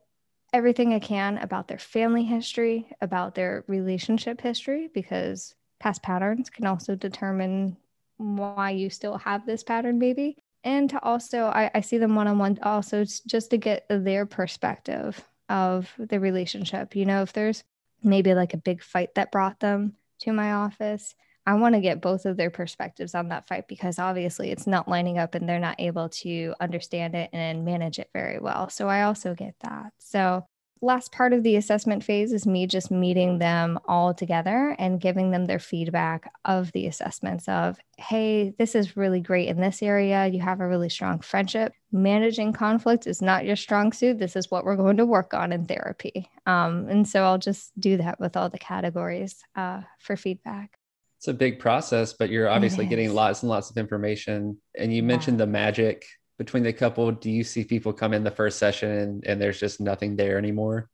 everything 0.52 0.94
I 0.94 1.00
can 1.00 1.38
about 1.38 1.66
their 1.66 1.78
family 1.78 2.22
history, 2.22 2.88
about 3.00 3.34
their 3.34 3.64
relationship 3.66 4.40
history, 4.40 4.88
because 4.94 5.56
past 5.80 6.04
patterns 6.04 6.50
can 6.50 6.66
also 6.66 6.94
determine 6.94 7.76
why 8.16 8.70
you 8.70 8.90
still 8.90 9.18
have 9.18 9.44
this 9.44 9.64
pattern, 9.64 9.98
maybe 9.98 10.36
and 10.68 10.90
to 10.90 11.02
also 11.02 11.46
I, 11.46 11.70
I 11.74 11.80
see 11.80 11.96
them 11.96 12.14
one-on-one 12.14 12.58
also 12.62 13.04
just 13.04 13.50
to 13.50 13.56
get 13.56 13.86
their 13.88 14.26
perspective 14.26 15.26
of 15.48 15.90
the 15.98 16.20
relationship. 16.20 16.94
You 16.94 17.06
know 17.06 17.22
if 17.22 17.32
there's 17.32 17.64
maybe 18.02 18.34
like 18.34 18.52
a 18.52 18.58
big 18.58 18.82
fight 18.82 19.14
that 19.14 19.32
brought 19.32 19.58
them 19.60 19.94
to 20.20 20.32
my 20.32 20.52
office 20.52 21.14
i 21.46 21.54
want 21.54 21.74
to 21.74 21.80
get 21.80 22.00
both 22.00 22.26
of 22.26 22.36
their 22.36 22.50
perspectives 22.50 23.14
on 23.14 23.28
that 23.28 23.46
fight 23.48 23.66
because 23.66 23.98
obviously 23.98 24.50
it's 24.50 24.66
not 24.66 24.88
lining 24.88 25.18
up 25.18 25.34
and 25.34 25.48
they're 25.48 25.58
not 25.58 25.80
able 25.80 26.08
to 26.08 26.54
understand 26.60 27.14
it 27.14 27.30
and 27.32 27.64
manage 27.64 27.98
it 27.98 28.10
very 28.12 28.38
well. 28.38 28.68
So 28.68 28.88
i 28.88 29.02
also 29.02 29.34
get 29.34 29.54
that. 29.62 29.92
So 29.98 30.46
last 30.80 31.12
part 31.12 31.32
of 31.32 31.42
the 31.42 31.56
assessment 31.56 32.04
phase 32.04 32.32
is 32.32 32.46
me 32.46 32.66
just 32.66 32.90
meeting 32.90 33.38
them 33.38 33.78
all 33.86 34.14
together 34.14 34.74
and 34.78 35.00
giving 35.00 35.30
them 35.30 35.46
their 35.46 35.58
feedback 35.58 36.30
of 36.44 36.70
the 36.72 36.86
assessments 36.86 37.48
of 37.48 37.78
hey 37.96 38.54
this 38.58 38.74
is 38.74 38.96
really 38.96 39.20
great 39.20 39.48
in 39.48 39.60
this 39.60 39.82
area. 39.82 40.26
You 40.26 40.40
have 40.40 40.60
a 40.60 40.68
really 40.68 40.88
strong 40.88 41.20
friendship. 41.20 41.72
Managing 41.90 42.52
conflict 42.52 43.06
is 43.06 43.22
not 43.22 43.44
your 43.44 43.56
strong 43.56 43.92
suit. 43.92 44.18
This 44.18 44.36
is 44.36 44.50
what 44.50 44.64
we're 44.64 44.76
going 44.76 44.98
to 44.98 45.06
work 45.06 45.34
on 45.34 45.52
in 45.52 45.66
therapy. 45.66 46.30
Um, 46.46 46.88
and 46.88 47.08
so 47.08 47.24
i'll 47.24 47.38
just 47.38 47.78
do 47.78 47.96
that 47.98 48.20
with 48.20 48.36
all 48.36 48.48
the 48.48 48.58
categories 48.58 49.42
uh, 49.56 49.82
for 49.98 50.16
feedback. 50.16 50.78
It's 51.18 51.28
a 51.28 51.34
big 51.34 51.58
process 51.58 52.12
but 52.12 52.30
you're 52.30 52.48
obviously 52.48 52.86
getting 52.86 53.12
lots 53.12 53.42
and 53.42 53.50
lots 53.50 53.70
of 53.70 53.76
information. 53.76 54.58
And 54.76 54.94
you 54.94 55.02
mentioned 55.02 55.38
yeah. 55.38 55.46
the 55.46 55.50
magic 55.50 56.06
between 56.38 56.62
the 56.62 56.72
couple 56.72 57.10
do 57.12 57.30
you 57.30 57.44
see 57.44 57.64
people 57.64 57.92
come 57.92 58.14
in 58.14 58.24
the 58.24 58.30
first 58.30 58.58
session 58.58 58.90
and, 58.90 59.26
and 59.26 59.40
there's 59.40 59.60
just 59.60 59.80
nothing 59.80 60.16
there 60.16 60.38
anymore? 60.38 60.88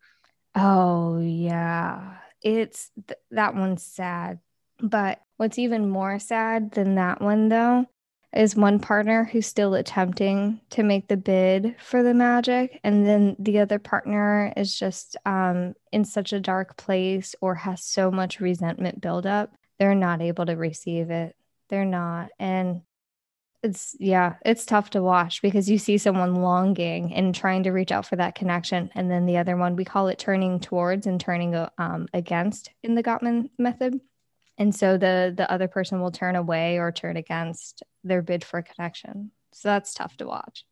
Oh 0.55 1.19
yeah. 1.21 2.17
It's 2.43 2.91
th- 3.07 3.19
that 3.31 3.55
one's 3.55 3.85
sad. 3.85 4.41
But 4.81 5.21
what's 5.37 5.59
even 5.59 5.89
more 5.89 6.19
sad 6.19 6.73
than 6.73 6.97
that 6.97 7.21
one 7.21 7.49
though 7.49 7.87
is 8.35 8.57
one 8.57 8.81
partner 8.81 9.25
who's 9.25 9.47
still 9.47 9.75
attempting 9.75 10.61
to 10.71 10.83
make 10.83 11.07
the 11.07 11.17
bid 11.17 11.77
for 11.79 12.03
the 12.03 12.15
magic. 12.15 12.81
And 12.83 13.07
then 13.07 13.37
the 13.39 13.61
other 13.61 13.79
partner 13.79 14.53
is 14.57 14.77
just 14.77 15.17
um, 15.25 15.75
in 15.93 16.05
such 16.05 16.33
a 16.33 16.41
dark 16.41 16.77
place 16.77 17.37
or 17.41 17.55
has 17.55 17.85
so 17.85 18.11
much 18.11 18.41
resentment 18.41 19.01
buildup 19.01 19.53
they're 19.79 19.95
not 19.95 20.23
able 20.23 20.47
to 20.47 20.55
receive 20.55 21.11
it. 21.11 21.37
They're 21.69 21.85
not. 21.85 22.31
And 22.39 22.83
it's 23.65 23.97
yeah 23.99 24.35
it's 24.45 24.67
tough 24.67 24.91
to 24.91 25.03
watch 25.03 25.41
because 25.41 25.71
you 25.71 25.79
see 25.79 25.97
someone 25.97 26.35
longing 26.35 27.15
and 27.15 27.35
trying 27.35 27.63
to 27.63 27.71
reach 27.71 27.91
out 27.91 28.07
for 28.07 28.15
that 28.15 28.35
connection 28.35 28.91
and 28.95 29.11
then 29.11 29.25
the 29.25 29.39
other 29.39 29.57
one 29.57 29.75
we 29.75 29.87
call 29.87 30.09
it 30.09 30.19
turning 30.19 30.61
towards 30.61 31.07
and 31.07 31.19
turning 31.19 31.57
um, 31.79 32.07
against 32.13 32.71
in 32.83 32.95
the 32.95 33.03
gottman 33.03 33.49
method. 33.59 33.99
And 34.59 34.73
so 34.73 34.99
the 34.99 35.33
the 35.35 35.51
other 35.51 35.67
person 35.67 36.01
will 36.01 36.13
turn 36.13 36.37
away 36.37 36.79
or 36.79 36.93
turn 36.93 37.17
against 37.17 37.83
their 38.05 38.23
bid 38.23 38.45
for 38.45 38.61
connection. 38.61 39.31
So 39.53 39.69
that's 39.69 39.95
tough 39.95 40.17
to 40.19 40.27
watch. 40.27 40.67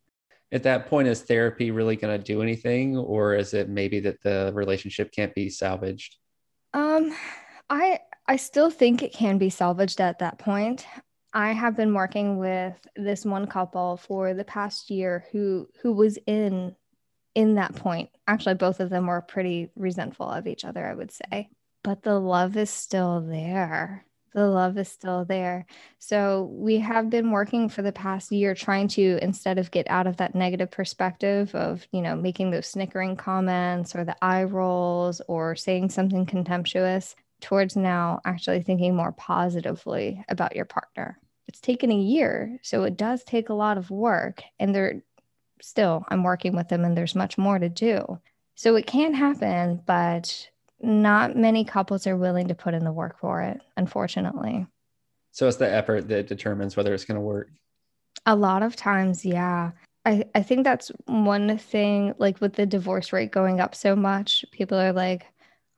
At 0.53 0.65
that 0.65 0.87
point 0.87 1.09
is 1.09 1.23
therapy 1.23 1.71
really 1.71 1.97
going 1.97 2.17
to 2.17 2.23
do 2.23 2.43
anything 2.43 2.99
or 2.99 3.35
is 3.35 3.55
it 3.55 3.71
maybe 3.71 4.01
that 4.01 4.23
the 4.23 4.53
relationship 4.55 5.13
can't 5.13 5.35
be 5.35 5.49
salvaged? 5.49 6.17
Um 6.75 7.17
i 7.71 8.01
i 8.29 8.37
still 8.37 8.71
think 8.71 9.03
it 9.03 9.15
can 9.15 9.39
be 9.39 9.49
salvaged 9.49 10.01
at 10.01 10.19
that 10.19 10.39
point 10.39 10.85
I 11.35 11.53
have 11.53 11.77
been 11.77 11.95
working 11.95 12.37
with 12.37 12.75
this 12.95 13.25
one 13.25 13.47
couple 13.47 13.97
for 13.97 14.35
the 14.35 14.45
past 14.45 14.91
year 14.91 15.25
who 15.33 15.69
who 15.83 15.93
was 15.93 16.19
in 16.27 16.77
in 17.35 17.55
that 17.55 17.75
point. 17.75 18.11
Actually, 18.27 18.57
both 18.57 18.81
of 18.81 18.91
them 18.91 19.07
were 19.07 19.23
pretty 19.23 19.71
resentful 19.75 20.29
of 20.29 20.47
each 20.47 20.65
other, 20.65 20.87
I 20.87 20.95
would 20.95 21.11
say. 21.11 21.49
But 21.83 22.03
the 22.03 22.19
love 22.19 22.57
is 22.57 22.71
still 22.71 23.23
there. 23.23 24.05
The 24.35 24.47
love 24.47 24.79
is 24.79 24.89
still 24.89 25.25
there. 25.25 25.67
So 25.99 26.51
we 26.53 26.79
have 26.79 27.11
been 27.11 27.31
working 27.31 27.69
for 27.69 27.83
the 27.83 27.93
past 27.93 28.33
year 28.33 28.55
trying 28.55 28.89
to 28.89 29.19
instead 29.21 29.59
of 29.59 29.71
get 29.71 29.89
out 29.91 30.07
of 30.07 30.19
that 30.19 30.35
negative 30.35 30.71
perspective 30.71 31.55
of, 31.55 31.87
you 31.93 32.01
know, 32.01 32.17
making 32.17 32.51
those 32.51 32.67
snickering 32.67 33.17
comments 33.17 33.95
or 33.95 34.05
the 34.05 34.17
eye 34.23 34.45
rolls 34.45 35.21
or 35.29 35.55
saying 35.55 35.91
something 35.91 36.25
contemptuous 36.25 37.15
towards 37.41 37.77
now 37.77 38.21
actually 38.25 38.63
thinking 38.63 38.95
more 38.95 39.13
positively 39.13 40.25
about 40.29 40.57
your 40.57 40.65
partner 40.65 41.19
it's 41.49 41.61
taken 41.61 41.91
a 41.91 41.99
year. 41.99 42.59
So 42.63 42.85
it 42.85 42.97
does 42.97 43.25
take 43.25 43.49
a 43.49 43.55
lot 43.55 43.79
of 43.79 43.91
work. 43.91 44.43
And 44.59 44.75
they're 44.75 45.03
still, 45.61 46.05
I'm 46.09 46.23
working 46.23 46.55
with 46.57 46.69
them 46.69 46.85
and 46.85 46.97
there's 46.97 47.15
much 47.15 47.39
more 47.39 47.59
to 47.59 47.69
do. 47.69 48.21
So 48.55 48.77
it 48.77 48.87
can 48.87 49.15
happen, 49.15 49.81
but 49.87 50.49
not 50.81 51.37
many 51.37 51.65
couples 51.65 52.07
are 52.07 52.17
willing 52.17 52.49
to 52.49 52.55
put 52.55 52.75
in 52.75 52.85
the 52.85 52.93
work 52.93 53.19
for 53.19 53.43
it, 53.43 53.61
unfortunately. 53.77 54.67
So 55.31 55.49
it's 55.49 55.57
the 55.57 55.73
effort 55.73 56.09
that 56.09 56.27
determines 56.27 56.77
whether 56.77 56.93
it's 56.93 57.05
going 57.05 57.17
to 57.17 57.21
work. 57.21 57.49
A 58.27 58.37
lot 58.37 58.63
of 58.63 58.77
times, 58.77 59.25
yeah. 59.25 59.71
I, 60.05 60.25
I 60.35 60.43
think 60.43 60.65
that's 60.65 60.91
one 61.07 61.57
thing, 61.59 62.15
like 62.19 62.41
with 62.41 62.55
the 62.55 62.67
divorce 62.67 63.13
rate 63.13 63.31
going 63.31 63.61
up 63.61 63.75
so 63.75 63.95
much, 63.95 64.45
people 64.51 64.79
are 64.79 64.93
like, 64.93 65.27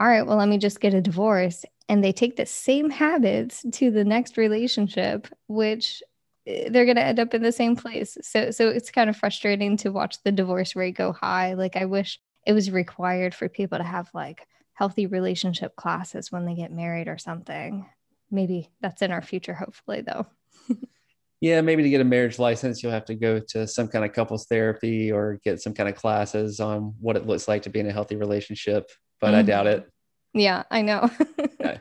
all 0.00 0.08
right, 0.08 0.26
well, 0.26 0.38
let 0.38 0.48
me 0.48 0.58
just 0.58 0.80
get 0.80 0.94
a 0.94 1.00
divorce 1.00 1.64
and 1.88 2.02
they 2.02 2.12
take 2.12 2.36
the 2.36 2.46
same 2.46 2.90
habits 2.90 3.64
to 3.72 3.90
the 3.90 4.04
next 4.04 4.36
relationship 4.36 5.28
which 5.46 6.02
eh, 6.46 6.68
they're 6.70 6.84
going 6.84 6.96
to 6.96 7.04
end 7.04 7.18
up 7.18 7.34
in 7.34 7.42
the 7.42 7.52
same 7.52 7.76
place. 7.76 8.16
So 8.22 8.50
so 8.50 8.68
it's 8.68 8.90
kind 8.90 9.10
of 9.10 9.16
frustrating 9.16 9.76
to 9.78 9.90
watch 9.90 10.22
the 10.22 10.32
divorce 10.32 10.76
rate 10.76 10.96
go 10.96 11.12
high. 11.12 11.54
Like 11.54 11.76
i 11.76 11.84
wish 11.84 12.20
it 12.46 12.52
was 12.52 12.70
required 12.70 13.34
for 13.34 13.48
people 13.48 13.78
to 13.78 13.84
have 13.84 14.10
like 14.14 14.46
healthy 14.74 15.06
relationship 15.06 15.76
classes 15.76 16.32
when 16.32 16.44
they 16.44 16.54
get 16.54 16.72
married 16.72 17.08
or 17.08 17.18
something. 17.18 17.86
Maybe 18.30 18.70
that's 18.80 19.02
in 19.02 19.12
our 19.12 19.22
future 19.22 19.54
hopefully 19.54 20.02
though. 20.02 20.26
Yeah 21.40 21.60
maybe 21.60 21.82
to 21.82 21.90
get 21.90 22.00
a 22.00 22.04
marriage 22.04 22.38
license 22.38 22.82
you'll 22.82 22.92
have 22.92 23.04
to 23.04 23.14
go 23.14 23.38
to 23.38 23.66
some 23.66 23.86
kind 23.86 24.02
of 24.02 24.14
couples 24.14 24.46
therapy 24.46 25.12
or 25.12 25.40
get 25.44 25.60
some 25.60 25.74
kind 25.74 25.90
of 25.90 25.94
classes 25.94 26.58
on 26.58 26.94
what 27.00 27.16
it 27.16 27.26
looks 27.26 27.46
like 27.46 27.60
to 27.62 27.70
be 27.70 27.80
in 27.80 27.86
a 27.86 27.92
healthy 27.92 28.16
relationship 28.16 28.90
but 29.20 29.26
mm-hmm. 29.26 29.36
i 29.36 29.42
doubt 29.42 29.66
it 29.66 29.92
yeah, 30.34 30.64
I 30.70 30.82
know. 30.82 31.10
yeah. 31.60 31.78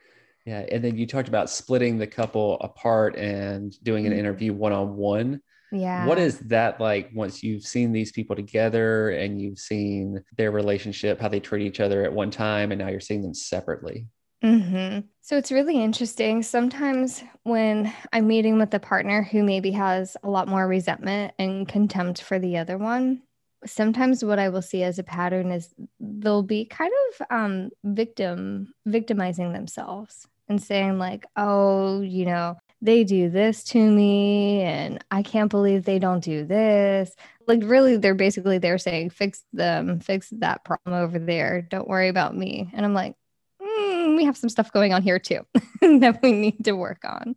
yeah. 0.46 0.66
And 0.70 0.82
then 0.82 0.96
you 0.96 1.06
talked 1.06 1.28
about 1.28 1.50
splitting 1.50 1.98
the 1.98 2.06
couple 2.06 2.58
apart 2.60 3.16
and 3.16 3.74
doing 3.82 4.06
an 4.06 4.12
mm-hmm. 4.12 4.20
interview 4.20 4.52
one 4.52 4.72
on 4.72 4.96
one. 4.96 5.40
Yeah. 5.72 6.06
What 6.06 6.18
is 6.18 6.38
that 6.40 6.80
like 6.80 7.10
once 7.12 7.42
you've 7.42 7.64
seen 7.64 7.92
these 7.92 8.12
people 8.12 8.36
together 8.36 9.10
and 9.10 9.40
you've 9.40 9.58
seen 9.58 10.22
their 10.36 10.52
relationship, 10.52 11.20
how 11.20 11.28
they 11.28 11.40
treat 11.40 11.66
each 11.66 11.80
other 11.80 12.04
at 12.04 12.12
one 12.12 12.30
time, 12.30 12.70
and 12.70 12.80
now 12.80 12.88
you're 12.88 13.00
seeing 13.00 13.22
them 13.22 13.34
separately? 13.34 14.06
Mm-hmm. 14.44 15.00
So 15.22 15.36
it's 15.36 15.50
really 15.50 15.82
interesting. 15.82 16.42
Sometimes 16.42 17.22
when 17.42 17.92
I'm 18.12 18.28
meeting 18.28 18.58
with 18.58 18.72
a 18.74 18.78
partner 18.78 19.24
who 19.24 19.42
maybe 19.42 19.72
has 19.72 20.16
a 20.22 20.30
lot 20.30 20.46
more 20.46 20.68
resentment 20.68 21.34
and 21.38 21.66
contempt 21.66 22.22
for 22.22 22.38
the 22.38 22.58
other 22.58 22.78
one, 22.78 23.22
sometimes 23.66 24.24
what 24.24 24.38
I 24.38 24.48
will 24.48 24.62
see 24.62 24.82
as 24.82 24.98
a 24.98 25.02
pattern 25.02 25.50
is 25.50 25.74
they'll 26.00 26.42
be 26.42 26.64
kind 26.64 26.92
of 27.10 27.26
um, 27.30 27.70
victim 27.84 28.72
victimizing 28.86 29.52
themselves 29.52 30.26
and 30.48 30.62
saying 30.62 30.98
like, 30.98 31.26
"Oh, 31.36 32.00
you 32.00 32.24
know, 32.26 32.56
they 32.82 33.04
do 33.04 33.28
this 33.30 33.64
to 33.64 33.78
me, 33.78 34.62
and 34.62 35.04
I 35.10 35.22
can't 35.22 35.50
believe 35.50 35.84
they 35.84 35.98
don't 35.98 36.22
do 36.24 36.44
this." 36.44 37.14
Like, 37.46 37.60
really, 37.64 37.96
they're 37.96 38.14
basically 38.14 38.58
they're 38.58 38.78
saying, 38.78 39.10
"Fix 39.10 39.44
them, 39.52 40.00
fix 40.00 40.30
that 40.38 40.64
problem 40.64 40.94
over 40.94 41.18
there. 41.18 41.62
Don't 41.62 41.88
worry 41.88 42.08
about 42.08 42.36
me." 42.36 42.70
And 42.72 42.84
I'm 42.86 42.94
like, 42.94 43.14
mm, 43.62 44.16
"We 44.16 44.24
have 44.24 44.36
some 44.36 44.50
stuff 44.50 44.72
going 44.72 44.92
on 44.92 45.02
here 45.02 45.18
too 45.18 45.46
that 45.80 46.20
we 46.22 46.32
need 46.32 46.64
to 46.64 46.72
work 46.72 47.04
on." 47.04 47.36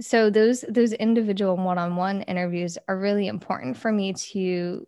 So 0.00 0.30
those 0.30 0.64
those 0.68 0.92
individual 0.92 1.56
one-on-one 1.56 2.22
interviews 2.22 2.78
are 2.88 2.98
really 2.98 3.28
important 3.28 3.76
for 3.76 3.92
me 3.92 4.12
to 4.12 4.86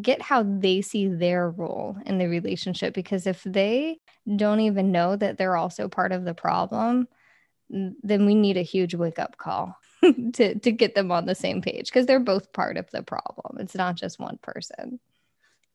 get 0.00 0.22
how 0.22 0.42
they 0.42 0.80
see 0.80 1.08
their 1.08 1.50
role 1.50 1.96
in 2.06 2.18
the 2.18 2.28
relationship 2.28 2.94
because 2.94 3.26
if 3.26 3.42
they 3.44 3.98
don't 4.36 4.60
even 4.60 4.92
know 4.92 5.16
that 5.16 5.38
they're 5.38 5.56
also 5.56 5.88
part 5.88 6.12
of 6.12 6.24
the 6.24 6.34
problem 6.34 7.08
then 7.70 8.26
we 8.26 8.34
need 8.34 8.56
a 8.56 8.62
huge 8.62 8.94
wake 8.94 9.18
up 9.18 9.36
call 9.36 9.76
to 10.32 10.58
to 10.58 10.72
get 10.72 10.94
them 10.94 11.10
on 11.10 11.26
the 11.26 11.34
same 11.34 11.60
page 11.60 11.86
because 11.86 12.06
they're 12.06 12.20
both 12.20 12.52
part 12.52 12.76
of 12.76 12.90
the 12.90 13.02
problem. 13.02 13.58
It's 13.58 13.74
not 13.74 13.96
just 13.96 14.18
one 14.18 14.38
person. 14.42 15.00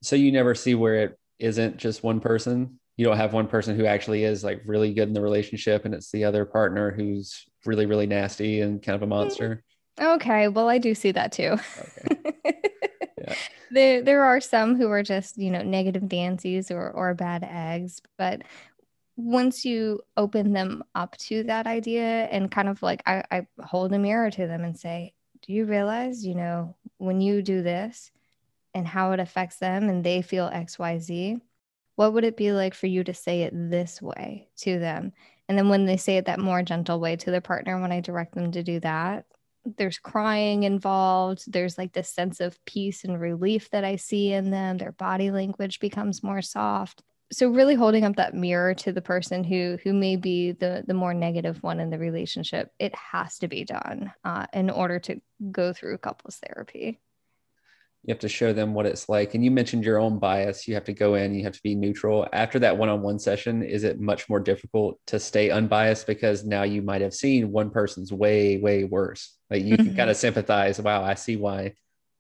So 0.02 0.16
you 0.16 0.32
never 0.32 0.56
see 0.56 0.76
where 0.76 0.96
it 0.96 1.20
isn't 1.40 1.78
just 1.78 2.04
one 2.04 2.20
person? 2.20 2.80
You 2.98 3.06
don't 3.06 3.18
have 3.18 3.34
one 3.34 3.48
person 3.48 3.76
who 3.76 3.86
actually 3.86 4.24
is 4.24 4.44
like 4.44 4.62
really 4.66 4.94
good 4.94 5.08
in 5.08 5.14
the 5.14 5.22
relationship 5.22 5.86
and 5.86 5.94
it's 5.94 6.12
the 6.12 6.24
other 6.24 6.46
partner 6.46 6.92
who's 6.92 7.46
really 7.66 7.86
really 7.86 8.08
nasty 8.08 8.62
and 8.62 8.82
kind 8.82 8.96
of 8.96 9.02
a 9.02 9.06
hmm. 9.06 9.10
monster? 9.10 9.64
Okay 10.00 10.48
well 10.48 10.70
i 10.70 10.78
do 10.78 10.96
see 10.96 11.12
that 11.12 11.32
too. 11.32 11.58
Okay. 12.08 12.54
there 13.72 14.02
there 14.02 14.24
are 14.24 14.42
some 14.42 14.76
who 14.76 14.90
are 14.90 15.04
just 15.04 15.38
you 15.38 15.52
know 15.52 15.62
negative 15.62 16.12
Nancy's 16.12 16.72
or 16.72 16.90
or 16.92 17.14
bad 17.14 17.44
eggs, 17.44 18.02
but 18.18 18.42
once 19.16 19.66
you 19.66 20.02
open 20.18 20.54
them 20.54 20.84
up 20.96 21.18
to 21.18 21.44
that 21.44 21.68
idea 21.68 22.26
and 22.26 22.52
kind 22.52 22.68
of 22.70 22.82
like 22.82 23.04
I, 23.06 23.24
I 23.30 23.48
hold 23.62 23.94
a 23.94 24.00
mirror 24.00 24.32
to 24.32 24.48
them 24.48 24.64
and 24.64 24.78
say, 24.78 25.14
do 25.42 25.54
you 25.54 25.66
realize 25.66 26.26
you 26.26 26.36
know 26.36 26.76
when 26.98 27.22
you 27.22 27.42
do 27.42 27.62
this 27.62 28.12
and 28.74 28.88
how 28.88 29.12
it 29.12 29.20
affects 29.20 29.58
them 29.58 29.90
and 29.90 30.04
they 30.04 30.22
feel 30.22 30.50
X 30.52 30.80
Y 30.80 31.00
Z, 31.00 31.38
what 31.96 32.14
would 32.14 32.24
it 32.24 32.38
be 32.38 32.52
like 32.52 32.74
for 32.74 32.88
you 32.88 33.04
to 33.04 33.14
say 33.14 33.44
it 33.44 33.54
this 33.54 34.02
way 34.02 34.48
to 34.58 34.80
them? 34.80 35.14
And 35.48 35.58
then 35.58 35.68
when 35.68 35.86
they 35.86 35.98
say 35.98 36.18
it 36.18 36.26
that 36.26 36.40
more 36.40 36.64
gentle 36.64 37.00
way 37.00 37.18
to 37.18 37.32
their 37.32 37.42
partner, 37.42 37.80
when 37.80 37.92
I 37.92 38.00
direct 38.00 38.36
them 38.36 38.52
to 38.54 38.64
do 38.64 38.80
that, 38.80 39.26
there's 39.78 40.00
crying 40.00 40.64
involved 40.64 41.52
there's 41.52 41.78
like 41.78 41.94
this 41.94 42.14
sense 42.14 42.40
of 42.40 42.58
peace 42.66 43.04
and 43.04 43.20
relief 43.20 43.70
that 43.70 43.84
i 43.84 43.96
see 43.96 44.34
in 44.34 44.50
them 44.50 44.78
their 44.78 44.92
body 44.94 45.32
language 45.32 45.80
becomes 45.80 46.24
more 46.24 46.42
soft. 46.42 47.04
So 47.34 47.48
really 47.48 47.76
holding 47.76 48.04
up 48.04 48.18
that 48.18 48.34
mirror 48.34 48.74
to 48.76 48.92
the 48.92 49.02
person 49.02 49.46
who 49.46 49.78
who 49.84 49.94
may 49.94 50.18
be 50.18 50.52
the 50.52 50.84
the 50.86 50.94
more 50.94 51.14
negative 51.14 51.64
one 51.64 51.80
in 51.80 51.90
the 51.90 51.98
relationship 51.98 52.72
it 52.78 52.94
has 52.96 53.38
to 53.40 53.48
be 53.48 53.64
done 53.64 54.12
uh, 54.26 54.48
in 54.52 54.70
order 54.70 55.00
to 55.00 55.22
go 55.52 55.72
through 55.72 55.98
couples 56.00 56.42
therapy 56.46 57.00
you 58.04 58.12
have 58.12 58.20
to 58.20 58.30
show 58.30 58.52
them 58.52 58.74
what 58.74 58.88
it's 58.88 59.08
like. 59.08 59.36
And 59.36 59.46
you 59.46 59.52
mentioned 59.52 59.84
your 59.84 60.00
own 60.00 60.18
bias. 60.18 60.68
You 60.68 60.74
have 60.74 60.86
to 60.86 60.94
go 60.94 61.16
in 61.16 61.36
you 61.36 61.44
have 61.44 61.54
to 61.54 61.62
be 61.62 61.76
neutral. 61.76 62.28
After 62.34 62.58
that 62.60 62.78
one-on-one 62.78 63.20
session 63.20 63.62
is 63.62 63.84
it 63.84 64.00
much 64.00 64.28
more 64.28 64.40
difficult 64.40 65.00
to 65.08 65.20
stay 65.20 65.52
unbiased 65.52 66.08
because 66.08 66.44
now 66.44 66.64
you 66.64 66.82
might 66.82 67.02
have 67.02 67.14
seen 67.14 67.52
one 67.52 67.70
person's 67.70 68.12
way 68.12 68.58
way 68.58 68.84
worse. 68.84 69.38
Like 69.50 69.64
you 69.64 69.76
mm-hmm. 69.76 69.88
can 69.88 69.96
kind 69.96 70.10
of 70.10 70.18
sympathize. 70.18 70.80
Wow 70.80 71.04
i 71.04 71.14
see 71.14 71.36
why 71.36 71.74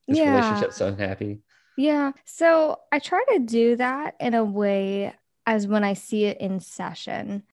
this 0.08 0.18
yeah. 0.18 0.36
relationship's 0.36 0.82
unhappy. 0.82 1.40
Yeah. 1.78 2.12
So 2.26 2.78
i 2.92 3.00
try 3.00 3.24
to 3.34 3.40
do 3.40 3.76
that 3.78 4.16
in 4.20 4.34
a 4.34 4.44
way 4.44 5.14
as 5.48 5.66
when 5.66 5.84
i 5.84 5.94
see 5.94 6.26
it 6.26 6.40
in 6.40 6.60
session 6.60 7.44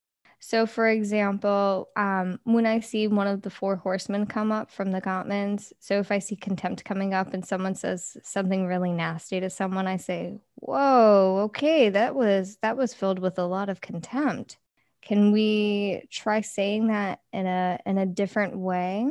so, 0.41 0.65
for 0.65 0.87
example, 0.87 1.89
um, 1.97 2.39
when 2.45 2.65
I 2.65 2.79
see 2.79 3.07
one 3.07 3.27
of 3.27 3.41
the 3.41 3.49
four 3.49 3.75
horsemen 3.75 4.25
come 4.25 4.53
up 4.53 4.71
from 4.71 4.91
the 4.91 5.01
Gottmans, 5.01 5.73
so 5.79 5.99
if 5.99 6.11
I 6.13 6.19
see 6.19 6.37
contempt 6.37 6.85
coming 6.85 7.13
up 7.13 7.33
and 7.33 7.45
someone 7.45 7.75
says 7.75 8.15
something 8.23 8.65
really 8.65 8.93
nasty 8.93 9.41
to 9.41 9.49
someone, 9.49 9.85
I 9.85 9.97
say, 9.97 10.39
"Whoa, 10.55 11.41
okay, 11.45 11.89
that 11.89 12.15
was 12.15 12.57
that 12.61 12.77
was 12.77 12.93
filled 12.93 13.19
with 13.19 13.37
a 13.37 13.45
lot 13.45 13.67
of 13.69 13.81
contempt. 13.81 14.57
Can 15.01 15.31
we 15.33 16.07
try 16.09 16.41
saying 16.41 16.87
that 16.87 17.19
in 17.33 17.45
a 17.45 17.79
in 17.85 17.97
a 17.97 18.05
different 18.05 18.57
way 18.57 19.09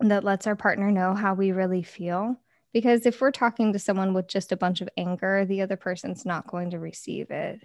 that 0.00 0.24
lets 0.24 0.46
our 0.46 0.56
partner 0.56 0.92
know 0.92 1.14
how 1.14 1.34
we 1.34 1.50
really 1.50 1.82
feel?" 1.82 2.36
Because 2.72 3.04
if 3.06 3.20
we're 3.20 3.32
talking 3.32 3.72
to 3.72 3.78
someone 3.80 4.14
with 4.14 4.28
just 4.28 4.52
a 4.52 4.56
bunch 4.56 4.80
of 4.80 4.88
anger, 4.96 5.44
the 5.44 5.62
other 5.62 5.76
person's 5.76 6.24
not 6.24 6.46
going 6.46 6.70
to 6.70 6.78
receive 6.78 7.30
it 7.30 7.60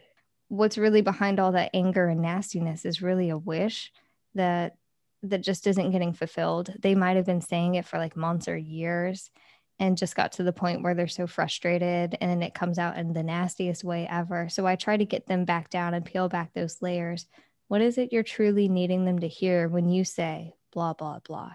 what's 0.47 0.77
really 0.77 1.01
behind 1.01 1.39
all 1.39 1.53
that 1.53 1.71
anger 1.73 2.07
and 2.07 2.21
nastiness 2.21 2.85
is 2.85 3.01
really 3.01 3.29
a 3.29 3.37
wish 3.37 3.91
that 4.35 4.75
that 5.23 5.41
just 5.41 5.67
isn't 5.67 5.91
getting 5.91 6.13
fulfilled. 6.13 6.73
They 6.79 6.95
might 6.95 7.15
have 7.15 7.25
been 7.25 7.41
saying 7.41 7.75
it 7.75 7.85
for 7.85 7.97
like 7.97 8.17
months 8.17 8.47
or 8.47 8.57
years 8.57 9.31
and 9.79 9.97
just 9.97 10.15
got 10.15 10.33
to 10.33 10.43
the 10.43 10.53
point 10.53 10.83
where 10.83 10.93
they're 10.93 11.07
so 11.07 11.27
frustrated 11.27 12.17
and 12.19 12.29
then 12.29 12.43
it 12.43 12.53
comes 12.53 12.77
out 12.77 12.97
in 12.97 13.13
the 13.13 13.23
nastiest 13.23 13.83
way 13.83 14.07
ever. 14.09 14.49
So 14.49 14.67
I 14.67 14.75
try 14.75 14.97
to 14.97 15.05
get 15.05 15.25
them 15.25 15.45
back 15.45 15.69
down 15.69 15.93
and 15.93 16.05
peel 16.05 16.29
back 16.29 16.53
those 16.53 16.81
layers. 16.81 17.25
What 17.69 17.81
is 17.81 17.97
it 17.97 18.11
you're 18.11 18.23
truly 18.23 18.67
needing 18.67 19.05
them 19.05 19.19
to 19.19 19.27
hear 19.27 19.67
when 19.67 19.89
you 19.89 20.03
say 20.03 20.53
blah, 20.73 20.93
blah, 20.93 21.19
blah? 21.19 21.53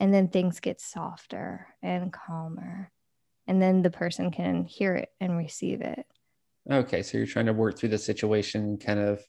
And 0.00 0.12
then 0.12 0.28
things 0.28 0.58
get 0.58 0.80
softer 0.80 1.68
and 1.82 2.12
calmer. 2.12 2.90
And 3.46 3.60
then 3.60 3.82
the 3.82 3.90
person 3.90 4.30
can 4.30 4.64
hear 4.64 4.94
it 4.96 5.10
and 5.20 5.36
receive 5.36 5.82
it. 5.82 6.06
Okay. 6.70 7.02
So 7.02 7.18
you're 7.18 7.26
trying 7.26 7.46
to 7.46 7.52
work 7.52 7.78
through 7.78 7.90
the 7.90 7.98
situation, 7.98 8.78
kind 8.78 9.00
of 9.00 9.22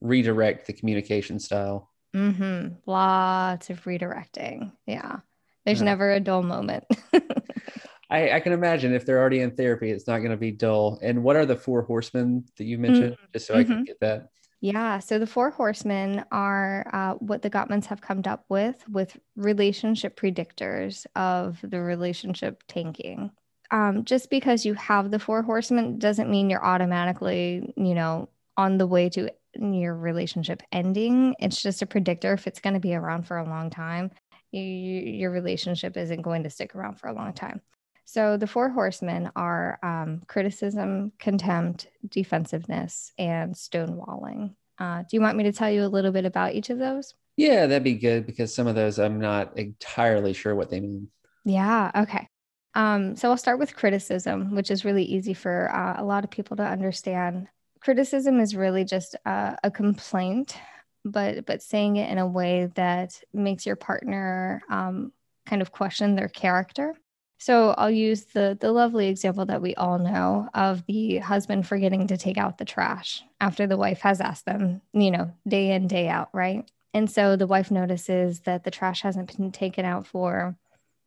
redirect 0.00 0.66
the 0.66 0.72
communication 0.72 1.38
style. 1.38 1.90
Mm-hmm. 2.14 2.74
Lots 2.86 3.70
of 3.70 3.84
redirecting. 3.84 4.72
Yeah. 4.86 5.18
There's 5.64 5.80
yeah. 5.80 5.84
never 5.84 6.12
a 6.12 6.20
dull 6.20 6.42
moment. 6.42 6.84
I, 8.10 8.32
I, 8.32 8.40
can 8.40 8.52
imagine 8.52 8.92
if 8.92 9.06
they're 9.06 9.20
already 9.20 9.40
in 9.40 9.52
therapy, 9.52 9.90
it's 9.90 10.08
not 10.08 10.18
going 10.18 10.32
to 10.32 10.36
be 10.36 10.50
dull. 10.50 10.98
And 11.00 11.22
what 11.22 11.36
are 11.36 11.46
the 11.46 11.54
four 11.54 11.82
horsemen 11.82 12.44
that 12.56 12.64
you 12.64 12.76
mentioned? 12.76 13.12
Mm-hmm. 13.12 13.32
Just 13.32 13.46
so 13.46 13.54
I 13.54 13.62
can 13.62 13.74
mm-hmm. 13.74 13.84
get 13.84 14.00
that. 14.00 14.28
Yeah. 14.60 14.98
So 14.98 15.18
the 15.18 15.26
four 15.26 15.50
horsemen 15.50 16.24
are 16.32 16.90
uh, 16.92 17.14
what 17.14 17.42
the 17.42 17.50
Gottmans 17.50 17.86
have 17.86 18.00
come 18.00 18.22
up 18.26 18.44
with, 18.48 18.82
with 18.88 19.16
relationship 19.36 20.18
predictors 20.18 21.06
of 21.14 21.58
the 21.62 21.80
relationship 21.80 22.62
tanking. 22.66 23.30
Um, 23.70 24.04
just 24.04 24.30
because 24.30 24.66
you 24.66 24.74
have 24.74 25.10
the 25.10 25.18
four 25.18 25.42
horsemen 25.42 25.98
doesn't 25.98 26.30
mean 26.30 26.50
you're 26.50 26.64
automatically, 26.64 27.72
you 27.76 27.94
know, 27.94 28.28
on 28.56 28.78
the 28.78 28.86
way 28.86 29.08
to 29.10 29.30
your 29.54 29.94
relationship 29.94 30.62
ending. 30.72 31.34
It's 31.38 31.60
just 31.60 31.82
a 31.82 31.86
predictor 31.86 32.32
if 32.32 32.46
it's 32.46 32.60
going 32.60 32.74
to 32.74 32.80
be 32.80 32.94
around 32.94 33.26
for 33.26 33.38
a 33.38 33.48
long 33.48 33.70
time. 33.70 34.10
You, 34.52 34.62
your 34.62 35.30
relationship 35.30 35.96
isn't 35.96 36.22
going 36.22 36.42
to 36.42 36.50
stick 36.50 36.74
around 36.74 36.98
for 36.98 37.08
a 37.08 37.14
long 37.14 37.32
time. 37.32 37.60
So 38.04 38.36
the 38.36 38.48
four 38.48 38.68
horsemen 38.70 39.30
are 39.36 39.78
um, 39.84 40.22
criticism, 40.26 41.12
contempt, 41.20 41.86
defensiveness, 42.08 43.12
and 43.18 43.54
stonewalling. 43.54 44.54
Uh, 44.80 45.02
do 45.02 45.08
you 45.12 45.20
want 45.20 45.36
me 45.36 45.44
to 45.44 45.52
tell 45.52 45.70
you 45.70 45.84
a 45.84 45.86
little 45.86 46.10
bit 46.10 46.24
about 46.24 46.54
each 46.54 46.70
of 46.70 46.78
those? 46.78 47.14
Yeah, 47.36 47.66
that'd 47.66 47.84
be 47.84 47.94
good 47.94 48.26
because 48.26 48.52
some 48.52 48.66
of 48.66 48.74
those 48.74 48.98
I'm 48.98 49.20
not 49.20 49.56
entirely 49.56 50.32
sure 50.32 50.56
what 50.56 50.70
they 50.70 50.80
mean. 50.80 51.08
Yeah. 51.44 51.92
Okay. 51.94 52.28
Um, 52.74 53.16
so 53.16 53.30
I'll 53.30 53.36
start 53.36 53.58
with 53.58 53.76
criticism, 53.76 54.54
which 54.54 54.70
is 54.70 54.84
really 54.84 55.04
easy 55.04 55.34
for 55.34 55.74
uh, 55.74 56.00
a 56.00 56.04
lot 56.04 56.24
of 56.24 56.30
people 56.30 56.56
to 56.58 56.62
understand. 56.62 57.48
Criticism 57.80 58.40
is 58.40 58.54
really 58.54 58.84
just 58.84 59.16
uh, 59.26 59.56
a 59.64 59.70
complaint, 59.70 60.56
but 61.04 61.46
but 61.46 61.62
saying 61.62 61.96
it 61.96 62.10
in 62.10 62.18
a 62.18 62.26
way 62.26 62.70
that 62.74 63.20
makes 63.32 63.66
your 63.66 63.76
partner 63.76 64.62
um, 64.68 65.12
kind 65.46 65.62
of 65.62 65.72
question 65.72 66.14
their 66.14 66.28
character 66.28 66.94
so 67.40 67.70
I'll 67.70 67.90
use 67.90 68.24
the 68.24 68.56
the 68.60 68.70
lovely 68.70 69.08
example 69.08 69.46
that 69.46 69.62
we 69.62 69.74
all 69.74 69.98
know 69.98 70.50
of 70.52 70.84
the 70.84 71.16
husband 71.18 71.66
forgetting 71.66 72.06
to 72.08 72.18
take 72.18 72.36
out 72.36 72.58
the 72.58 72.66
trash 72.66 73.24
after 73.40 73.66
the 73.66 73.78
wife 73.78 74.00
has 74.02 74.20
asked 74.20 74.44
them, 74.44 74.82
you 74.92 75.10
know, 75.10 75.32
day 75.48 75.72
in 75.72 75.86
day 75.86 76.06
out, 76.06 76.28
right? 76.34 76.70
And 76.92 77.10
so 77.10 77.36
the 77.36 77.46
wife 77.46 77.70
notices 77.70 78.40
that 78.40 78.64
the 78.64 78.70
trash 78.70 79.00
hasn't 79.00 79.34
been 79.34 79.52
taken 79.52 79.86
out 79.86 80.06
for 80.06 80.54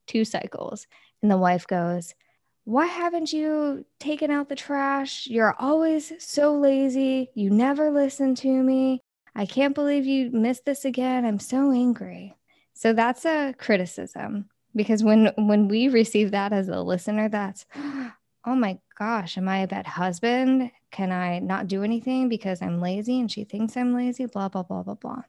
two 0.08 0.26
cycles, 0.26 0.88
and 1.24 1.32
the 1.32 1.38
wife 1.38 1.66
goes, 1.66 2.14
"Why 2.66 2.86
haven't 2.86 3.34
you 3.34 3.86
taken 4.00 4.30
out 4.30 4.50
the 4.50 4.56
trash? 4.56 5.26
You're 5.26 5.56
always 5.58 6.14
so 6.24 6.54
lazy. 6.56 7.32
You 7.34 7.50
never 7.50 7.90
listen 7.90 8.36
to 8.36 8.50
me. 8.50 9.02
I 9.36 9.48
can't 9.48 9.74
believe 9.74 10.06
you 10.06 10.30
missed 10.30 10.66
this 10.66 10.86
again. 10.86 11.26
I'm 11.26 11.40
so 11.40 11.72
angry." 11.72 12.36
So 12.74 12.94
that's 12.94 13.26
a 13.26 13.56
criticism 13.58 14.50
because 14.76 15.04
when 15.04 15.32
when 15.38 15.68
we 15.68 15.88
receive 15.88 16.32
that 16.32 16.54
as 16.54 16.68
a 16.68 16.82
listener 16.82 17.30
that's 17.30 17.66
oh 17.76 18.56
my 18.56 18.78
gosh 18.98 19.38
am 19.38 19.48
i 19.48 19.60
a 19.60 19.68
bad 19.68 19.86
husband 19.86 20.72
can 20.92 21.12
i 21.12 21.40
not 21.40 21.68
do 21.68 21.84
anything 21.84 22.30
because 22.30 22.62
i'm 22.62 22.82
lazy 22.82 23.20
and 23.20 23.32
she 23.32 23.44
thinks 23.44 23.78
i'm 23.78 23.96
lazy 23.96 24.26
blah 24.26 24.50
blah 24.50 24.64
blah 24.64 24.84
blah 24.84 24.96
blah 24.96 25.22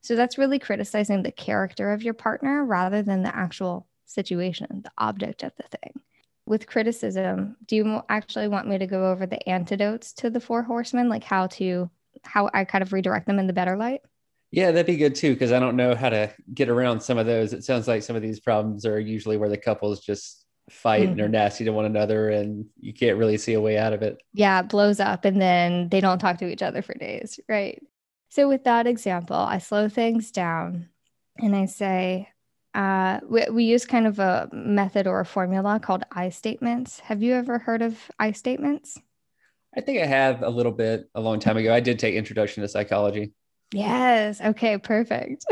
so 0.00 0.14
that's 0.14 0.38
really 0.38 0.58
criticizing 0.58 1.22
the 1.22 1.32
character 1.32 1.92
of 1.92 2.02
your 2.02 2.14
partner 2.14 2.64
rather 2.64 3.02
than 3.02 3.22
the 3.22 3.34
actual 3.34 3.87
situation 4.08 4.82
the 4.82 4.92
object 4.98 5.42
of 5.42 5.52
the 5.56 5.78
thing 5.78 5.92
with 6.46 6.66
criticism 6.66 7.56
do 7.66 7.76
you 7.76 8.02
actually 8.08 8.48
want 8.48 8.66
me 8.66 8.78
to 8.78 8.86
go 8.86 9.10
over 9.10 9.26
the 9.26 9.48
antidotes 9.48 10.12
to 10.12 10.30
the 10.30 10.40
four 10.40 10.62
horsemen 10.62 11.08
like 11.08 11.24
how 11.24 11.46
to 11.46 11.90
how 12.24 12.50
i 12.54 12.64
kind 12.64 12.82
of 12.82 12.92
redirect 12.92 13.26
them 13.26 13.38
in 13.38 13.46
the 13.46 13.52
better 13.52 13.76
light 13.76 14.00
yeah, 14.50 14.70
that'd 14.70 14.86
be 14.86 14.96
good 14.96 15.14
too, 15.14 15.34
because 15.34 15.52
I 15.52 15.60
don't 15.60 15.76
know 15.76 15.94
how 15.94 16.08
to 16.08 16.32
get 16.54 16.70
around 16.70 17.00
some 17.00 17.18
of 17.18 17.26
those. 17.26 17.52
It 17.52 17.64
sounds 17.64 17.86
like 17.86 18.02
some 18.02 18.16
of 18.16 18.22
these 18.22 18.40
problems 18.40 18.86
are 18.86 18.98
usually 18.98 19.36
where 19.36 19.50
the 19.50 19.58
couples 19.58 20.00
just 20.00 20.46
fight 20.70 21.02
mm-hmm. 21.02 21.12
and 21.12 21.20
are 21.20 21.28
nasty 21.28 21.64
to 21.64 21.72
one 21.72 21.84
another 21.84 22.30
and 22.30 22.66
you 22.78 22.92
can't 22.92 23.18
really 23.18 23.36
see 23.36 23.54
a 23.54 23.60
way 23.60 23.76
out 23.76 23.92
of 23.92 24.02
it. 24.02 24.22
Yeah, 24.32 24.60
it 24.60 24.68
blows 24.68 25.00
up 25.00 25.24
and 25.24 25.40
then 25.40 25.88
they 25.90 26.00
don't 26.00 26.18
talk 26.18 26.38
to 26.38 26.48
each 26.48 26.62
other 26.62 26.82
for 26.82 26.94
days. 26.94 27.40
Right. 27.48 27.82
So, 28.30 28.48
with 28.48 28.64
that 28.64 28.86
example, 28.86 29.36
I 29.36 29.58
slow 29.58 29.88
things 29.88 30.30
down 30.30 30.88
and 31.38 31.54
I 31.54 31.66
say, 31.66 32.28
uh, 32.78 33.18
we, 33.28 33.44
we 33.50 33.64
use 33.64 33.84
kind 33.84 34.06
of 34.06 34.20
a 34.20 34.48
method 34.52 35.08
or 35.08 35.18
a 35.18 35.26
formula 35.26 35.80
called 35.80 36.04
I 36.12 36.28
statements. 36.28 37.00
Have 37.00 37.24
you 37.24 37.34
ever 37.34 37.58
heard 37.58 37.82
of 37.82 37.98
I 38.20 38.30
statements? 38.30 38.96
I 39.76 39.80
think 39.80 40.00
I 40.00 40.06
have 40.06 40.42
a 40.42 40.48
little 40.48 40.70
bit 40.70 41.10
a 41.16 41.20
long 41.20 41.40
time 41.40 41.56
ago. 41.56 41.74
I 41.74 41.80
did 41.80 41.98
take 41.98 42.14
Introduction 42.14 42.62
to 42.62 42.68
Psychology. 42.68 43.32
Yes. 43.72 44.40
Okay. 44.40 44.78
Perfect. 44.78 45.44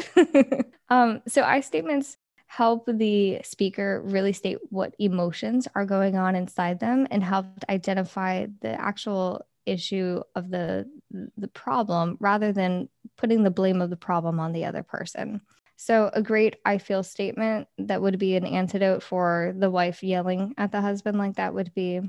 um, 0.89 1.21
so 1.27 1.43
I 1.43 1.61
statements 1.63 2.17
help 2.47 2.87
the 2.87 3.41
speaker 3.43 4.03
really 4.05 4.33
state 4.33 4.59
what 4.71 4.95
emotions 5.01 5.67
are 5.75 5.85
going 5.85 6.17
on 6.17 6.37
inside 6.37 6.79
them 6.79 7.09
and 7.11 7.25
help 7.25 7.47
identify 7.69 8.47
the 8.61 8.81
actual 8.81 9.45
issue 9.67 10.23
of 10.37 10.49
the 10.49 10.89
the 11.37 11.49
problem 11.49 12.17
rather 12.21 12.53
than 12.53 12.89
putting 13.17 13.43
the 13.43 13.51
blame 13.51 13.83
of 13.83 13.91
the 13.91 13.97
problem 13.97 14.39
on 14.39 14.53
the 14.53 14.65
other 14.65 14.85
person. 14.85 15.41
So 15.77 16.11
a 16.13 16.23
great 16.23 16.57
I 16.65 16.79
feel 16.79 17.03
statement 17.03 17.69
that 17.79 18.01
would 18.01 18.19
be 18.19 18.37
an 18.37 18.47
antidote 18.47 19.03
for 19.03 19.55
the 19.57 19.71
wife 19.71 20.03
yelling 20.03 20.55
at 20.57 20.73
the 20.73 20.81
husband 20.81 21.19
like 21.19 21.37
that 21.37 21.55
would 21.55 21.73
be 21.75 22.01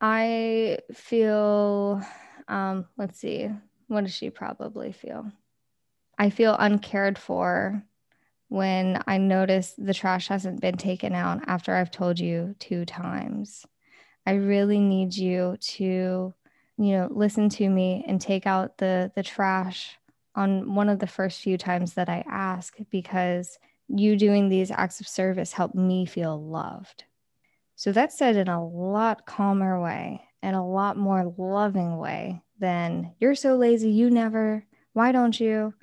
I 0.00 0.78
feel 0.94 2.02
um 2.48 2.86
let's 2.96 3.18
see 3.18 3.50
what 3.88 4.02
does 4.04 4.14
she 4.14 4.30
probably 4.30 4.92
feel? 4.92 5.30
I 6.18 6.30
feel 6.30 6.56
uncared 6.58 7.18
for 7.18 7.82
when 8.48 9.02
I 9.06 9.18
notice 9.18 9.74
the 9.76 9.94
trash 9.94 10.28
hasn't 10.28 10.60
been 10.60 10.76
taken 10.76 11.14
out 11.14 11.42
after 11.46 11.74
I've 11.74 11.90
told 11.90 12.18
you 12.18 12.54
two 12.58 12.84
times. 12.84 13.66
I 14.26 14.32
really 14.32 14.78
need 14.78 15.14
you 15.14 15.56
to, 15.60 16.34
you 16.78 16.92
know, 16.92 17.08
listen 17.10 17.48
to 17.50 17.68
me 17.68 18.04
and 18.06 18.20
take 18.20 18.46
out 18.46 18.78
the 18.78 19.10
the 19.14 19.22
trash 19.22 19.98
on 20.34 20.74
one 20.74 20.88
of 20.88 20.98
the 20.98 21.06
first 21.06 21.40
few 21.40 21.58
times 21.58 21.94
that 21.94 22.08
I 22.08 22.24
ask 22.28 22.76
because 22.90 23.58
you 23.88 24.16
doing 24.16 24.48
these 24.48 24.70
acts 24.70 25.00
of 25.00 25.08
service 25.08 25.52
help 25.52 25.74
me 25.74 26.06
feel 26.06 26.42
loved. 26.42 27.04
So 27.76 27.92
that's 27.92 28.16
said 28.16 28.36
in 28.36 28.48
a 28.48 28.64
lot 28.64 29.26
calmer 29.26 29.80
way 29.80 30.22
and 30.42 30.56
a 30.56 30.62
lot 30.62 30.96
more 30.96 31.34
loving 31.36 31.98
way 31.98 32.42
than 32.58 33.12
you're 33.18 33.34
so 33.34 33.56
lazy, 33.56 33.90
you 33.90 34.10
never, 34.10 34.64
why 34.92 35.12
don't 35.12 35.38
you? 35.38 35.74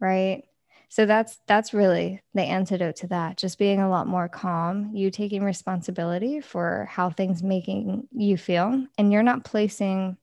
Right. 0.00 0.44
So 0.88 1.06
that's 1.06 1.38
that's 1.46 1.74
really 1.74 2.22
the 2.34 2.42
antidote 2.42 2.96
to 2.96 3.08
that. 3.08 3.36
Just 3.36 3.58
being 3.58 3.80
a 3.80 3.88
lot 3.88 4.06
more 4.06 4.28
calm, 4.28 4.90
you 4.94 5.10
taking 5.10 5.42
responsibility 5.42 6.40
for 6.40 6.86
how 6.90 7.10
things 7.10 7.42
making 7.42 8.08
you 8.12 8.36
feel 8.36 8.86
and 8.96 9.12
you're 9.12 9.22
not 9.22 9.44
placing 9.44 10.16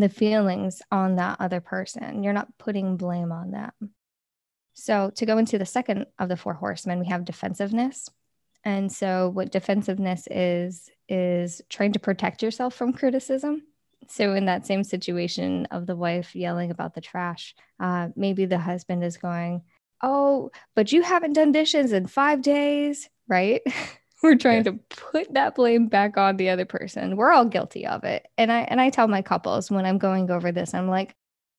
the 0.00 0.08
feelings 0.08 0.80
on 0.90 1.16
that 1.16 1.36
other 1.40 1.60
person. 1.60 2.22
You're 2.22 2.32
not 2.32 2.56
putting 2.58 2.96
blame 2.96 3.32
on 3.32 3.50
them. 3.50 3.72
So 4.74 5.10
to 5.16 5.26
go 5.26 5.38
into 5.38 5.58
the 5.58 5.66
second 5.66 6.06
of 6.18 6.28
the 6.28 6.36
four 6.36 6.54
horsemen, 6.54 6.98
we 6.98 7.06
have 7.06 7.24
defensiveness. 7.24 8.08
And 8.64 8.90
so 8.90 9.28
what 9.28 9.52
defensiveness 9.52 10.26
is 10.30 10.88
is 11.08 11.60
trying 11.68 11.92
to 11.92 11.98
protect 11.98 12.42
yourself 12.42 12.74
from 12.74 12.92
criticism. 12.92 13.62
So, 14.08 14.34
in 14.34 14.46
that 14.46 14.66
same 14.66 14.82
situation 14.82 15.66
of 15.70 15.86
the 15.86 15.94
wife 15.94 16.34
yelling 16.34 16.70
about 16.70 16.94
the 16.94 17.00
trash, 17.00 17.54
uh, 17.78 18.08
maybe 18.16 18.46
the 18.46 18.58
husband 18.58 19.04
is 19.04 19.16
going, 19.16 19.62
Oh, 20.02 20.50
but 20.74 20.90
you 20.90 21.02
haven't 21.02 21.34
done 21.34 21.52
dishes 21.52 21.92
in 21.92 22.06
five 22.06 22.42
days, 22.42 23.08
right? 23.28 23.62
We're 24.22 24.36
trying 24.36 24.64
yeah. 24.64 24.72
to 24.72 24.78
put 24.90 25.34
that 25.34 25.54
blame 25.54 25.88
back 25.88 26.16
on 26.16 26.36
the 26.36 26.50
other 26.50 26.64
person. 26.64 27.16
We're 27.16 27.32
all 27.32 27.44
guilty 27.44 27.86
of 27.86 28.04
it. 28.04 28.28
And 28.38 28.52
I 28.52 28.60
and 28.60 28.80
I 28.80 28.90
tell 28.90 29.08
my 29.08 29.22
couples 29.22 29.70
when 29.70 29.84
I'm 29.84 29.98
going 29.98 30.30
over 30.30 30.52
this, 30.52 30.74
I'm 30.74 30.88
like, 30.88 31.14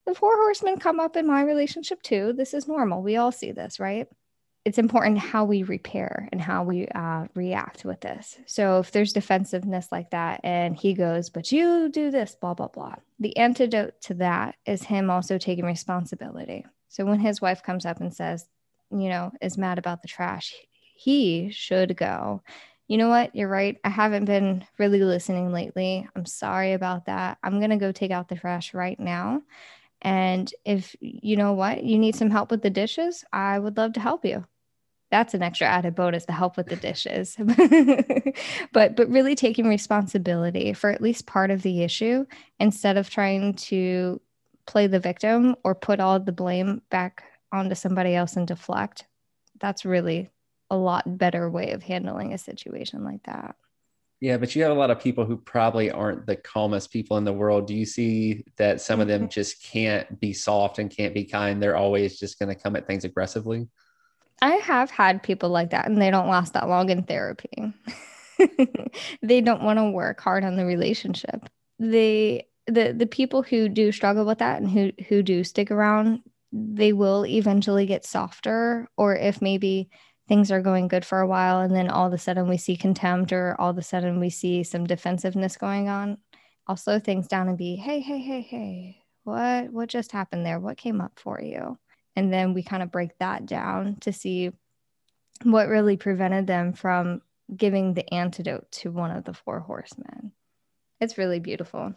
the 0.05 0.15
four 0.15 0.35
horsemen 0.35 0.79
come 0.79 0.99
up 0.99 1.15
in 1.15 1.27
my 1.27 1.43
relationship 1.43 2.01
too. 2.01 2.33
This 2.33 2.53
is 2.53 2.67
normal. 2.67 3.01
We 3.01 3.17
all 3.17 3.31
see 3.31 3.51
this, 3.51 3.79
right? 3.79 4.07
it's 4.65 4.77
important 4.77 5.17
how 5.19 5.43
we 5.43 5.63
repair 5.63 6.29
and 6.31 6.41
how 6.41 6.63
we 6.63 6.87
uh, 6.87 7.25
react 7.35 7.83
with 7.83 7.99
this. 7.99 8.39
So 8.45 8.79
if 8.79 8.91
there's 8.91 9.11
defensiveness 9.11 9.89
like 9.91 10.11
that, 10.11 10.39
and 10.43 10.75
he 10.75 10.93
goes, 10.93 11.29
"But 11.29 11.51
you 11.51 11.89
do 11.89 12.11
this," 12.11 12.35
blah 12.35 12.53
blah 12.53 12.69
blah. 12.69 12.95
The 13.19 13.35
antidote 13.37 13.99
to 14.03 14.13
that 14.15 14.55
is 14.65 14.83
him 14.83 15.09
also 15.09 15.37
taking 15.37 15.65
responsibility. 15.65 16.65
So 16.87 17.05
when 17.05 17.19
his 17.19 17.41
wife 17.41 17.63
comes 17.63 17.85
up 17.85 17.99
and 17.99 18.13
says, 18.13 18.47
you 18.91 19.09
know, 19.09 19.31
is 19.41 19.57
mad 19.57 19.79
about 19.79 20.01
the 20.01 20.07
trash, 20.07 20.53
he 21.03 21.49
should 21.51 21.97
go. 21.97 22.41
You 22.87 22.97
know 22.97 23.09
what? 23.09 23.35
You're 23.35 23.49
right. 23.49 23.77
I 23.83 23.89
haven't 23.89 24.25
been 24.25 24.65
really 24.77 25.03
listening 25.03 25.51
lately. 25.51 26.07
I'm 26.15 26.25
sorry 26.25 26.73
about 26.73 27.05
that. 27.07 27.37
I'm 27.43 27.59
going 27.59 27.71
to 27.71 27.77
go 27.77 27.91
take 27.91 28.11
out 28.11 28.29
the 28.29 28.35
trash 28.35 28.73
right 28.73 28.99
now. 28.99 29.41
And 30.01 30.53
if 30.65 30.95
you 30.99 31.35
know 31.35 31.53
what, 31.53 31.83
you 31.83 31.97
need 31.97 32.15
some 32.15 32.29
help 32.29 32.51
with 32.51 32.61
the 32.61 32.69
dishes, 32.69 33.23
I 33.31 33.57
would 33.59 33.77
love 33.77 33.93
to 33.93 33.99
help 33.99 34.25
you. 34.25 34.45
That's 35.11 35.33
an 35.33 35.43
extra 35.43 35.67
added 35.67 35.95
bonus 35.95 36.25
to 36.25 36.33
help 36.33 36.57
with 36.57 36.67
the 36.67 36.75
dishes. 36.75 37.35
but 38.73 38.95
but 38.95 39.09
really 39.09 39.35
taking 39.35 39.67
responsibility 39.67 40.73
for 40.73 40.89
at 40.89 41.01
least 41.01 41.27
part 41.27 41.51
of 41.51 41.61
the 41.61 41.83
issue 41.83 42.25
instead 42.59 42.97
of 42.97 43.09
trying 43.09 43.53
to 43.55 44.19
play 44.65 44.87
the 44.87 44.99
victim 44.99 45.55
or 45.63 45.75
put 45.75 45.99
all 45.99 46.19
the 46.19 46.31
blame 46.31 46.81
back 46.89 47.23
onto 47.51 47.75
somebody 47.75 48.15
else 48.15 48.35
and 48.35 48.47
deflect. 48.47 49.05
That's 49.59 49.85
really 49.85 50.29
a 50.73 50.75
lot 50.75 51.17
better 51.17 51.49
way 51.49 51.71
of 51.71 51.83
handling 51.83 52.33
a 52.33 52.37
situation 52.37 53.03
like 53.03 53.23
that. 53.23 53.55
Yeah, 54.19 54.37
but 54.37 54.55
you 54.55 54.63
have 54.63 54.71
a 54.71 54.79
lot 54.79 54.89
of 54.89 55.01
people 55.01 55.25
who 55.25 55.37
probably 55.37 55.91
aren't 55.91 56.25
the 56.25 56.37
calmest 56.37 56.91
people 56.91 57.17
in 57.17 57.25
the 57.25 57.33
world. 57.33 57.67
Do 57.67 57.75
you 57.75 57.85
see 57.85 58.45
that 58.55 58.79
some 58.79 58.99
of 58.99 59.07
them 59.07 59.23
mm-hmm. 59.23 59.29
just 59.29 59.61
can't 59.61 60.19
be 60.19 60.33
soft 60.33 60.79
and 60.79 60.89
can't 60.89 61.13
be 61.13 61.25
kind? 61.25 61.61
They're 61.61 61.75
always 61.75 62.17
just 62.17 62.39
going 62.39 62.47
to 62.47 62.59
come 62.59 62.75
at 62.75 62.87
things 62.87 63.03
aggressively. 63.03 63.67
I 64.41 64.55
have 64.55 64.89
had 64.89 65.23
people 65.23 65.49
like 65.49 65.71
that, 65.71 65.87
and 65.87 66.01
they 66.01 66.09
don't 66.09 66.29
last 66.29 66.53
that 66.53 66.69
long 66.69 66.89
in 66.89 67.03
therapy. 67.03 67.73
they 69.21 69.41
don't 69.41 69.63
want 69.63 69.77
to 69.79 69.91
work 69.91 70.21
hard 70.21 70.43
on 70.43 70.55
the 70.55 70.65
relationship. 70.65 71.49
They 71.77 72.47
the 72.67 72.93
the 72.97 73.07
people 73.07 73.43
who 73.43 73.67
do 73.67 73.91
struggle 73.91 74.25
with 74.25 74.39
that 74.39 74.61
and 74.61 74.71
who 74.71 74.91
who 75.09 75.21
do 75.21 75.43
stick 75.43 75.69
around, 75.69 76.21
they 76.51 76.93
will 76.93 77.25
eventually 77.25 77.85
get 77.85 78.05
softer. 78.05 78.87
Or 78.95 79.15
if 79.15 79.41
maybe 79.41 79.89
things 80.27 80.51
are 80.51 80.61
going 80.61 80.87
good 80.87 81.05
for 81.05 81.19
a 81.19 81.27
while 81.27 81.61
and 81.61 81.75
then 81.75 81.89
all 81.89 82.07
of 82.07 82.13
a 82.13 82.17
sudden 82.17 82.47
we 82.47 82.57
see 82.57 82.77
contempt 82.77 83.31
or 83.33 83.59
all 83.59 83.69
of 83.69 83.77
a 83.77 83.83
sudden 83.83 84.19
we 84.19 84.29
see 84.29 84.63
some 84.63 84.85
defensiveness 84.85 85.57
going 85.57 85.89
on 85.89 86.17
i'll 86.67 86.77
slow 86.77 86.99
things 86.99 87.27
down 87.27 87.47
and 87.47 87.57
be 87.57 87.75
hey 87.75 87.99
hey 87.99 88.19
hey 88.19 88.41
hey 88.41 89.03
what 89.23 89.71
what 89.71 89.89
just 89.89 90.11
happened 90.11 90.45
there? 90.45 90.59
What 90.59 90.77
came 90.77 91.01
up 91.01 91.13
for 91.17 91.41
you? 91.41 91.77
And 92.15 92.31
then 92.31 92.53
we 92.53 92.63
kind 92.63 92.83
of 92.83 92.91
break 92.91 93.17
that 93.19 93.45
down 93.45 93.97
to 94.01 94.13
see 94.13 94.51
what 95.43 95.67
really 95.67 95.97
prevented 95.97 96.45
them 96.45 96.73
from 96.73 97.21
giving 97.55 97.93
the 97.93 98.11
antidote 98.13 98.71
to 98.71 98.91
one 98.91 99.11
of 99.11 99.23
the 99.23 99.33
four 99.33 99.59
horsemen. 99.59 100.31
It's 100.99 101.17
really 101.17 101.39
beautiful. 101.39 101.93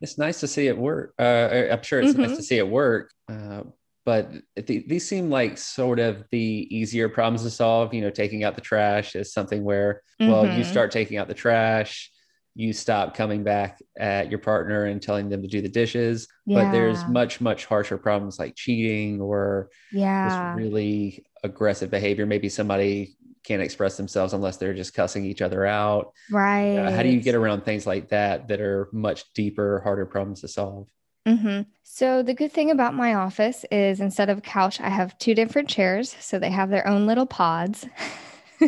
It's 0.00 0.16
nice 0.16 0.40
to 0.40 0.48
see 0.48 0.66
it 0.66 0.78
work. 0.78 1.14
Uh, 1.18 1.68
i'm 1.70 1.82
sure 1.82 2.00
it's 2.00 2.12
mm-hmm. 2.12 2.22
nice 2.22 2.36
to 2.36 2.42
see 2.42 2.56
it 2.56 2.68
work. 2.68 3.12
Uh, 3.28 3.64
but 4.04 4.30
th- 4.56 4.86
these 4.86 5.06
seem 5.06 5.30
like 5.30 5.58
sort 5.58 5.98
of 5.98 6.24
the 6.30 6.66
easier 6.70 7.08
problems 7.08 7.42
to 7.42 7.50
solve. 7.50 7.92
You 7.92 8.02
know, 8.02 8.10
taking 8.10 8.44
out 8.44 8.54
the 8.54 8.60
trash 8.60 9.14
is 9.14 9.32
something 9.32 9.62
where, 9.62 10.02
mm-hmm. 10.20 10.30
well, 10.30 10.44
you 10.44 10.62
mm-hmm. 10.62 10.70
start 10.70 10.90
taking 10.90 11.18
out 11.18 11.28
the 11.28 11.34
trash, 11.34 12.10
you 12.54 12.72
stop 12.72 13.14
coming 13.14 13.44
back 13.44 13.80
at 13.98 14.30
your 14.30 14.38
partner 14.38 14.86
and 14.86 15.00
telling 15.00 15.28
them 15.28 15.42
to 15.42 15.48
do 15.48 15.60
the 15.60 15.68
dishes. 15.68 16.28
Yeah. 16.46 16.64
But 16.64 16.72
there's 16.72 17.06
much, 17.06 17.40
much 17.40 17.66
harsher 17.66 17.98
problems 17.98 18.38
like 18.38 18.56
cheating 18.56 19.20
or 19.20 19.70
yeah. 19.92 20.54
really 20.54 21.24
aggressive 21.44 21.90
behavior. 21.90 22.26
Maybe 22.26 22.48
somebody 22.48 23.16
can't 23.44 23.62
express 23.62 23.96
themselves 23.96 24.32
unless 24.32 24.56
they're 24.56 24.74
just 24.74 24.94
cussing 24.94 25.24
each 25.24 25.42
other 25.42 25.64
out. 25.64 26.12
Right. 26.30 26.76
Uh, 26.76 26.90
how 26.90 27.02
do 27.02 27.08
you 27.08 27.20
get 27.20 27.34
around 27.34 27.64
things 27.64 27.86
like 27.86 28.08
that 28.10 28.48
that 28.48 28.60
are 28.60 28.88
much 28.92 29.32
deeper, 29.32 29.80
harder 29.82 30.06
problems 30.06 30.40
to 30.42 30.48
solve? 30.48 30.88
Mm-hmm. 31.26 31.62
So 31.82 32.22
the 32.22 32.34
good 32.34 32.52
thing 32.52 32.70
about 32.70 32.94
my 32.94 33.14
office 33.14 33.64
is 33.70 34.00
instead 34.00 34.30
of 34.30 34.38
a 34.38 34.42
couch, 34.42 34.80
I 34.80 34.88
have 34.88 35.18
two 35.18 35.34
different 35.34 35.68
chairs, 35.68 36.16
so 36.20 36.38
they 36.38 36.50
have 36.50 36.70
their 36.70 36.86
own 36.86 37.06
little 37.06 37.26
pods. 37.26 37.86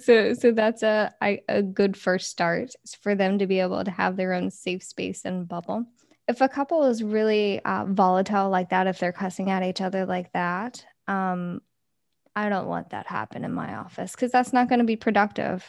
so 0.00 0.34
so 0.34 0.52
that's 0.52 0.82
a 0.82 1.12
a 1.48 1.62
good 1.62 1.96
first 1.96 2.30
start 2.30 2.74
for 3.00 3.14
them 3.14 3.38
to 3.38 3.46
be 3.46 3.60
able 3.60 3.84
to 3.84 3.90
have 3.90 4.16
their 4.16 4.32
own 4.32 4.50
safe 4.50 4.82
space 4.82 5.24
and 5.24 5.48
bubble. 5.48 5.86
If 6.28 6.40
a 6.40 6.48
couple 6.48 6.84
is 6.84 7.02
really 7.02 7.64
uh, 7.64 7.86
volatile 7.86 8.50
like 8.50 8.70
that, 8.70 8.86
if 8.86 8.98
they're 8.98 9.12
cussing 9.12 9.50
at 9.50 9.62
each 9.62 9.80
other 9.80 10.04
like 10.04 10.32
that, 10.32 10.84
um, 11.06 11.62
I 12.36 12.48
don't 12.50 12.68
want 12.68 12.90
that 12.90 13.06
happen 13.06 13.44
in 13.44 13.52
my 13.52 13.76
office 13.76 14.12
because 14.12 14.30
that's 14.30 14.52
not 14.52 14.68
going 14.68 14.80
to 14.80 14.84
be 14.84 14.96
productive 14.96 15.64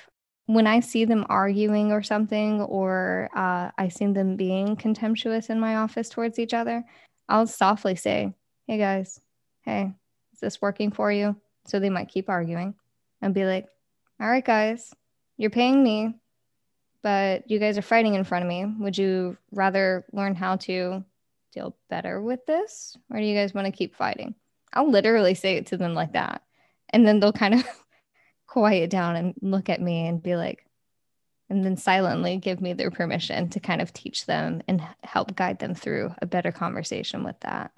when 0.50 0.66
I 0.66 0.80
see 0.80 1.06
them 1.06 1.28
arguing 1.30 1.92
or 1.92 2.02
something, 2.02 2.62
or 2.62 3.30
uh, 3.36 3.70
I 3.78 3.88
see 3.90 4.08
them 4.08 4.36
being 4.36 4.76
contemptuous 4.76 5.52
in 5.52 5.60
my 5.60 5.76
office 5.76 6.10
towards 6.10 6.40
each 6.40 6.56
other, 6.56 6.84
I'll 7.28 7.46
softly 7.46 7.96
say, 7.96 8.34
Hey 8.66 8.80
guys, 8.80 9.22
hey, 9.62 9.94
is 10.34 10.40
this 10.40 10.60
working 10.60 10.90
for 10.90 11.12
you? 11.12 11.36
So 11.68 11.80
they 11.80 11.92
might 11.92 12.10
keep 12.10 12.30
arguing 12.30 12.74
and 13.22 13.32
be 13.32 13.46
like, 13.46 13.68
All 14.20 14.28
right, 14.28 14.44
guys, 14.44 14.92
you're 15.38 15.52
paying 15.52 15.84
me, 15.84 16.16
but 17.04 17.48
you 17.52 17.60
guys 17.60 17.78
are 17.78 17.84
fighting 17.84 18.16
in 18.16 18.24
front 18.24 18.44
of 18.44 18.50
me. 18.50 18.66
Would 18.80 18.98
you 18.98 19.38
rather 19.52 20.04
learn 20.14 20.34
how 20.34 20.56
to 20.56 21.06
deal 21.54 21.78
better 21.92 22.24
with 22.24 22.44
this, 22.48 22.98
or 23.12 23.20
do 23.20 23.24
you 23.24 23.36
guys 23.36 23.54
want 23.54 23.68
to 23.68 23.72
keep 23.72 23.96
fighting? 23.96 24.34
I'll 24.74 24.90
literally 24.90 25.36
say 25.36 25.58
it 25.58 25.68
to 25.68 25.78
them 25.78 25.94
like 25.94 26.14
that. 26.14 26.42
And 26.90 27.08
then 27.08 27.20
they'll 27.20 27.32
kind 27.32 27.54
of 27.54 27.68
quiet 28.50 28.90
down 28.90 29.16
and 29.16 29.36
look 29.42 29.70
at 29.70 29.82
me 29.82 30.08
and 30.08 30.24
be 30.24 30.36
like, 30.36 30.66
and 31.50 31.64
then 31.64 31.78
silently 31.78 32.38
give 32.38 32.62
me 32.62 32.74
their 32.74 32.92
permission 32.92 33.50
to 33.50 33.60
kind 33.60 33.82
of 33.82 33.94
teach 33.94 34.26
them 34.26 34.62
and 34.68 34.82
help 35.04 35.36
guide 35.36 35.60
them 35.60 35.76
through 35.76 36.14
a 36.22 36.26
better 36.26 36.52
conversation 36.52 37.24
with 37.24 37.40
that. 37.42 37.72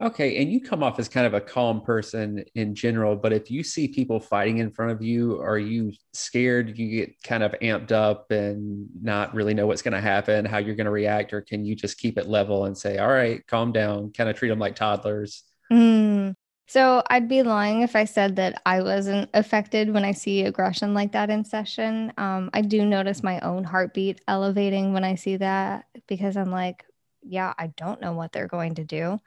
Okay. 0.00 0.40
And 0.40 0.52
you 0.52 0.60
come 0.60 0.84
off 0.84 1.00
as 1.00 1.08
kind 1.08 1.26
of 1.26 1.34
a 1.34 1.40
calm 1.40 1.80
person 1.80 2.44
in 2.54 2.74
general, 2.76 3.16
but 3.16 3.32
if 3.32 3.50
you 3.50 3.64
see 3.64 3.88
people 3.88 4.20
fighting 4.20 4.58
in 4.58 4.70
front 4.70 4.92
of 4.92 5.02
you, 5.02 5.40
are 5.40 5.58
you 5.58 5.92
scared? 6.12 6.78
You 6.78 6.88
get 6.88 7.20
kind 7.24 7.42
of 7.42 7.52
amped 7.60 7.90
up 7.90 8.30
and 8.30 8.86
not 9.02 9.34
really 9.34 9.54
know 9.54 9.66
what's 9.66 9.82
going 9.82 9.94
to 9.94 10.00
happen, 10.00 10.44
how 10.44 10.58
you're 10.58 10.76
going 10.76 10.84
to 10.84 10.92
react, 10.92 11.32
or 11.32 11.40
can 11.40 11.64
you 11.64 11.74
just 11.74 11.98
keep 11.98 12.16
it 12.16 12.28
level 12.28 12.66
and 12.66 12.78
say, 12.78 12.98
all 12.98 13.08
right, 13.08 13.44
calm 13.48 13.72
down, 13.72 14.12
kind 14.12 14.30
of 14.30 14.36
treat 14.36 14.50
them 14.50 14.60
like 14.60 14.76
toddlers? 14.76 15.42
Mm, 15.72 16.34
so 16.68 17.02
I'd 17.08 17.28
be 17.28 17.42
lying 17.42 17.80
if 17.80 17.96
I 17.96 18.04
said 18.04 18.36
that 18.36 18.60
I 18.66 18.82
wasn't 18.82 19.30
affected 19.32 19.90
when 19.92 20.04
I 20.04 20.12
see 20.12 20.42
aggression 20.42 20.92
like 20.92 21.12
that 21.12 21.30
in 21.30 21.44
session. 21.44 22.12
Um, 22.18 22.50
I 22.52 22.60
do 22.60 22.84
notice 22.84 23.22
my 23.22 23.40
own 23.40 23.64
heartbeat 23.64 24.20
elevating 24.28 24.92
when 24.92 25.02
I 25.02 25.14
see 25.14 25.38
that 25.38 25.86
because 26.06 26.36
I'm 26.36 26.50
like, 26.50 26.84
yeah, 27.22 27.54
I 27.58 27.68
don't 27.68 28.02
know 28.02 28.12
what 28.12 28.32
they're 28.32 28.48
going 28.48 28.74
to 28.74 28.84
do. 28.84 29.18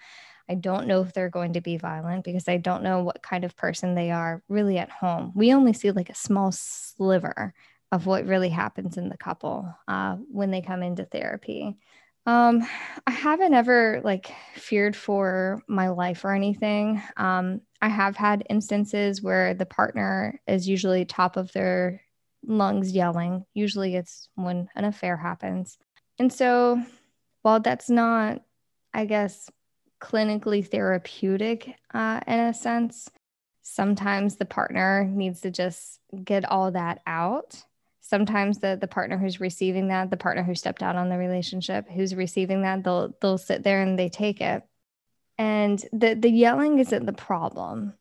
I 0.47 0.53
don't 0.53 0.85
know 0.85 1.01
if 1.01 1.13
they're 1.13 1.29
going 1.29 1.53
to 1.53 1.61
be 1.61 1.77
violent 1.77 2.25
because 2.25 2.47
I 2.47 2.57
don't 2.57 2.83
know 2.83 3.01
what 3.01 3.23
kind 3.23 3.43
of 3.43 3.57
person 3.57 3.95
they 3.95 4.11
are 4.11 4.43
really 4.47 4.77
at 4.77 4.91
home. 4.91 5.31
We 5.35 5.51
only 5.51 5.73
see 5.73 5.89
like 5.89 6.11
a 6.11 6.15
small 6.15 6.51
sliver 6.51 7.55
of 7.91 8.05
what 8.05 8.27
really 8.27 8.49
happens 8.49 8.97
in 8.97 9.09
the 9.09 9.17
couple 9.17 9.73
uh, 9.87 10.17
when 10.31 10.51
they 10.51 10.61
come 10.61 10.83
into 10.83 11.05
therapy. 11.05 11.75
Um, 12.25 12.67
I 13.07 13.11
haven't 13.11 13.53
ever 13.53 14.01
like 14.03 14.31
feared 14.55 14.95
for 14.95 15.61
my 15.67 15.89
life 15.89 16.23
or 16.23 16.33
anything. 16.33 17.01
Um, 17.17 17.61
I 17.81 17.89
have 17.89 18.15
had 18.15 18.45
instances 18.49 19.23
where 19.23 19.53
the 19.53 19.65
partner 19.65 20.39
is 20.47 20.67
usually 20.67 21.05
top 21.05 21.35
of 21.35 21.51
their 21.51 22.01
lungs 22.45 22.91
yelling. 22.91 23.45
Usually 23.53 23.95
it's 23.95 24.29
when 24.35 24.69
an 24.75 24.85
affair 24.85 25.17
happens. 25.17 25.77
And 26.19 26.31
so 26.31 26.81
while 27.41 27.59
that's 27.59 27.89
not, 27.89 28.41
I 28.93 29.05
guess, 29.05 29.49
clinically 29.99 30.65
therapeutic 30.67 31.75
uh, 31.93 32.19
in 32.27 32.39
a 32.39 32.53
sense, 32.53 33.09
sometimes 33.63 34.35
the 34.35 34.45
partner 34.45 35.05
needs 35.05 35.41
to 35.41 35.51
just 35.51 35.99
get 36.23 36.45
all 36.45 36.71
that 36.71 37.01
out 37.07 37.63
sometimes 38.11 38.59
the 38.59 38.77
the 38.79 38.87
partner 38.87 39.17
who's 39.17 39.39
receiving 39.39 39.87
that 39.87 40.11
the 40.11 40.17
partner 40.17 40.43
who 40.43 40.53
stepped 40.53 40.83
out 40.83 40.97
on 40.97 41.07
the 41.07 41.17
relationship 41.17 41.89
who's 41.89 42.13
receiving 42.13 42.61
that 42.61 42.83
they'll 42.83 43.15
they'll 43.21 43.37
sit 43.37 43.63
there 43.63 43.81
and 43.81 43.97
they 43.97 44.09
take 44.09 44.41
it. 44.41 44.63
And 45.37 45.83
the 45.93 46.13
the 46.13 46.29
yelling 46.29 46.77
isn't 46.79 47.05
the 47.05 47.13
problem. 47.13 47.93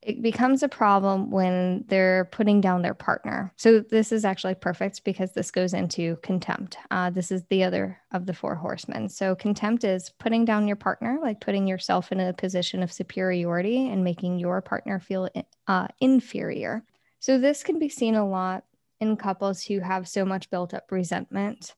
It 0.00 0.22
becomes 0.22 0.62
a 0.62 0.68
problem 0.68 1.30
when 1.30 1.84
they're 1.88 2.24
putting 2.32 2.62
down 2.62 2.80
their 2.80 2.94
partner. 2.94 3.52
So 3.56 3.80
this 3.80 4.12
is 4.12 4.24
actually 4.24 4.54
perfect 4.54 5.04
because 5.04 5.32
this 5.34 5.50
goes 5.50 5.74
into 5.74 6.16
contempt. 6.22 6.78
Uh, 6.90 7.10
this 7.10 7.30
is 7.30 7.44
the 7.50 7.64
other 7.64 8.00
of 8.10 8.24
the 8.24 8.32
four 8.32 8.54
horsemen. 8.54 9.10
So 9.10 9.34
contempt 9.34 9.84
is 9.84 10.10
putting 10.18 10.46
down 10.46 10.66
your 10.66 10.76
partner 10.76 11.18
like 11.20 11.42
putting 11.42 11.66
yourself 11.66 12.12
in 12.12 12.20
a 12.20 12.32
position 12.32 12.82
of 12.82 12.90
superiority 12.90 13.90
and 13.90 14.02
making 14.02 14.38
your 14.38 14.62
partner 14.62 14.98
feel 14.98 15.28
uh, 15.66 15.88
inferior. 16.00 16.82
So 17.20 17.38
this 17.38 17.62
can 17.62 17.78
be 17.78 17.90
seen 17.90 18.14
a 18.14 18.26
lot 18.26 18.64
in 19.00 19.16
couples 19.16 19.62
who 19.62 19.80
have 19.80 20.08
so 20.08 20.24
much 20.24 20.50
built 20.50 20.74
up 20.74 20.90
resentment, 20.90 21.74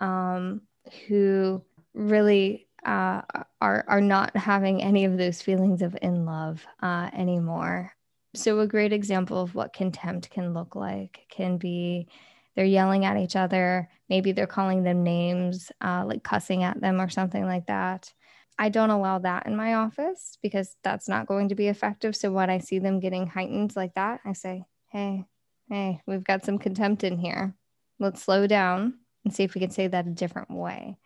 um, 0.00 0.62
who 1.06 1.62
really 1.94 2.68
uh, 2.84 3.22
are 3.60 3.84
are 3.86 4.00
not 4.00 4.36
having 4.36 4.82
any 4.82 5.04
of 5.04 5.18
those 5.18 5.42
feelings 5.42 5.82
of 5.82 5.96
in 6.00 6.24
love 6.24 6.64
uh, 6.82 7.10
anymore. 7.12 7.92
So 8.34 8.60
a 8.60 8.66
great 8.66 8.92
example 8.92 9.40
of 9.40 9.54
what 9.54 9.72
contempt 9.72 10.30
can 10.30 10.54
look 10.54 10.76
like 10.76 11.26
can 11.30 11.58
be 11.58 12.08
they're 12.54 12.64
yelling 12.64 13.04
at 13.04 13.16
each 13.16 13.36
other. 13.36 13.88
Maybe 14.08 14.32
they're 14.32 14.46
calling 14.46 14.82
them 14.82 15.02
names, 15.02 15.70
uh, 15.80 16.04
like 16.06 16.22
cussing 16.22 16.62
at 16.62 16.80
them 16.80 17.00
or 17.00 17.08
something 17.08 17.44
like 17.44 17.66
that. 17.66 18.12
I 18.58 18.68
don't 18.68 18.90
allow 18.90 19.18
that 19.20 19.46
in 19.46 19.56
my 19.56 19.74
office 19.74 20.36
because 20.42 20.76
that's 20.84 21.08
not 21.08 21.26
going 21.26 21.48
to 21.48 21.54
be 21.54 21.68
effective. 21.68 22.14
So 22.14 22.30
when 22.30 22.50
I 22.50 22.58
see 22.58 22.78
them 22.78 23.00
getting 23.00 23.26
heightened 23.26 23.74
like 23.76 23.94
that, 23.94 24.20
I 24.24 24.34
say, 24.34 24.64
hey, 24.88 25.24
hey, 25.70 26.00
we've 26.06 26.24
got 26.24 26.44
some 26.44 26.58
contempt 26.58 27.04
in 27.04 27.16
here. 27.16 27.54
Let's 27.98 28.22
slow 28.22 28.46
down 28.46 28.94
and 29.24 29.34
see 29.34 29.44
if 29.44 29.54
we 29.54 29.60
can 29.60 29.70
say 29.70 29.86
that 29.86 30.06
a 30.06 30.10
different 30.10 30.50
way. 30.50 30.98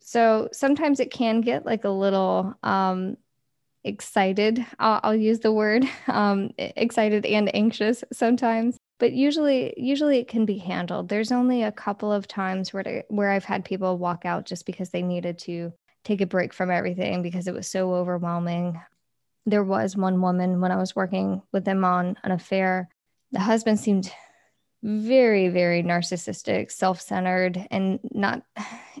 So 0.00 0.48
sometimes 0.52 1.00
it 1.00 1.10
can 1.10 1.40
get 1.40 1.66
like 1.66 1.84
a 1.84 1.90
little 1.90 2.54
um, 2.62 3.16
excited. 3.84 4.64
I'll, 4.78 5.00
I'll, 5.02 5.14
use 5.14 5.40
the 5.40 5.52
word 5.52 5.84
um, 6.08 6.50
excited 6.58 7.26
and 7.26 7.54
anxious 7.54 8.04
sometimes, 8.12 8.76
but 8.98 9.12
usually, 9.12 9.74
usually 9.76 10.18
it 10.18 10.28
can 10.28 10.46
be 10.46 10.58
handled. 10.58 11.08
There's 11.08 11.32
only 11.32 11.62
a 11.64 11.72
couple 11.72 12.12
of 12.12 12.28
times 12.28 12.72
where 12.72 12.84
to, 12.84 13.04
where 13.08 13.30
I've 13.30 13.44
had 13.44 13.64
people 13.64 13.98
walk 13.98 14.24
out 14.24 14.46
just 14.46 14.66
because 14.66 14.90
they 14.90 15.02
needed 15.02 15.38
to 15.40 15.72
take 16.04 16.20
a 16.20 16.26
break 16.26 16.52
from 16.52 16.70
everything 16.70 17.22
because 17.22 17.46
it 17.46 17.54
was 17.54 17.68
so 17.68 17.94
overwhelming. 17.94 18.80
There 19.46 19.64
was 19.64 19.96
one 19.96 20.20
woman 20.20 20.60
when 20.60 20.70
I 20.70 20.76
was 20.76 20.94
working 20.94 21.42
with 21.52 21.64
them 21.64 21.84
on 21.84 22.16
an 22.22 22.30
affair. 22.30 22.88
The 23.32 23.40
husband 23.40 23.80
seemed 23.80 24.12
very, 24.82 25.48
very 25.48 25.82
narcissistic, 25.82 26.70
self 26.70 27.00
centered, 27.00 27.66
and 27.70 28.00
not, 28.12 28.42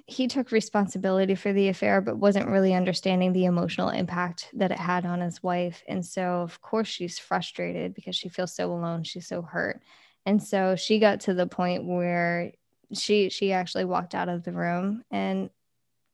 he 0.06 0.28
took 0.28 0.52
responsibility 0.52 1.34
for 1.34 1.52
the 1.52 1.68
affair, 1.68 2.00
but 2.00 2.18
wasn't 2.18 2.48
really 2.48 2.72
understanding 2.72 3.32
the 3.32 3.46
emotional 3.46 3.88
impact 3.88 4.48
that 4.54 4.70
it 4.70 4.78
had 4.78 5.04
on 5.04 5.20
his 5.20 5.42
wife. 5.42 5.82
And 5.88 6.04
so, 6.04 6.42
of 6.42 6.60
course, 6.60 6.88
she's 6.88 7.18
frustrated 7.18 7.94
because 7.94 8.16
she 8.16 8.28
feels 8.28 8.54
so 8.54 8.72
alone. 8.72 9.04
She's 9.04 9.26
so 9.26 9.42
hurt. 9.42 9.82
And 10.24 10.42
so 10.42 10.76
she 10.76 10.98
got 10.98 11.20
to 11.20 11.34
the 11.34 11.48
point 11.48 11.84
where 11.84 12.52
she 12.92 13.30
she 13.30 13.52
actually 13.52 13.84
walked 13.84 14.14
out 14.14 14.28
of 14.28 14.44
the 14.44 14.52
room 14.52 15.02
and 15.10 15.50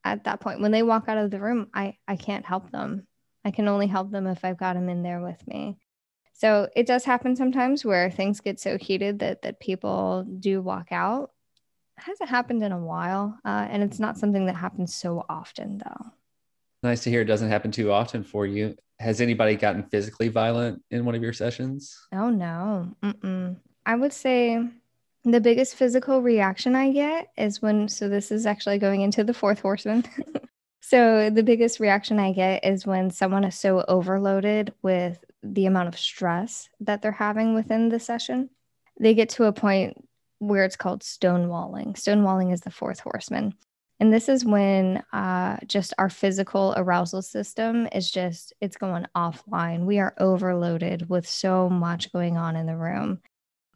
at 0.04 0.24
that 0.24 0.40
point 0.40 0.60
when 0.60 0.70
they 0.70 0.82
walk 0.82 1.04
out 1.08 1.18
of 1.18 1.30
the 1.30 1.40
room 1.40 1.68
i 1.74 1.96
i 2.06 2.16
can't 2.16 2.46
help 2.46 2.70
them 2.70 3.06
i 3.44 3.50
can 3.50 3.68
only 3.68 3.86
help 3.86 4.10
them 4.10 4.26
if 4.26 4.44
i've 4.44 4.58
got 4.58 4.74
them 4.74 4.88
in 4.88 5.02
there 5.02 5.20
with 5.20 5.44
me 5.46 5.76
so 6.38 6.68
it 6.76 6.86
does 6.86 7.04
happen 7.04 7.36
sometimes 7.36 7.84
where 7.84 8.10
things 8.10 8.40
get 8.40 8.60
so 8.60 8.78
heated 8.78 9.18
that 9.18 9.42
that 9.42 9.60
people 9.60 10.24
do 10.38 10.62
walk 10.62 10.92
out. 10.92 11.32
It 11.98 12.04
hasn't 12.04 12.30
happened 12.30 12.62
in 12.62 12.72
a 12.72 12.78
while 12.78 13.38
uh, 13.44 13.66
and 13.68 13.82
it's 13.82 13.98
not 13.98 14.16
something 14.16 14.46
that 14.46 14.54
happens 14.54 14.94
so 14.94 15.26
often 15.28 15.78
though. 15.84 16.12
Nice 16.84 17.02
to 17.02 17.10
hear 17.10 17.22
it 17.22 17.26
doesn't 17.26 17.50
happen 17.50 17.72
too 17.72 17.90
often 17.90 18.22
for 18.22 18.46
you. 18.46 18.76
Has 19.00 19.20
anybody 19.20 19.56
gotten 19.56 19.82
physically 19.82 20.28
violent 20.28 20.80
in 20.92 21.04
one 21.04 21.16
of 21.16 21.22
your 21.22 21.32
sessions? 21.32 21.98
Oh 22.12 22.30
no. 22.30 22.94
Mm-mm. 23.02 23.56
i 23.84 23.96
would 23.96 24.12
say 24.12 24.64
the 25.24 25.40
biggest 25.40 25.74
physical 25.74 26.22
reaction 26.22 26.74
I 26.74 26.92
get 26.92 27.32
is 27.36 27.60
when, 27.60 27.88
so 27.88 28.08
this 28.08 28.30
is 28.30 28.46
actually 28.46 28.78
going 28.78 29.00
into 29.00 29.24
the 29.24 29.34
fourth 29.34 29.60
horseman. 29.60 30.04
so 30.80 31.30
the 31.30 31.42
biggest 31.42 31.80
reaction 31.80 32.18
I 32.18 32.32
get 32.32 32.64
is 32.64 32.86
when 32.86 33.10
someone 33.10 33.44
is 33.44 33.58
so 33.58 33.84
overloaded 33.88 34.72
with 34.82 35.18
the 35.42 35.66
amount 35.66 35.88
of 35.88 35.98
stress 35.98 36.68
that 36.80 37.02
they're 37.02 37.12
having 37.12 37.54
within 37.54 37.88
the 37.88 38.00
session. 38.00 38.50
They 39.00 39.14
get 39.14 39.30
to 39.30 39.44
a 39.44 39.52
point 39.52 40.04
where 40.38 40.64
it's 40.64 40.76
called 40.76 41.02
stonewalling. 41.02 41.94
Stonewalling 41.94 42.52
is 42.52 42.60
the 42.60 42.70
fourth 42.70 43.00
horseman. 43.00 43.54
And 44.00 44.12
this 44.12 44.28
is 44.28 44.44
when 44.44 45.02
uh, 45.12 45.56
just 45.66 45.92
our 45.98 46.08
physical 46.08 46.72
arousal 46.76 47.22
system 47.22 47.88
is 47.92 48.10
just, 48.10 48.52
it's 48.60 48.76
going 48.76 49.06
offline. 49.16 49.86
We 49.86 49.98
are 49.98 50.14
overloaded 50.18 51.08
with 51.08 51.28
so 51.28 51.68
much 51.68 52.12
going 52.12 52.36
on 52.36 52.54
in 52.54 52.66
the 52.66 52.76
room 52.76 53.20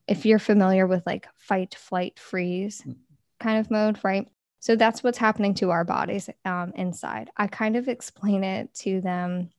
if 0.07 0.27
you're 0.27 0.39
familiar 0.39 0.87
with 0.87 1.03
like 1.07 1.27
fight, 1.37 1.75
flight, 1.75 2.19
freeze 2.19 2.83
mm. 2.87 2.97
kind 3.41 3.59
of 3.59 3.71
mode, 3.71 3.99
right? 4.03 4.29
So 4.61 4.77
that's 4.77 5.03
what's 5.03 5.19
happening 5.19 5.55
to 5.55 5.71
our 5.71 5.85
bodies 5.85 6.29
um, 6.45 6.73
inside. 6.77 7.31
I 7.37 7.47
kind 7.49 7.77
of 7.77 7.89
explain 7.89 8.45
it 8.45 8.73
to 8.75 9.01
them 9.01 9.51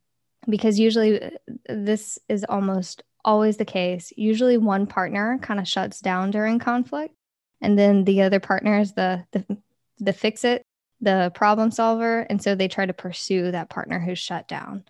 because 0.50 0.80
usually 0.80 1.22
uh, 1.22 1.30
this 1.68 2.20
is 2.30 2.46
almost 2.48 3.04
always 3.26 3.58
the 3.58 3.66
case. 3.66 4.12
Usually 4.18 4.58
one 4.58 4.86
partner 4.88 5.40
kind 5.42 5.60
of 5.60 5.68
shuts 5.68 6.02
down 6.02 6.32
during 6.32 6.60
conflict, 6.60 7.16
and 7.62 7.78
then 7.78 8.04
the 8.04 8.22
other 8.22 8.40
partner 8.40 8.80
is 8.80 8.94
the 8.94 9.26
the, 9.32 9.58
the 10.00 10.14
fix 10.14 10.44
it, 10.44 10.66
the 11.02 11.32
problem 11.34 11.72
solver, 11.72 12.22
and 12.22 12.42
so 12.42 12.56
they 12.56 12.68
try 12.68 12.86
to 12.86 12.94
pursue 12.94 13.52
that 13.52 13.70
partner 13.70 14.00
who's 14.00 14.20
shut 14.20 14.48
down 14.48 14.84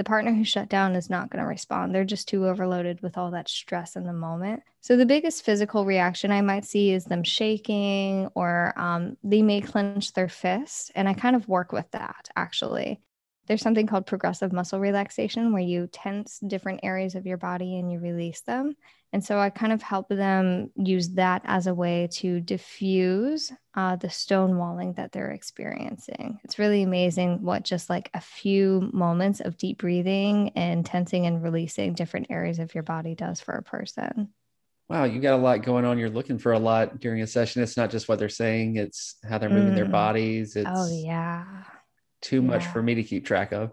the 0.00 0.04
partner 0.04 0.32
who 0.32 0.44
shut 0.44 0.70
down 0.70 0.96
is 0.96 1.10
not 1.10 1.28
going 1.28 1.42
to 1.42 1.46
respond. 1.46 1.94
They're 1.94 2.06
just 2.06 2.26
too 2.26 2.48
overloaded 2.48 3.02
with 3.02 3.18
all 3.18 3.32
that 3.32 3.50
stress 3.50 3.96
in 3.96 4.04
the 4.04 4.14
moment. 4.14 4.62
So, 4.80 4.96
the 4.96 5.04
biggest 5.04 5.44
physical 5.44 5.84
reaction 5.84 6.32
I 6.32 6.40
might 6.40 6.64
see 6.64 6.92
is 6.92 7.04
them 7.04 7.22
shaking 7.22 8.28
or 8.34 8.72
um, 8.78 9.18
they 9.22 9.42
may 9.42 9.60
clench 9.60 10.14
their 10.14 10.30
fists. 10.30 10.90
And 10.94 11.06
I 11.06 11.12
kind 11.12 11.36
of 11.36 11.48
work 11.48 11.70
with 11.70 11.84
that 11.90 12.30
actually. 12.34 13.02
There's 13.50 13.62
something 13.62 13.88
called 13.88 14.06
progressive 14.06 14.52
muscle 14.52 14.78
relaxation 14.78 15.52
where 15.52 15.60
you 15.60 15.88
tense 15.90 16.38
different 16.38 16.84
areas 16.84 17.16
of 17.16 17.26
your 17.26 17.36
body 17.36 17.80
and 17.80 17.90
you 17.90 17.98
release 17.98 18.42
them. 18.42 18.76
And 19.12 19.24
so 19.24 19.40
I 19.40 19.50
kind 19.50 19.72
of 19.72 19.82
help 19.82 20.08
them 20.08 20.70
use 20.76 21.08
that 21.14 21.42
as 21.46 21.66
a 21.66 21.74
way 21.74 22.08
to 22.12 22.40
diffuse 22.40 23.50
uh, 23.74 23.96
the 23.96 24.06
stonewalling 24.06 24.94
that 24.94 25.10
they're 25.10 25.32
experiencing. 25.32 26.38
It's 26.44 26.60
really 26.60 26.84
amazing 26.84 27.42
what 27.42 27.64
just 27.64 27.90
like 27.90 28.08
a 28.14 28.20
few 28.20 28.88
moments 28.92 29.40
of 29.40 29.56
deep 29.56 29.78
breathing 29.78 30.52
and 30.54 30.86
tensing 30.86 31.26
and 31.26 31.42
releasing 31.42 31.94
different 31.94 32.28
areas 32.30 32.60
of 32.60 32.72
your 32.72 32.84
body 32.84 33.16
does 33.16 33.40
for 33.40 33.54
a 33.54 33.64
person. 33.64 34.28
Wow, 34.88 35.06
you 35.06 35.20
got 35.20 35.34
a 35.34 35.42
lot 35.42 35.64
going 35.64 35.84
on. 35.84 35.98
You're 35.98 36.08
looking 36.08 36.38
for 36.38 36.52
a 36.52 36.58
lot 36.60 37.00
during 37.00 37.20
a 37.20 37.26
session. 37.26 37.64
It's 37.64 37.76
not 37.76 37.90
just 37.90 38.08
what 38.08 38.20
they're 38.20 38.28
saying, 38.28 38.76
it's 38.76 39.16
how 39.28 39.38
they're 39.38 39.50
moving 39.50 39.72
mm. 39.72 39.76
their 39.76 39.86
bodies. 39.86 40.54
It's 40.54 40.70
oh, 40.72 40.88
yeah. 40.88 41.64
Too 42.22 42.36
yeah. 42.36 42.48
much 42.48 42.66
for 42.66 42.82
me 42.82 42.94
to 42.96 43.02
keep 43.02 43.24
track 43.24 43.52
of. 43.52 43.72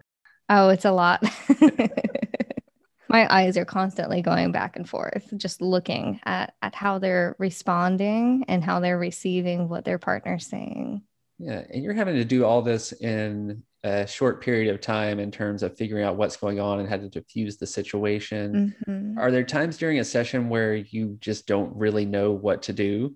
Oh, 0.50 0.70
it's 0.70 0.86
a 0.86 0.92
lot. 0.92 1.24
my 3.10 3.28
eyes 3.34 3.58
are 3.58 3.66
constantly 3.66 4.22
going 4.22 4.52
back 4.52 4.76
and 4.76 4.88
forth 4.88 5.32
just 5.38 5.62
looking 5.62 6.20
at 6.26 6.54
at 6.62 6.76
how 6.76 7.00
they're 7.00 7.36
responding 7.40 8.46
and 8.48 8.64
how 8.64 8.80
they're 8.80 8.98
receiving 8.98 9.70
what 9.70 9.86
their 9.86 9.98
partner's 9.98 10.48
saying 10.48 11.02
yeah 11.40 11.64
and 11.72 11.84
you're 11.84 11.94
having 11.94 12.16
to 12.16 12.26
do 12.26 12.46
all 12.46 12.62
this 12.62 12.92
in 12.94 13.64
a 13.84 14.06
short 14.06 14.42
period 14.42 14.74
of 14.74 14.82
time 14.82 15.20
in 15.20 15.32
terms 15.32 15.64
of 15.64 15.78
figuring 15.78 16.04
out 16.04 16.18
what's 16.18 16.36
going 16.36 16.60
on 16.60 16.80
and 16.80 16.90
how 16.90 16.98
to 16.98 17.10
diffuse 17.10 17.58
the 17.58 17.68
situation 17.68 18.76
mm-hmm. 18.88 19.18
are 19.18 19.32
there 19.32 19.44
times 19.44 19.78
during 19.78 20.00
a 20.00 20.04
session 20.04 20.50
where 20.50 20.76
you 20.76 21.18
just 21.20 21.48
don't 21.48 21.76
really 21.76 22.06
know 22.06 22.32
what 22.32 22.64
to 22.64 22.74
do 22.74 23.16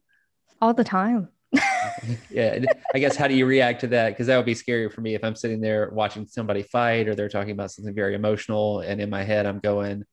all 0.61 0.73
the 0.73 0.83
time 0.83 1.27
yeah 2.29 2.59
i 2.93 2.99
guess 2.99 3.15
how 3.15 3.27
do 3.27 3.35
you 3.35 3.45
react 3.45 3.81
to 3.81 3.87
that? 3.87 4.09
Because 4.09 4.27
that 4.27 4.37
would 4.37 4.45
be 4.45 4.55
scary 4.55 4.89
for 4.89 5.01
me 5.01 5.15
if 5.15 5.23
i'm 5.23 5.35
sitting 5.35 5.61
there 5.61 5.89
watching 5.91 6.25
somebody 6.27 6.63
fight 6.63 7.07
or 7.07 7.15
they're 7.15 7.29
talking 7.29 7.51
about 7.51 7.71
something 7.71 7.93
very 7.93 8.15
emotional 8.15 8.79
and 8.79 8.99
in 9.01 9.09
my 9.09 9.23
head 9.23 9.45
i'm 9.45 9.59
going 9.59 10.03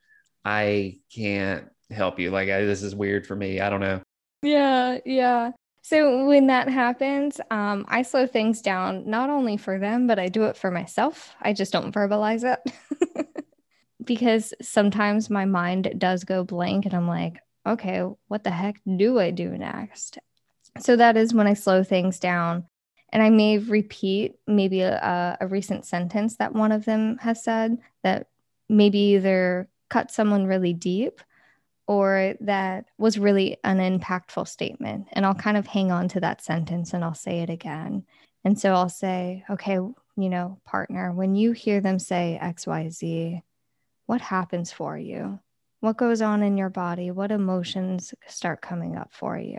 i 0.45 0.99
can't 1.15 1.69
help 1.91 2.19
you. 2.19 2.31
Like 2.31 2.49
I, 2.51 2.65
this 2.65 2.83
is 2.83 2.95
weird 2.95 3.27
for 3.27 3.35
me. 3.35 3.61
I 3.61 3.71
don't 3.71 3.81
know. 3.81 4.03
Yeah 4.43 4.99
yeah. 5.05 5.53
So 5.83 6.27
when 6.27 6.49
that 6.49 6.69
happens 6.69 7.41
um, 7.51 7.87
i 7.89 8.03
slow 8.03 8.27
things 8.27 8.61
down 8.61 9.09
not 9.09 9.31
only 9.31 9.57
for 9.57 9.79
them 9.79 10.07
but 10.07 10.19
i 10.19 10.29
do 10.29 10.45
it 10.45 10.57
for 10.57 10.71
myself. 10.71 11.35
I 11.41 11.53
just 11.53 11.73
don't 11.73 11.95
verbalize 11.95 12.45
it. 12.45 13.27
Because 14.05 14.55
sometimes 14.63 15.29
my 15.29 15.45
mind 15.45 15.93
does 15.99 16.25
go 16.25 16.43
blank 16.43 16.87
and 16.87 16.95
i'm 16.95 17.07
like 17.07 17.43
okay 17.67 18.03
what 18.29 18.43
the 18.43 18.51
heck 18.51 18.81
do 18.97 19.19
i 19.19 19.31
do 19.31 19.51
next 19.51 20.19
so 20.79 20.97
that 20.97 21.17
is 21.17 21.35
when 21.35 21.47
I 21.47 21.55
slow 21.55 21.83
things 21.83 22.19
down. 22.19 22.67
And 23.11 23.23
I 23.23 23.31
may 23.31 23.59
repeat 23.59 24.37
maybe 24.47 24.83
a, 24.83 25.39
a 25.41 25.47
recent 25.47 25.87
sentence 25.87 26.37
that 26.37 26.53
one 26.53 26.73
of 26.73 26.85
them 26.85 27.17
has 27.19 27.43
said 27.43 27.79
that 28.03 28.29
maybe 28.69 28.99
either 28.99 29.69
cut 29.89 30.11
someone 30.11 30.47
really 30.47 30.75
deep 30.75 31.21
or 31.87 32.35
that 32.41 32.85
was 32.99 33.19
really 33.19 33.57
an 33.65 33.79
impactful 33.79 34.47
statement. 34.47 35.07
And 35.13 35.25
I'll 35.25 35.35
kind 35.35 35.57
of 35.57 35.67
hang 35.67 35.91
on 35.91 36.09
to 36.09 36.21
that 36.21 36.43
sentence 36.43 36.93
and 36.93 37.03
I'll 37.03 37.15
say 37.15 37.41
it 37.41 37.49
again. 37.49 38.05
And 38.45 38.59
so 38.61 38.75
I'll 38.75 38.91
say, 38.91 39.45
okay, 39.49 39.75
you 39.75 40.29
know, 40.29 40.61
partner, 40.67 41.13
when 41.13 41.35
you 41.35 41.53
hear 41.53 41.81
them 41.81 41.99
say 41.99 42.39
XYZ, 42.43 43.43
what 44.05 44.21
happens 44.21 44.71
for 44.71 44.99
you? 44.99 45.39
What 45.81 45.97
goes 45.97 46.21
on 46.21 46.43
in 46.43 46.59
your 46.59 46.71
body? 46.71 47.11
What 47.11 47.31
emotions 47.31 48.13
start 48.27 48.61
coming 48.61 48.97
up 48.97 49.13
for 49.13 49.39
you? 49.39 49.59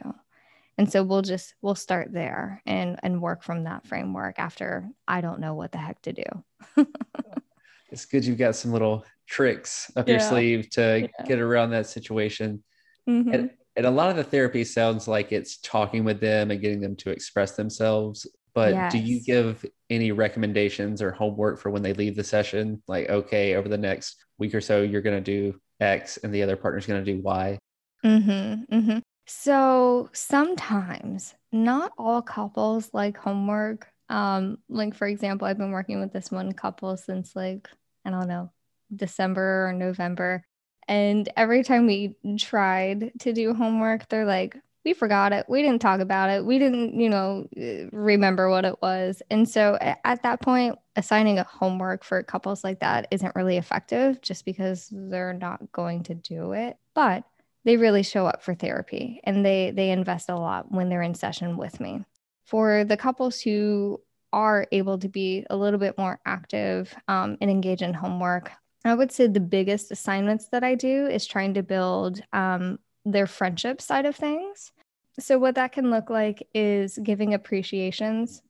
And 0.79 0.89
so 0.89 1.03
we'll 1.03 1.21
just 1.21 1.53
we'll 1.61 1.75
start 1.75 2.11
there 2.11 2.61
and 2.65 2.97
and 3.03 3.21
work 3.21 3.43
from 3.43 3.65
that 3.65 3.85
framework 3.85 4.39
after 4.39 4.89
i 5.07 5.21
don't 5.21 5.41
know 5.41 5.53
what 5.53 5.71
the 5.71 5.77
heck 5.77 6.01
to 6.01 6.13
do 6.13 6.85
it's 7.91 8.05
good 8.05 8.25
you've 8.25 8.37
got 8.37 8.55
some 8.55 8.71
little 8.71 9.05
tricks 9.27 9.91
up 9.95 10.07
yeah. 10.07 10.13
your 10.13 10.21
sleeve 10.21 10.69
to 10.69 11.01
yeah. 11.01 11.25
get 11.27 11.39
around 11.39 11.69
that 11.69 11.85
situation 11.85 12.63
mm-hmm. 13.07 13.31
and, 13.31 13.49
and 13.75 13.85
a 13.85 13.91
lot 13.91 14.09
of 14.09 14.15
the 14.15 14.23
therapy 14.23 14.63
sounds 14.63 15.07
like 15.07 15.31
it's 15.31 15.57
talking 15.57 16.03
with 16.03 16.19
them 16.19 16.49
and 16.49 16.61
getting 16.61 16.79
them 16.79 16.95
to 16.95 17.11
express 17.11 17.51
themselves 17.51 18.25
but 18.55 18.73
yes. 18.73 18.91
do 18.91 18.97
you 18.97 19.21
give 19.21 19.63
any 19.89 20.11
recommendations 20.11 21.01
or 21.01 21.11
homework 21.11 21.59
for 21.59 21.69
when 21.69 21.83
they 21.83 21.93
leave 21.93 22.15
the 22.15 22.23
session 22.23 22.81
like 22.87 23.09
okay 23.09 23.55
over 23.55 23.67
the 23.67 23.77
next 23.77 24.23
week 24.37 24.55
or 24.55 24.61
so 24.61 24.81
you're 24.81 25.01
going 25.01 25.23
to 25.23 25.51
do 25.51 25.59
x 25.81 26.17
and 26.17 26.33
the 26.33 26.41
other 26.41 26.55
partner's 26.55 26.85
going 26.85 27.03
to 27.03 27.13
do 27.13 27.21
y 27.21 27.59
mm-hmm, 28.03 28.75
mm-hmm. 28.75 28.99
So 29.31 30.09
sometimes 30.11 31.35
not 31.51 31.91
all 31.99 32.23
couples 32.23 32.89
like 32.93 33.15
homework. 33.15 33.87
Um, 34.09 34.57
like 34.69 34.95
for 34.95 35.05
example, 35.05 35.47
I've 35.47 35.59
been 35.59 35.69
working 35.69 35.99
with 35.99 36.11
this 36.11 36.31
one 36.31 36.51
couple 36.53 36.97
since 36.97 37.35
like, 37.35 37.69
I 38.03 38.09
don't 38.09 38.27
know, 38.27 38.51
December 38.95 39.67
or 39.67 39.73
November. 39.73 40.43
And 40.87 41.29
every 41.37 41.63
time 41.63 41.85
we 41.85 42.15
tried 42.39 43.11
to 43.19 43.31
do 43.31 43.53
homework, 43.53 44.09
they're 44.09 44.25
like, 44.25 44.57
we 44.83 44.93
forgot 44.93 45.31
it. 45.31 45.45
We 45.47 45.61
didn't 45.61 45.83
talk 45.83 45.99
about 45.99 46.31
it. 46.31 46.43
We 46.43 46.57
didn't, 46.57 46.99
you 46.99 47.09
know, 47.09 47.47
remember 47.91 48.49
what 48.49 48.65
it 48.65 48.81
was. 48.81 49.21
And 49.29 49.47
so 49.47 49.77
at 49.79 50.23
that 50.23 50.41
point, 50.41 50.79
assigning 50.95 51.37
a 51.37 51.43
homework 51.43 52.03
for 52.03 52.23
couples 52.23 52.63
like 52.63 52.79
that 52.79 53.07
isn't 53.11 53.35
really 53.35 53.57
effective 53.57 54.21
just 54.21 54.43
because 54.43 54.89
they're 54.91 55.33
not 55.33 55.71
going 55.71 56.01
to 56.03 56.15
do 56.15 56.53
it. 56.53 56.77
But 56.95 57.25
they 57.65 57.77
really 57.77 58.03
show 58.03 58.25
up 58.25 58.43
for 58.43 58.55
therapy 58.55 59.19
and 59.23 59.45
they 59.45 59.71
they 59.71 59.91
invest 59.91 60.29
a 60.29 60.35
lot 60.35 60.71
when 60.71 60.89
they're 60.89 61.01
in 61.01 61.15
session 61.15 61.57
with 61.57 61.79
me. 61.79 62.05
For 62.45 62.83
the 62.83 62.97
couples 62.97 63.41
who 63.41 64.01
are 64.31 64.67
able 64.71 64.97
to 64.99 65.09
be 65.09 65.45
a 65.49 65.55
little 65.55 65.79
bit 65.79 65.97
more 65.97 66.19
active 66.25 66.93
um, 67.07 67.37
and 67.41 67.49
engage 67.49 67.81
in 67.81 67.93
homework, 67.93 68.51
I 68.85 68.93
would 68.93 69.11
say 69.11 69.27
the 69.27 69.39
biggest 69.39 69.91
assignments 69.91 70.47
that 70.49 70.63
I 70.63 70.75
do 70.75 71.07
is 71.07 71.27
trying 71.27 71.55
to 71.55 71.63
build 71.63 72.21
um, 72.31 72.79
their 73.05 73.27
friendship 73.27 73.81
side 73.81 74.05
of 74.05 74.15
things. 74.15 74.71
So, 75.19 75.37
what 75.37 75.55
that 75.55 75.73
can 75.73 75.91
look 75.91 76.09
like 76.09 76.47
is 76.53 76.97
giving 76.97 77.33
appreciations. 77.33 78.41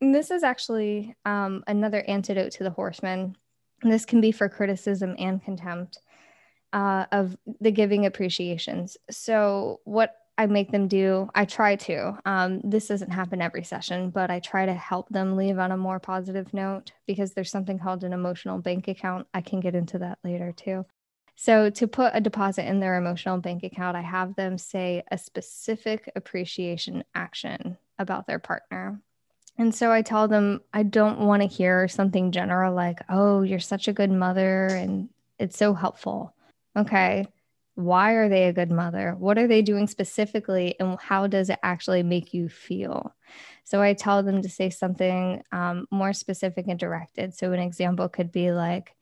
And 0.00 0.14
this 0.14 0.30
is 0.30 0.42
actually 0.42 1.14
um, 1.24 1.62
another 1.66 2.04
antidote 2.06 2.52
to 2.52 2.64
the 2.64 2.70
horseman. 2.70 3.36
This 3.82 4.04
can 4.04 4.20
be 4.20 4.32
for 4.32 4.48
criticism 4.48 5.14
and 5.18 5.42
contempt 5.42 5.98
uh, 6.72 7.06
of 7.12 7.36
the 7.60 7.70
giving 7.70 8.06
appreciations. 8.06 8.96
So, 9.10 9.80
what 9.84 10.16
I 10.38 10.46
make 10.46 10.72
them 10.72 10.88
do, 10.88 11.28
I 11.34 11.44
try 11.44 11.76
to. 11.76 12.18
Um, 12.24 12.60
this 12.64 12.88
doesn't 12.88 13.10
happen 13.10 13.42
every 13.42 13.64
session, 13.64 14.10
but 14.10 14.30
I 14.30 14.40
try 14.40 14.64
to 14.66 14.74
help 14.74 15.08
them 15.10 15.36
leave 15.36 15.58
on 15.58 15.72
a 15.72 15.76
more 15.76 16.00
positive 16.00 16.52
note 16.54 16.92
because 17.06 17.32
there's 17.32 17.50
something 17.50 17.78
called 17.78 18.02
an 18.02 18.12
emotional 18.12 18.58
bank 18.58 18.88
account. 18.88 19.26
I 19.34 19.42
can 19.42 19.60
get 19.60 19.74
into 19.74 19.98
that 19.98 20.18
later 20.24 20.52
too. 20.52 20.86
So, 21.36 21.70
to 21.70 21.86
put 21.86 22.12
a 22.14 22.20
deposit 22.20 22.66
in 22.66 22.80
their 22.80 22.96
emotional 22.96 23.38
bank 23.38 23.62
account, 23.62 23.96
I 23.96 24.02
have 24.02 24.34
them 24.36 24.58
say 24.58 25.02
a 25.10 25.18
specific 25.18 26.10
appreciation 26.16 27.04
action 27.14 27.76
about 27.98 28.26
their 28.26 28.38
partner. 28.38 29.00
And 29.58 29.74
so 29.74 29.92
I 29.92 30.02
tell 30.02 30.28
them, 30.28 30.62
I 30.72 30.82
don't 30.82 31.20
want 31.20 31.42
to 31.42 31.48
hear 31.48 31.86
something 31.86 32.32
general 32.32 32.74
like, 32.74 33.00
oh, 33.08 33.42
you're 33.42 33.60
such 33.60 33.86
a 33.86 33.92
good 33.92 34.10
mother 34.10 34.66
and 34.66 35.10
it's 35.38 35.58
so 35.58 35.74
helpful. 35.74 36.34
Okay. 36.76 37.26
Why 37.74 38.12
are 38.12 38.28
they 38.28 38.44
a 38.44 38.52
good 38.52 38.70
mother? 38.70 39.14
What 39.18 39.38
are 39.38 39.46
they 39.46 39.62
doing 39.62 39.86
specifically? 39.86 40.74
And 40.78 40.98
how 41.00 41.26
does 41.26 41.48
it 41.48 41.58
actually 41.62 42.02
make 42.02 42.34
you 42.34 42.48
feel? 42.48 43.14
So 43.64 43.80
I 43.80 43.94
tell 43.94 44.22
them 44.22 44.42
to 44.42 44.48
say 44.48 44.68
something 44.68 45.42
um, 45.52 45.86
more 45.90 46.12
specific 46.12 46.66
and 46.68 46.78
directed. 46.78 47.34
So 47.34 47.52
an 47.52 47.60
example 47.60 48.08
could 48.08 48.30
be 48.30 48.52
like, 48.52 48.94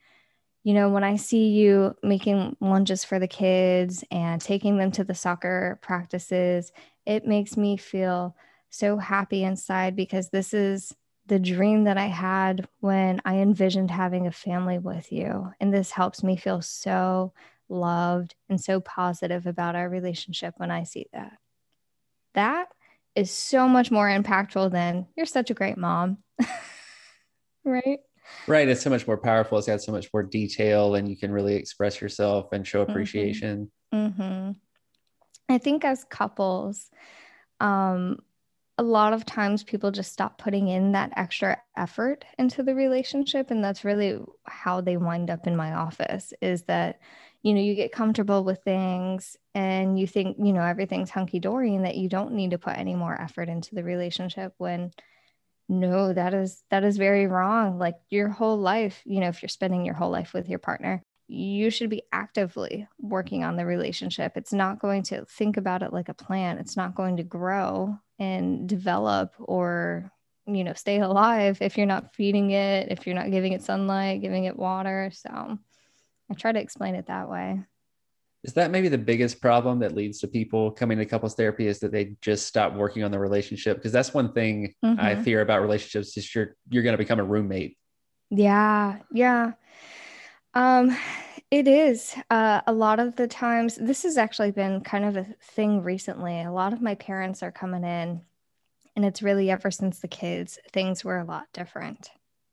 you 0.62 0.74
know, 0.74 0.90
when 0.90 1.04
I 1.04 1.16
see 1.16 1.48
you 1.48 1.94
making 2.02 2.56
lunches 2.60 3.04
for 3.04 3.18
the 3.18 3.28
kids 3.28 4.04
and 4.10 4.40
taking 4.40 4.76
them 4.76 4.92
to 4.92 5.04
the 5.04 5.14
soccer 5.14 5.78
practices, 5.82 6.70
it 7.06 7.26
makes 7.26 7.56
me 7.56 7.76
feel 7.76 8.36
so 8.68 8.98
happy 8.98 9.42
inside 9.42 9.96
because 9.96 10.28
this 10.28 10.52
is 10.54 10.94
the 11.26 11.38
dream 11.38 11.84
that 11.84 11.96
I 11.96 12.06
had 12.06 12.68
when 12.80 13.20
I 13.24 13.36
envisioned 13.36 13.90
having 13.90 14.26
a 14.26 14.32
family 14.32 14.78
with 14.78 15.10
you. 15.12 15.50
And 15.60 15.72
this 15.72 15.90
helps 15.90 16.22
me 16.22 16.36
feel 16.36 16.60
so 16.60 17.32
loved, 17.70 18.34
and 18.48 18.60
so 18.60 18.80
positive 18.80 19.46
about 19.46 19.76
our 19.76 19.88
relationship 19.88 20.54
when 20.56 20.70
I 20.70 20.84
see 20.84 21.06
that. 21.12 21.32
That 22.34 22.68
is 23.14 23.30
so 23.30 23.68
much 23.68 23.90
more 23.90 24.08
impactful 24.08 24.70
than 24.72 25.06
you're 25.16 25.26
such 25.26 25.50
a 25.50 25.54
great 25.54 25.78
mom. 25.78 26.18
right? 27.64 27.98
Right. 28.46 28.68
It's 28.68 28.82
so 28.82 28.90
much 28.90 29.06
more 29.06 29.18
powerful. 29.18 29.58
It's 29.58 29.66
got 29.66 29.82
so 29.82 29.92
much 29.92 30.08
more 30.12 30.22
detail, 30.22 30.94
and 30.94 31.08
you 31.08 31.16
can 31.16 31.32
really 31.32 31.56
express 31.56 32.00
yourself 32.00 32.52
and 32.52 32.66
show 32.66 32.82
mm-hmm. 32.82 32.90
appreciation. 32.90 33.70
Mm-hmm. 33.92 34.22
Mm-hmm. 34.22 34.50
I 35.48 35.58
think 35.58 35.84
as 35.84 36.04
couples, 36.04 36.90
um, 37.58 38.18
a 38.78 38.82
lot 38.82 39.12
of 39.12 39.26
times 39.26 39.62
people 39.62 39.90
just 39.90 40.12
stop 40.12 40.38
putting 40.38 40.68
in 40.68 40.92
that 40.92 41.12
extra 41.16 41.58
effort 41.76 42.24
into 42.38 42.62
the 42.62 42.74
relationship. 42.74 43.50
And 43.50 43.62
that's 43.62 43.84
really 43.84 44.20
how 44.44 44.80
they 44.80 44.96
wind 44.96 45.28
up 45.28 45.46
in 45.46 45.54
my 45.54 45.74
office 45.74 46.32
is 46.40 46.62
that 46.62 47.00
you 47.42 47.54
know 47.54 47.60
you 47.60 47.74
get 47.74 47.92
comfortable 47.92 48.44
with 48.44 48.62
things 48.62 49.36
and 49.54 49.98
you 49.98 50.06
think 50.06 50.36
you 50.38 50.52
know 50.52 50.62
everything's 50.62 51.10
hunky 51.10 51.38
dory 51.38 51.74
and 51.74 51.84
that 51.84 51.96
you 51.96 52.08
don't 52.08 52.32
need 52.32 52.50
to 52.50 52.58
put 52.58 52.76
any 52.76 52.94
more 52.94 53.18
effort 53.20 53.48
into 53.48 53.74
the 53.74 53.84
relationship 53.84 54.52
when 54.58 54.90
no 55.68 56.12
that 56.12 56.34
is 56.34 56.62
that 56.70 56.84
is 56.84 56.96
very 56.96 57.26
wrong. 57.26 57.78
Like 57.78 57.96
your 58.10 58.28
whole 58.28 58.58
life 58.58 59.00
you 59.04 59.20
know 59.20 59.28
if 59.28 59.42
you're 59.42 59.48
spending 59.48 59.84
your 59.84 59.94
whole 59.94 60.10
life 60.10 60.34
with 60.34 60.48
your 60.48 60.58
partner 60.58 61.02
you 61.32 61.70
should 61.70 61.90
be 61.90 62.02
actively 62.10 62.88
working 62.98 63.44
on 63.44 63.54
the 63.54 63.64
relationship. 63.64 64.32
It's 64.34 64.52
not 64.52 64.80
going 64.80 65.04
to 65.04 65.24
think 65.26 65.56
about 65.56 65.84
it 65.84 65.92
like 65.92 66.08
a 66.08 66.14
plant. 66.14 66.58
It's 66.58 66.76
not 66.76 66.96
going 66.96 67.18
to 67.18 67.22
grow 67.22 67.96
and 68.18 68.68
develop 68.68 69.34
or 69.38 70.10
you 70.46 70.64
know 70.64 70.72
stay 70.72 70.98
alive 70.98 71.58
if 71.60 71.76
you're 71.76 71.86
not 71.86 72.14
feeding 72.14 72.50
it 72.50 72.90
if 72.90 73.06
you're 73.06 73.14
not 73.14 73.30
giving 73.30 73.52
it 73.52 73.62
sunlight 73.62 74.20
giving 74.20 74.44
it 74.44 74.58
water. 74.58 75.10
So 75.14 75.58
I 76.30 76.34
try 76.34 76.52
to 76.52 76.60
explain 76.60 76.94
it 76.94 77.06
that 77.06 77.28
way. 77.28 77.60
Is 78.42 78.54
that 78.54 78.70
maybe 78.70 78.88
the 78.88 78.98
biggest 78.98 79.40
problem 79.42 79.80
that 79.80 79.94
leads 79.94 80.20
to 80.20 80.28
people 80.28 80.70
coming 80.70 80.96
to 80.98 81.04
couples 81.04 81.34
therapy 81.34 81.66
is 81.66 81.80
that 81.80 81.92
they 81.92 82.16
just 82.22 82.46
stop 82.46 82.72
working 82.72 83.04
on 83.04 83.10
the 83.10 83.18
relationship? 83.18 83.76
Because 83.76 83.92
that's 83.92 84.14
one 84.14 84.32
thing 84.32 84.74
mm-hmm. 84.82 84.98
I 84.98 85.16
fear 85.16 85.42
about 85.42 85.60
relationships 85.60 86.16
is 86.16 86.34
you're 86.34 86.56
you're 86.70 86.82
going 86.82 86.94
to 86.94 86.98
become 86.98 87.18
a 87.18 87.24
roommate. 87.24 87.76
Yeah, 88.30 88.98
yeah. 89.12 89.52
Um, 90.54 90.96
it 91.50 91.68
is. 91.68 92.14
Uh, 92.30 92.62
a 92.66 92.72
lot 92.72 92.98
of 92.98 93.16
the 93.16 93.26
times, 93.26 93.76
this 93.76 94.04
has 94.04 94.16
actually 94.16 94.52
been 94.52 94.80
kind 94.80 95.04
of 95.04 95.16
a 95.16 95.26
thing 95.42 95.82
recently. 95.82 96.40
A 96.40 96.52
lot 96.52 96.72
of 96.72 96.80
my 96.80 96.94
parents 96.94 97.42
are 97.42 97.52
coming 97.52 97.84
in, 97.84 98.22
and 98.96 99.04
it's 99.04 99.20
really 99.20 99.50
ever 99.50 99.70
since 99.70 99.98
the 99.98 100.08
kids, 100.08 100.58
things 100.72 101.04
were 101.04 101.18
a 101.18 101.24
lot 101.24 101.46
different 101.52 102.10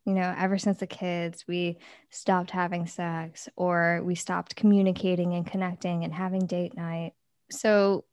you 0.08 0.14
know, 0.14 0.34
ever 0.38 0.58
since 0.58 0.80
the 0.80 0.88
kids, 0.88 1.44
we 1.50 1.78
stopped 2.12 2.50
having 2.50 2.88
sex 2.88 3.50
or 3.58 4.02
we 4.06 4.16
stopped 4.16 4.56
communicating 4.56 5.34
and 5.34 5.46
connecting 5.46 6.06
and 6.06 6.14
having 6.14 6.46
date 6.46 6.78
night. 6.78 7.12
So 7.52 8.06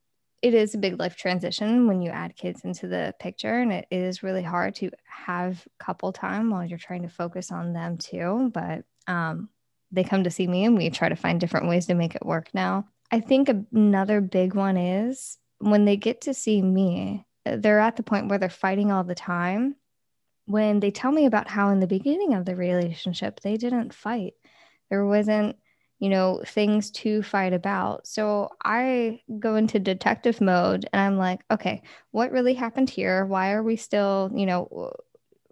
it 0.43 0.55
is 0.55 0.75
a 0.75 0.79
big 0.79 0.99
life 0.99 1.15
transition 1.15 1.87
when 1.87 2.03
you 2.03 2.11
add 2.11 2.35
kids 2.35 2.63
into 2.65 2.89
the 2.89 3.15
picture. 3.21 3.61
And 3.61 3.73
it 3.73 3.87
is 3.93 4.25
really 4.25 4.43
hard 4.43 4.75
to 4.77 4.91
have 5.05 5.65
couple 5.79 6.13
time 6.13 6.51
while 6.51 6.65
you're 6.67 6.79
trying 6.79 7.03
to 7.03 7.09
focus 7.09 7.53
on 7.53 7.73
them 7.73 7.97
too. 7.97 8.51
But 8.53 8.83
um, 9.07 9.49
they 9.93 10.03
come 10.03 10.25
to 10.25 10.33
see 10.33 10.49
me 10.49 10.65
and 10.65 10.77
we 10.77 10.91
try 10.91 11.09
to 11.09 11.15
find 11.15 11.41
different 11.41 11.69
ways 11.69 11.87
to 11.87 11.95
make 11.95 12.17
it 12.17 12.27
work 12.27 12.51
now. 12.53 12.89
I 13.13 13.21
think 13.21 13.49
another 13.73 14.21
big 14.21 14.55
one 14.55 14.77
is 14.77 15.39
when 15.59 15.85
they 15.85 15.97
get 15.97 16.23
to 16.23 16.35
see 16.35 16.61
me, 16.61 17.25
they're 17.45 17.79
at 17.79 17.95
the 17.95 18.03
point 18.03 18.29
where 18.29 18.39
they're 18.39 18.51
fighting 18.51 18.91
all 18.91 19.05
the 19.05 19.15
time 19.15 19.77
when 20.47 20.81
they 20.81 20.91
tell 20.91 21.13
me 21.13 21.27
about 21.27 21.49
how 21.49 21.71
in 21.71 21.81
the 21.81 21.87
beginning 21.87 22.35
of 22.35 22.45
the 22.45 22.57
relationship 22.57 23.41
they 23.41 23.57
didn't 23.57 23.95
fight. 23.95 24.35
There 24.91 25.07
wasn't 25.07 25.57
you 26.01 26.09
know 26.11 26.43
things 26.47 26.91
to 26.91 27.23
fight 27.23 27.53
about. 27.53 28.07
So 28.07 28.51
i 28.63 29.21
go 29.39 29.57
into 29.57 29.79
detective 29.79 30.41
mode 30.41 30.87
and 30.93 31.01
i'm 31.01 31.17
like 31.17 31.41
okay 31.51 31.83
what 32.11 32.33
really 32.33 32.55
happened 32.55 32.91
here? 32.91 33.25
Why 33.25 33.53
are 33.53 33.63
we 33.63 33.77
still 33.77 34.31
you 34.35 34.47
know 34.47 34.93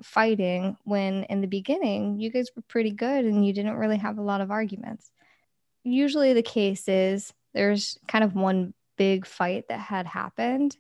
fighting 0.03 0.77
when 0.85 1.25
in 1.25 1.41
the 1.41 1.47
beginning 1.47 2.19
you 2.19 2.31
guys 2.31 2.51
were 2.57 2.63
pretty 2.63 2.91
good 2.91 3.25
and 3.25 3.47
you 3.47 3.53
didn't 3.53 3.77
really 3.77 3.99
have 3.99 4.19
a 4.19 4.23
lot 4.23 4.41
of 4.41 4.51
arguments? 4.51 5.11
Usually 5.85 6.33
the 6.33 6.43
case 6.43 6.89
is 6.89 7.33
there's 7.55 7.99
kind 8.09 8.25
of 8.25 8.35
one 8.35 8.75
big 8.97 9.27
fight 9.27 9.69
that 9.69 9.81
had 9.81 10.07
happened 10.07 10.77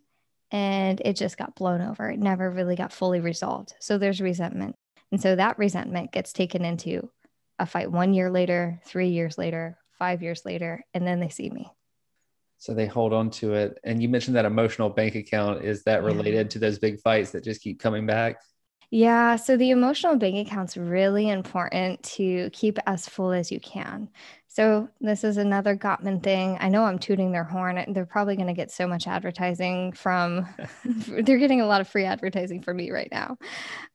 and 0.52 1.00
it 1.02 1.16
just 1.16 1.38
got 1.38 1.56
blown 1.56 1.80
over. 1.80 2.10
It 2.10 2.18
never 2.18 2.50
really 2.50 2.76
got 2.76 2.92
fully 2.92 3.20
resolved. 3.20 3.74
So 3.80 3.96
there's 3.96 4.20
resentment. 4.20 4.76
And 5.10 5.20
so 5.20 5.34
that 5.34 5.58
resentment 5.58 6.12
gets 6.12 6.32
taken 6.32 6.64
into 6.64 7.10
a 7.58 7.66
fight 7.66 7.90
one 7.90 8.12
year 8.12 8.30
later, 8.30 8.80
three 8.84 9.08
years 9.08 9.38
later, 9.38 9.78
five 9.98 10.22
years 10.22 10.44
later, 10.44 10.84
and 10.94 11.06
then 11.06 11.20
they 11.20 11.30
see 11.30 11.48
me. 11.50 11.70
So 12.58 12.74
they 12.74 12.86
hold 12.86 13.12
on 13.12 13.30
to 13.30 13.54
it. 13.54 13.78
And 13.82 14.00
you 14.00 14.08
mentioned 14.08 14.36
that 14.36 14.44
emotional 14.44 14.88
bank 14.88 15.16
account. 15.16 15.64
Is 15.64 15.82
that 15.84 16.04
related 16.04 16.46
yeah. 16.46 16.50
to 16.50 16.58
those 16.60 16.78
big 16.78 17.00
fights 17.00 17.30
that 17.32 17.42
just 17.42 17.60
keep 17.60 17.80
coming 17.80 18.06
back? 18.06 18.36
Yeah, 18.94 19.36
so 19.36 19.56
the 19.56 19.70
emotional 19.70 20.16
bank 20.16 20.46
account's 20.46 20.76
really 20.76 21.30
important 21.30 22.02
to 22.02 22.50
keep 22.52 22.78
as 22.86 23.08
full 23.08 23.32
as 23.32 23.50
you 23.50 23.58
can. 23.58 24.10
So 24.48 24.86
this 25.00 25.24
is 25.24 25.38
another 25.38 25.74
Gottman 25.74 26.22
thing. 26.22 26.58
I 26.60 26.68
know 26.68 26.84
I'm 26.84 26.98
tooting 26.98 27.32
their 27.32 27.42
horn. 27.42 27.82
They're 27.94 28.04
probably 28.04 28.36
going 28.36 28.48
to 28.48 28.52
get 28.52 28.70
so 28.70 28.86
much 28.86 29.06
advertising 29.06 29.92
from. 29.92 30.46
they're 30.84 31.38
getting 31.38 31.62
a 31.62 31.66
lot 31.66 31.80
of 31.80 31.88
free 31.88 32.04
advertising 32.04 32.60
from 32.60 32.76
me 32.76 32.90
right 32.90 33.08
now. 33.10 33.38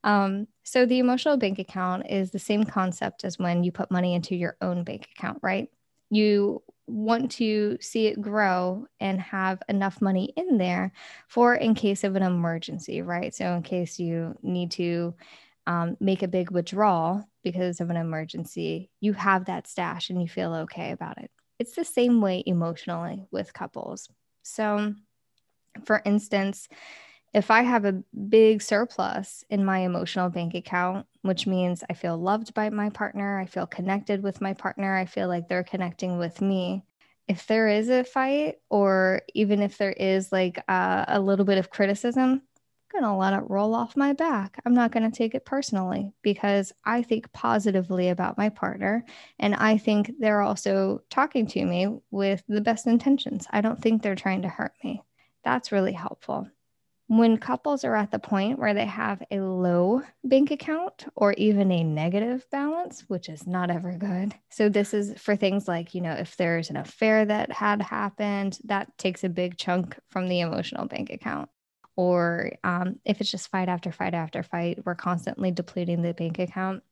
Um, 0.04 0.48
so 0.64 0.88
the 0.88 0.98
emotional 0.98 1.38
bank 1.38 1.60
account 1.60 2.10
is 2.10 2.32
the 2.32 2.40
same 2.40 2.64
concept 2.64 3.24
as 3.24 3.38
when 3.38 3.64
you 3.64 3.72
put 3.72 3.92
money 3.92 4.16
into 4.16 4.36
your 4.36 4.58
own 4.62 4.84
bank 4.84 5.08
account, 5.16 5.38
right? 5.44 5.70
You 6.10 6.64
want 6.88 7.32
to 7.34 7.78
see 7.82 8.08
it 8.08 8.22
grow 8.22 8.88
and 9.00 9.20
have 9.20 9.62
enough 9.68 10.02
money 10.02 10.34
in 10.36 10.58
there 10.58 10.94
for 11.28 11.54
in 11.56 11.76
case 11.76 12.04
of 12.04 12.16
an 12.16 12.24
emergency, 12.24 13.02
right? 13.02 13.36
So, 13.36 13.54
in 13.54 13.62
case 13.62 14.00
you 14.00 14.36
need 14.42 14.72
to 14.72 15.14
um, 15.68 15.98
make 16.00 16.24
a 16.24 16.28
big 16.28 16.50
withdrawal 16.50 17.28
because 17.44 17.82
of 17.82 17.90
an 17.90 17.98
emergency, 17.98 18.90
you 19.02 19.14
have 19.14 19.46
that 19.46 19.68
stash 19.68 20.10
and 20.10 20.22
you 20.22 20.28
feel 20.28 20.54
okay 20.54 20.92
about 20.92 21.18
it. 21.18 21.30
It's 21.60 21.76
the 21.76 21.86
same 21.86 22.22
way 22.22 22.42
emotionally 22.46 23.28
with 23.32 23.54
couples. 23.54 24.10
So, 24.44 24.94
for 25.86 26.02
instance, 26.06 26.68
if 27.34 27.52
I 27.52 27.62
have 27.62 27.86
a 27.86 28.04
big 28.30 28.62
surplus 28.62 29.44
in 29.50 29.66
my 29.66 29.80
emotional 29.80 30.30
bank 30.30 30.54
account, 30.56 31.06
which 31.22 31.46
means 31.46 31.84
I 31.90 31.94
feel 31.94 32.18
loved 32.18 32.54
by 32.54 32.70
my 32.70 32.90
partner, 32.90 33.40
I 33.40 33.46
feel 33.46 33.68
connected 33.68 34.24
with 34.24 34.42
my 34.42 34.54
partner, 34.54 34.96
I 34.96 35.06
feel 35.06 35.28
like 35.28 35.48
they're 35.48 35.64
connecting 35.64 36.18
with 36.18 36.42
me. 36.42 36.84
If 37.28 37.46
there 37.46 37.68
is 37.68 37.90
a 37.90 38.06
fight, 38.06 38.56
or 38.70 39.22
even 39.34 39.62
if 39.62 39.78
there 39.78 39.92
is 39.92 40.32
like 40.32 40.64
uh, 40.70 41.06
a 41.08 41.20
little 41.20 41.46
bit 41.46 41.58
of 41.58 41.70
criticism, 41.70 42.42
I'm 42.94 43.02
going 43.02 43.04
to 43.04 43.18
let 43.18 43.34
it 43.34 43.50
roll 43.50 43.76
off 43.76 43.98
my 43.98 44.14
back. 44.14 44.62
I'm 44.66 44.74
not 44.74 44.94
going 44.94 45.10
to 45.10 45.16
take 45.16 45.36
it 45.36 45.46
personally 45.46 46.14
because 46.22 46.72
I 46.86 47.02
think 47.02 47.32
positively 47.34 48.08
about 48.08 48.38
my 48.38 48.48
partner. 48.48 49.04
And 49.40 49.54
I 49.56 49.78
think 49.78 50.14
they're 50.20 50.42
also 50.42 51.02
talking 51.10 51.48
to 51.48 51.66
me 51.66 52.00
with 52.12 52.44
the 52.48 52.62
best 52.62 52.88
intentions. 52.88 53.46
I 53.52 53.60
don't 53.60 53.82
think 53.82 54.02
they're 54.02 54.16
trying 54.16 54.44
to 54.44 54.48
hurt 54.50 54.74
me. 54.84 55.04
That's 55.44 55.74
really 55.74 55.94
helpful. 55.94 56.48
When 57.08 57.38
couples 57.38 57.86
are 57.86 57.96
at 57.96 58.12
the 58.12 58.20
point 58.20 58.60
where 58.60 58.74
they 58.74 58.86
have 58.86 59.24
a 59.32 59.40
low 59.40 60.02
bank 60.26 60.52
account 60.52 61.06
or 61.16 61.32
even 61.34 61.72
a 61.72 61.84
negative 61.84 62.46
balance, 62.52 63.06
which 63.08 63.30
is 63.30 63.48
not 63.48 63.72
ever 63.72 63.94
good. 63.98 64.36
So, 64.50 64.68
this 64.68 64.94
is 64.94 65.14
for 65.18 65.38
things 65.38 65.70
like, 65.70 65.96
you 65.96 66.02
know, 66.02 66.12
if 66.12 66.36
there's 66.36 66.70
an 66.70 66.76
affair 66.76 67.24
that 67.26 67.52
had 67.52 67.82
happened, 67.82 68.60
that 68.66 68.98
takes 68.98 69.24
a 69.24 69.30
big 69.30 69.58
chunk 69.58 69.98
from 70.10 70.28
the 70.28 70.42
emotional 70.42 70.86
bank 70.86 71.10
account 71.10 71.50
or 71.98 72.52
um, 72.64 73.00
if 73.04 73.20
it's 73.20 73.32
just 73.32 73.50
fight 73.50 73.68
after 73.68 73.92
fight 73.92 74.14
after 74.14 74.44
fight, 74.44 74.86
we're 74.86 74.96
constantly 74.96 75.52
depleting 75.52 76.04
the 76.04 76.14
bank 76.14 76.40
account. 76.40 76.84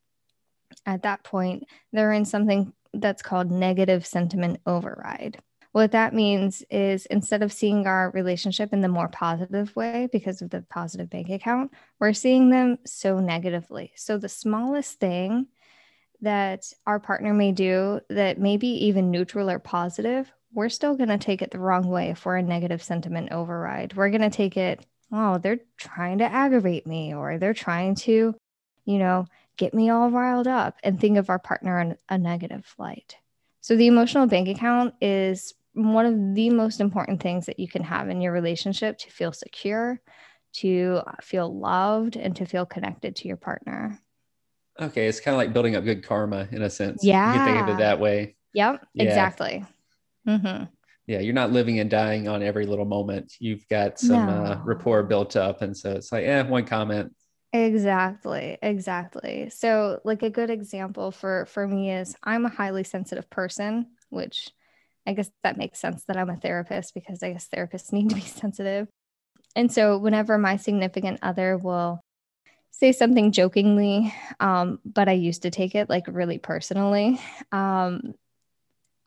At 0.85 1.03
that 1.03 1.23
point, 1.23 1.65
they're 1.93 2.11
in 2.11 2.25
something 2.25 2.73
that's 2.91 3.21
called 3.21 3.51
negative 3.51 4.05
sentiment 4.05 4.59
override. 4.65 5.39
What 5.75 5.91
that 5.91 6.13
means 6.13 6.63
is 6.69 7.05
instead 7.07 7.43
of 7.43 7.51
seeing 7.51 7.85
our 7.85 8.09
relationship 8.11 8.71
in 8.71 8.79
the 8.79 8.87
more 8.87 9.09
positive 9.09 9.75
way 9.75 10.07
because 10.09 10.41
of 10.41 10.49
the 10.49 10.61
positive 10.69 11.09
bank 11.09 11.29
account, 11.29 11.73
we're 11.99 12.13
seeing 12.13 12.49
them 12.49 12.77
so 12.85 13.19
negatively. 13.19 13.91
So 13.97 14.17
the 14.17 14.29
smallest 14.29 15.01
thing 15.01 15.47
that 16.21 16.63
our 16.87 16.97
partner 16.97 17.33
may 17.33 17.51
do 17.51 17.99
that 18.09 18.39
may 18.39 18.55
be 18.55 18.85
even 18.85 19.11
neutral 19.11 19.49
or 19.49 19.59
positive, 19.59 20.31
we're 20.53 20.69
still 20.69 20.95
going 20.95 21.09
to 21.09 21.17
take 21.17 21.41
it 21.41 21.51
the 21.51 21.59
wrong 21.59 21.89
way 21.89 22.07
if 22.07 22.25
we're 22.25 22.37
a 22.37 22.41
negative 22.41 22.81
sentiment 22.81 23.33
override. 23.33 23.97
We're 23.97 24.11
going 24.11 24.21
to 24.21 24.29
take 24.29 24.55
it 24.55 24.85
oh, 25.11 25.39
they're 25.39 25.59
trying 25.75 26.19
to 26.19 26.23
aggravate 26.23 26.87
me 26.87 27.13
or 27.13 27.37
they're 27.37 27.53
trying 27.53 27.95
to, 27.95 28.33
you 28.85 28.97
know, 28.97 29.25
get 29.57 29.73
me 29.73 29.89
all 29.89 30.09
riled 30.09 30.47
up 30.47 30.77
and 30.85 31.01
think 31.01 31.17
of 31.17 31.29
our 31.29 31.37
partner 31.37 31.81
in 31.81 31.97
a 32.07 32.17
negative 32.17 32.73
light. 32.77 33.17
So 33.59 33.75
the 33.75 33.87
emotional 33.87 34.27
bank 34.27 34.47
account 34.47 34.93
is 35.01 35.53
one 35.75 36.05
of 36.05 36.35
the 36.35 36.49
most 36.49 36.81
important 36.81 37.21
things 37.21 37.45
that 37.45 37.59
you 37.59 37.67
can 37.67 37.83
have 37.83 38.09
in 38.09 38.21
your 38.21 38.31
relationship 38.31 38.97
to 38.99 39.11
feel 39.11 39.31
secure, 39.31 40.01
to 40.53 41.01
feel 41.21 41.57
loved, 41.57 42.15
and 42.15 42.35
to 42.37 42.45
feel 42.45 42.65
connected 42.65 43.15
to 43.17 43.27
your 43.27 43.37
partner. 43.37 43.99
Okay, 44.79 45.07
it's 45.07 45.19
kind 45.19 45.35
of 45.35 45.37
like 45.37 45.53
building 45.53 45.75
up 45.75 45.83
good 45.83 46.03
karma 46.03 46.47
in 46.51 46.61
a 46.61 46.69
sense. 46.69 47.03
Yeah, 47.03 47.31
you 47.31 47.39
can 47.39 47.45
think 47.45 47.67
of 47.67 47.75
it 47.75 47.77
that 47.79 47.99
way. 47.99 48.35
Yep, 48.53 48.85
yeah. 48.93 49.03
exactly. 49.03 49.65
Mm-hmm 50.27 50.65
yeah, 51.07 51.19
you're 51.19 51.33
not 51.33 51.51
living 51.51 51.79
and 51.79 51.89
dying 51.89 52.27
on 52.27 52.41
every 52.41 52.65
little 52.65 52.85
moment. 52.85 53.33
You've 53.39 53.67
got 53.67 53.99
some 53.99 54.27
uh, 54.27 54.43
no. 54.43 54.51
uh, 54.51 54.61
rapport 54.63 55.03
built 55.03 55.35
up. 55.35 55.61
And 55.61 55.75
so 55.75 55.91
it's 55.91 56.11
like, 56.11 56.23
yeah, 56.23 56.41
one 56.41 56.65
comment. 56.65 57.13
Exactly. 57.53 58.57
Exactly. 58.61 59.49
So 59.49 59.99
like 60.03 60.23
a 60.23 60.29
good 60.29 60.49
example 60.49 61.11
for, 61.11 61.45
for 61.45 61.67
me 61.67 61.91
is 61.91 62.15
I'm 62.23 62.45
a 62.45 62.49
highly 62.49 62.83
sensitive 62.83 63.29
person, 63.29 63.87
which 64.09 64.49
I 65.07 65.13
guess 65.13 65.29
that 65.43 65.57
makes 65.57 65.79
sense 65.79 66.03
that 66.07 66.17
I'm 66.17 66.29
a 66.29 66.35
therapist 66.35 66.93
because 66.93 67.21
I 67.21 67.31
guess 67.31 67.47
therapists 67.53 67.91
need 67.91 68.09
to 68.09 68.15
be 68.15 68.21
sensitive. 68.21 68.87
And 69.55 69.71
so 69.71 69.97
whenever 69.97 70.37
my 70.37 70.57
significant 70.57 71.19
other 71.21 71.57
will 71.57 72.01
say 72.71 72.91
something 72.91 73.31
jokingly, 73.31 74.13
um, 74.39 74.79
but 74.83 75.07
I 75.07 75.13
used 75.13 75.43
to 75.43 75.51
take 75.51 75.75
it 75.75 75.89
like 75.89 76.05
really 76.07 76.37
personally, 76.37 77.21
um, 77.51 78.15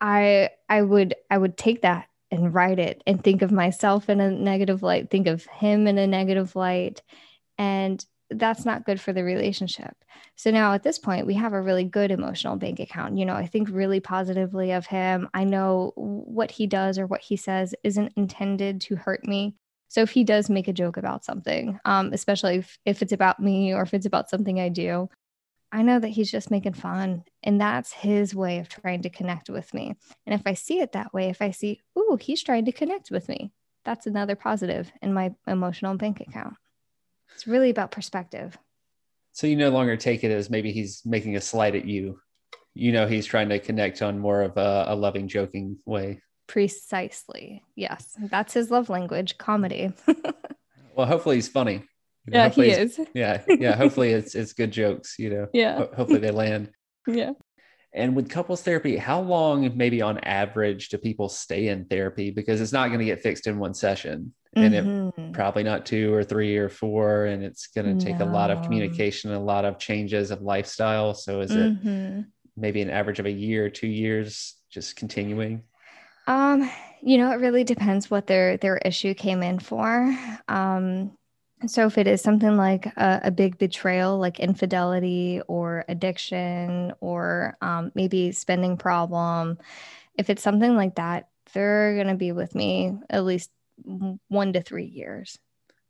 I 0.01 0.51
I 0.69 0.81
would 0.81 1.17
I 1.31 1.37
would 1.37 1.57
take 1.57 1.83
that 1.83 2.09
and 2.31 2.55
write 2.55 2.79
it 2.79 3.03
and 3.07 3.23
think 3.23 3.43
of 3.43 3.53
myself 3.53 4.09
in 4.09 4.21
a 4.21 4.31
negative 4.31 4.83
light, 4.83 5.11
think 5.11 5.27
of 5.27 5.45
him 5.47 5.87
in 5.87 5.99
a 5.99 6.07
negative 6.07 6.55
light. 6.57 7.03
And 7.57 8.05
that's 8.31 8.64
not 8.64 8.85
good 8.85 9.01
for 9.01 9.12
the 9.12 9.24
relationship. 9.24 9.97
So 10.37 10.51
now 10.51 10.72
at 10.74 10.83
this 10.83 10.99
point, 10.99 11.26
we 11.26 11.35
have 11.35 11.53
a 11.53 11.61
really 11.61 11.85
good 11.85 12.11
emotional 12.11 12.57
bank 12.57 12.81
account. 12.81 13.16
You 13.16 13.24
know, 13.24 13.35
I 13.35 13.47
think 13.47 13.68
really 13.70 14.01
positively 14.01 14.72
of 14.72 14.87
him. 14.87 15.29
I 15.33 15.45
know 15.45 15.93
what 15.97 16.51
he 16.51 16.66
does 16.66 16.99
or 16.99 17.07
what 17.07 17.22
he 17.22 17.37
says 17.37 17.74
isn't 17.83 18.12
intended 18.16 18.81
to 18.83 18.97
hurt 18.97 19.24
me. 19.24 19.55
So 19.89 20.03
if 20.03 20.11
he 20.11 20.24
does 20.24 20.51
make 20.51 20.68
a 20.68 20.72
joke 20.72 20.99
about 20.99 21.24
something, 21.24 21.81
um, 21.85 22.12
especially 22.12 22.57
if, 22.57 22.79
if 22.85 23.03
it's 23.03 23.12
about 23.12 23.41
me 23.41 23.72
or 23.72 23.83
if 23.83 23.95
it's 23.95 24.07
about 24.07 24.29
something 24.29 24.61
I 24.61 24.68
do, 24.68 25.09
I 25.72 25.83
know 25.83 25.99
that 25.99 26.09
he's 26.09 26.31
just 26.31 26.51
making 26.51 26.74
fun. 26.74 27.24
And 27.43 27.61
that's 27.61 27.93
his 27.93 28.35
way 28.35 28.59
of 28.59 28.68
trying 28.68 29.03
to 29.03 29.11
connect 29.11 29.49
with 29.49 29.72
me. 29.72 29.97
And 30.26 30.35
if 30.35 30.47
I 30.47 30.55
see 30.55 30.81
it 30.81 30.93
that 30.93 31.14
way, 31.14 31.31
if 31.31 31.41
I 31.41 31.51
see, 31.51 31.81
ooh, 31.99 32.18
he's 32.20 32.43
trying 32.43 32.66
to 32.66 32.72
connect 32.72 33.11
with 33.11 33.29
me, 33.29 33.53
that's 33.85 34.07
another 34.07 34.37
positive 34.37 34.93
in 35.01 35.14
my 35.14 35.35
emotional 35.47 35.97
bank 35.97 36.20
account. 36.20 36.55
It's 37.35 37.47
really 37.47 37.70
about 37.70 37.91
perspective. 37.91 38.59
So 39.33 39.47
you 39.47 39.57
no 39.57 39.70
longer 39.70 39.97
take 39.97 40.24
it 40.24 40.31
as 40.31 40.51
maybe 40.51 40.72
he's 40.72 41.03
making 41.05 41.37
a 41.37 41.41
slight 41.41 41.74
at 41.74 41.85
you. 41.85 42.20
You 42.74 42.93
know, 42.93 43.07
he's 43.07 43.26
trying 43.26 43.49
to 43.51 43.59
connect 43.59 44.03
on 44.03 44.18
more 44.18 44.43
of 44.43 44.57
a, 44.57 44.87
a 44.89 44.95
loving, 44.97 45.29
joking 45.29 45.79
way. 45.87 46.20
Precisely. 46.47 47.62
Yes. 47.76 48.16
That's 48.20 48.55
his 48.55 48.70
love 48.70 48.89
language, 48.89 49.39
comedy. 49.39 49.93
well, 50.97 51.07
hopefully 51.07 51.37
he's 51.37 51.49
funny. 51.49 51.85
You 52.26 52.33
know, 52.33 52.45
yeah, 52.45 52.49
he 52.51 52.70
is. 52.70 53.01
Yeah, 53.14 53.43
yeah. 53.49 53.74
Hopefully, 53.74 54.11
it's 54.12 54.35
it's 54.35 54.53
good 54.53 54.70
jokes. 54.70 55.18
You 55.18 55.31
know. 55.31 55.47
Yeah. 55.55 55.79
Ho- 55.79 55.91
hopefully, 55.97 56.20
they 56.20 56.31
land. 56.31 56.70
yeah. 57.07 57.31
And 57.95 58.14
with 58.14 58.28
couples 58.28 58.62
therapy, 58.62 58.97
how 58.97 59.20
long, 59.20 59.76
maybe 59.76 60.03
on 60.03 60.18
average, 60.18 60.91
do 60.91 60.99
people 60.99 61.28
stay 61.28 61.68
in 61.68 61.86
therapy? 61.86 62.30
Because 62.30 62.61
it's 62.61 62.72
not 62.72 62.89
going 62.89 62.99
to 62.99 63.05
get 63.07 63.22
fixed 63.22 63.47
in 63.47 63.59
one 63.59 63.72
session, 63.72 64.34
and 64.55 64.74
mm-hmm. 64.74 65.20
it 65.20 65.32
probably 65.32 65.62
not 65.62 65.86
two 65.86 66.12
or 66.12 66.22
three 66.22 66.59
or 66.59 66.68
four, 66.68 67.24
and 67.24 67.43
it's 67.43 67.68
going 67.68 67.99
to 67.99 68.05
take 68.05 68.18
no. 68.18 68.26
a 68.26 68.30
lot 68.30 68.51
of 68.51 68.62
communication, 68.62 69.32
a 69.32 69.41
lot 69.41 69.64
of 69.64 69.78
changes 69.78 70.30
of 70.30 70.43
lifestyle. 70.43 71.14
So, 71.14 71.41
is 71.41 71.51
mm-hmm. 71.51 72.20
it 72.20 72.24
maybe 72.57 72.82
an 72.82 72.91
average 72.91 73.20
of 73.20 73.26
a 73.26 73.30
year, 73.30 73.70
two 73.70 73.89
years, 73.89 74.55
just 74.70 74.97
continuing? 74.97 75.62
Um, 76.26 76.70
you 77.03 77.16
know, 77.16 77.30
it 77.32 77.36
really 77.36 77.64
depends 77.64 78.11
what 78.11 78.26
their 78.26 78.59
their 78.59 78.76
issue 78.78 79.14
came 79.14 79.43
in 79.43 79.59
for. 79.59 80.14
Um, 80.47 81.16
so, 81.67 81.87
if 81.87 81.99
it 81.99 82.07
is 82.07 82.23
something 82.23 82.57
like 82.57 82.87
a, 82.97 83.21
a 83.25 83.31
big 83.31 83.59
betrayal, 83.59 84.19
like 84.19 84.39
infidelity 84.41 85.41
or 85.49 85.85
addiction, 85.89 86.93
or 87.01 87.57
um, 87.61 87.93
maybe 87.95 88.33
spending 88.33 88.77
problem, 88.77 89.59
if 90.15 90.31
it's 90.31 90.43
something 90.43 90.77
like 90.77 90.97
that, 90.97 91.29
they're 91.53 91.95
going 91.95 92.09
to 92.09 92.15
be 92.15 92.33
with 92.33 92.55
me 92.55 92.97
at 93.11 93.25
least 93.25 93.51
one 94.29 94.53
to 94.53 94.63
three 94.63 94.85
years, 94.87 95.39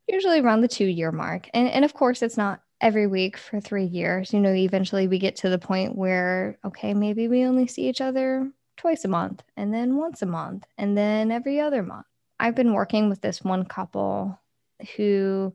usually 0.07 0.39
around 0.39 0.61
the 0.61 0.67
two 0.67 0.85
year 0.85 1.11
mark. 1.11 1.49
And, 1.53 1.69
and 1.69 1.85
of 1.85 1.93
course, 1.93 2.21
it's 2.21 2.37
not 2.37 2.61
every 2.81 3.07
week 3.07 3.37
for 3.37 3.59
three 3.59 3.85
years. 3.85 4.33
You 4.33 4.39
know, 4.39 4.53
eventually 4.53 5.07
we 5.07 5.19
get 5.19 5.35
to 5.37 5.49
the 5.49 5.59
point 5.59 5.95
where, 5.95 6.57
okay, 6.65 6.93
maybe 6.93 7.27
we 7.27 7.45
only 7.45 7.67
see 7.67 7.89
each 7.89 8.01
other 8.01 8.49
twice 8.77 9.03
a 9.03 9.09
month, 9.09 9.43
and 9.57 9.73
then 9.73 9.97
once 9.97 10.21
a 10.21 10.25
month, 10.25 10.65
and 10.77 10.97
then 10.97 11.31
every 11.31 11.59
other 11.59 11.83
month. 11.83 12.05
I've 12.39 12.55
been 12.55 12.73
working 12.73 13.09
with 13.09 13.19
this 13.19 13.43
one 13.43 13.65
couple 13.65 14.39
who 14.95 15.53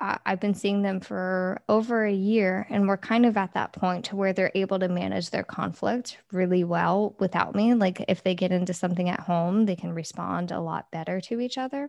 uh, 0.00 0.18
I've 0.26 0.40
been 0.40 0.54
seeing 0.54 0.82
them 0.82 0.98
for 1.00 1.62
over 1.68 2.04
a 2.04 2.12
year, 2.12 2.66
and 2.70 2.88
we're 2.88 2.96
kind 2.96 3.24
of 3.24 3.36
at 3.36 3.54
that 3.54 3.72
point 3.72 4.06
to 4.06 4.16
where 4.16 4.32
they're 4.32 4.50
able 4.54 4.80
to 4.80 4.88
manage 4.88 5.30
their 5.30 5.44
conflict 5.44 6.18
really 6.32 6.64
well 6.64 7.14
without 7.20 7.54
me. 7.54 7.74
Like 7.74 8.04
if 8.08 8.24
they 8.24 8.34
get 8.34 8.50
into 8.50 8.74
something 8.74 9.08
at 9.08 9.20
home, 9.20 9.64
they 9.64 9.76
can 9.76 9.92
respond 9.92 10.50
a 10.50 10.60
lot 10.60 10.90
better 10.90 11.20
to 11.22 11.40
each 11.40 11.56
other. 11.56 11.88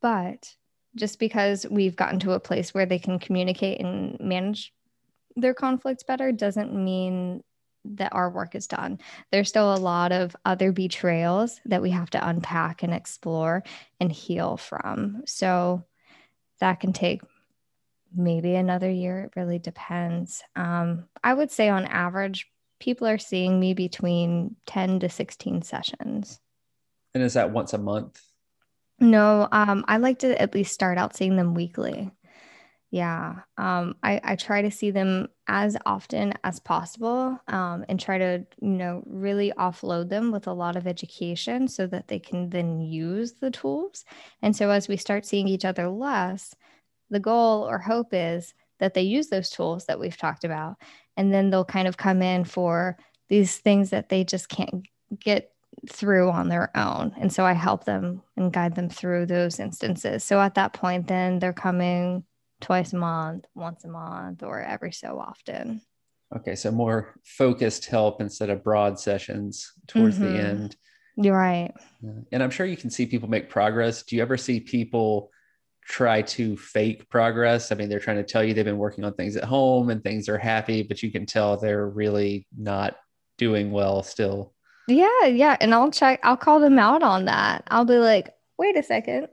But 0.00 0.54
just 0.94 1.18
because 1.18 1.66
we've 1.68 1.96
gotten 1.96 2.20
to 2.20 2.32
a 2.32 2.40
place 2.40 2.72
where 2.72 2.86
they 2.86 2.98
can 2.98 3.18
communicate 3.18 3.80
and 3.80 4.18
manage 4.20 4.72
their 5.34 5.54
conflict 5.54 6.06
better 6.06 6.30
doesn't 6.30 6.72
mean 6.72 7.42
that 7.84 8.12
our 8.12 8.30
work 8.30 8.54
is 8.54 8.66
done. 8.66 8.98
There's 9.30 9.48
still 9.48 9.74
a 9.74 9.76
lot 9.76 10.12
of 10.12 10.36
other 10.44 10.72
betrayals 10.72 11.60
that 11.66 11.82
we 11.82 11.90
have 11.90 12.10
to 12.10 12.28
unpack 12.28 12.82
and 12.82 12.92
explore 12.92 13.62
and 13.98 14.12
heal 14.12 14.56
from. 14.56 15.22
So 15.26 15.84
that 16.60 16.80
can 16.80 16.92
take 16.92 17.22
maybe 18.14 18.54
another 18.54 18.90
year. 18.90 19.24
It 19.24 19.38
really 19.38 19.58
depends. 19.58 20.42
Um, 20.56 21.06
I 21.22 21.34
would 21.34 21.50
say 21.50 21.68
on 21.68 21.86
average, 21.86 22.50
people 22.80 23.06
are 23.06 23.18
seeing 23.18 23.58
me 23.58 23.74
between 23.74 24.56
10 24.66 25.00
to 25.00 25.08
16 25.08 25.62
sessions. 25.62 26.40
And 27.14 27.22
is 27.22 27.34
that 27.34 27.50
once 27.50 27.72
a 27.72 27.78
month? 27.78 28.20
No, 28.98 29.48
um, 29.50 29.84
I 29.88 29.96
like 29.96 30.18
to 30.20 30.40
at 30.40 30.54
least 30.54 30.74
start 30.74 30.98
out 30.98 31.16
seeing 31.16 31.36
them 31.36 31.54
weekly. 31.54 32.10
Yeah. 32.90 33.36
Um, 33.56 33.94
I, 34.02 34.20
I 34.24 34.34
try 34.36 34.62
to 34.62 34.70
see 34.70 34.90
them 34.90 35.28
as 35.46 35.76
often 35.86 36.34
as 36.42 36.58
possible 36.58 37.38
um, 37.46 37.84
and 37.88 38.00
try 38.00 38.18
to, 38.18 38.44
you 38.60 38.68
know, 38.68 39.04
really 39.06 39.52
offload 39.56 40.08
them 40.08 40.32
with 40.32 40.48
a 40.48 40.52
lot 40.52 40.74
of 40.74 40.88
education 40.88 41.68
so 41.68 41.86
that 41.86 42.08
they 42.08 42.18
can 42.18 42.50
then 42.50 42.80
use 42.80 43.34
the 43.34 43.50
tools. 43.50 44.04
And 44.42 44.56
so 44.56 44.70
as 44.70 44.88
we 44.88 44.96
start 44.96 45.24
seeing 45.24 45.46
each 45.46 45.64
other 45.64 45.88
less, 45.88 46.52
the 47.10 47.20
goal 47.20 47.68
or 47.68 47.78
hope 47.78 48.08
is 48.12 48.54
that 48.80 48.94
they 48.94 49.02
use 49.02 49.28
those 49.28 49.50
tools 49.50 49.86
that 49.86 50.00
we've 50.00 50.16
talked 50.16 50.42
about. 50.42 50.76
And 51.16 51.32
then 51.32 51.50
they'll 51.50 51.64
kind 51.64 51.86
of 51.86 51.96
come 51.96 52.22
in 52.22 52.44
for 52.44 52.98
these 53.28 53.58
things 53.58 53.90
that 53.90 54.08
they 54.08 54.24
just 54.24 54.48
can't 54.48 54.86
get 55.20 55.52
through 55.88 56.30
on 56.30 56.48
their 56.48 56.76
own. 56.76 57.12
And 57.20 57.32
so 57.32 57.44
I 57.44 57.52
help 57.52 57.84
them 57.84 58.22
and 58.36 58.52
guide 58.52 58.74
them 58.74 58.88
through 58.88 59.26
those 59.26 59.60
instances. 59.60 60.24
So 60.24 60.40
at 60.40 60.54
that 60.56 60.72
point, 60.72 61.06
then 61.06 61.38
they're 61.38 61.52
coming 61.52 62.24
twice 62.60 62.92
a 62.92 62.96
month, 62.96 63.46
once 63.54 63.84
a 63.84 63.88
month, 63.88 64.42
or 64.42 64.60
every 64.60 64.92
so 64.92 65.18
often. 65.18 65.80
Okay, 66.36 66.54
so 66.54 66.70
more 66.70 67.14
focused 67.24 67.86
help 67.86 68.20
instead 68.20 68.50
of 68.50 68.62
broad 68.62 69.00
sessions 69.00 69.72
towards 69.88 70.16
mm-hmm. 70.18 70.32
the 70.32 70.38
end. 70.38 70.76
You're 71.16 71.36
right. 71.36 71.72
And 72.32 72.42
I'm 72.42 72.50
sure 72.50 72.66
you 72.66 72.76
can 72.76 72.90
see 72.90 73.04
people 73.04 73.28
make 73.28 73.50
progress. 73.50 74.04
Do 74.04 74.16
you 74.16 74.22
ever 74.22 74.36
see 74.36 74.60
people 74.60 75.30
try 75.84 76.22
to 76.22 76.56
fake 76.56 77.08
progress? 77.10 77.72
I 77.72 77.74
mean, 77.74 77.88
they're 77.88 77.98
trying 77.98 78.18
to 78.18 78.22
tell 78.22 78.44
you 78.44 78.54
they've 78.54 78.64
been 78.64 78.78
working 78.78 79.04
on 79.04 79.14
things 79.14 79.36
at 79.36 79.44
home 79.44 79.90
and 79.90 80.02
things 80.02 80.28
are 80.28 80.38
happy, 80.38 80.82
but 80.82 81.02
you 81.02 81.10
can 81.10 81.26
tell 81.26 81.56
they're 81.56 81.88
really 81.88 82.46
not 82.56 82.96
doing 83.38 83.72
well 83.72 84.02
still. 84.02 84.54
Yeah, 84.86 85.26
yeah. 85.26 85.56
And 85.60 85.74
I'll 85.74 85.90
check, 85.90 86.20
I'll 86.22 86.36
call 86.36 86.60
them 86.60 86.78
out 86.78 87.02
on 87.02 87.24
that. 87.24 87.64
I'll 87.68 87.84
be 87.84 87.98
like, 87.98 88.32
wait 88.56 88.76
a 88.76 88.82
second 88.82 89.28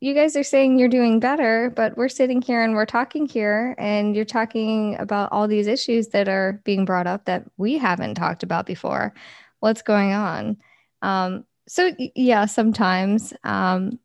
you, 0.00 0.14
guys 0.14 0.36
are 0.36 0.42
saying 0.42 0.78
you're 0.78 0.88
doing 0.88 1.18
better, 1.18 1.72
but 1.74 1.96
we're 1.96 2.10
sitting 2.10 2.42
here 2.42 2.62
and 2.62 2.74
we're 2.74 2.84
talking 2.84 3.26
here, 3.26 3.74
and 3.78 4.14
you're 4.14 4.24
talking 4.26 4.96
about 4.98 5.32
all 5.32 5.48
these 5.48 5.66
issues 5.66 6.08
that 6.08 6.28
are 6.28 6.60
being 6.64 6.84
brought 6.84 7.06
up 7.06 7.24
that 7.24 7.44
we 7.56 7.78
haven't 7.78 8.14
talked 8.16 8.42
about 8.42 8.66
before. 8.66 9.14
What's 9.60 9.80
going 9.80 10.12
on? 10.12 10.58
Um, 11.00 11.46
so 11.66 11.90
yeah, 12.14 12.44
sometimes, 12.44 13.32
um, 13.44 13.98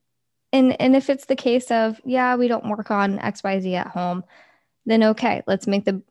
and 0.53 0.79
and 0.81 0.95
if 0.95 1.09
it's 1.09 1.25
the 1.25 1.35
case 1.35 1.69
of 1.69 1.99
yeah, 2.05 2.35
we 2.37 2.47
don't 2.47 2.69
work 2.69 2.89
on 2.89 3.19
X 3.19 3.43
Y 3.43 3.59
Z 3.59 3.75
at 3.75 3.87
home, 3.87 4.23
then 4.85 5.03
okay, 5.03 5.43
let's 5.47 5.67
make 5.67 5.83
the 5.83 6.01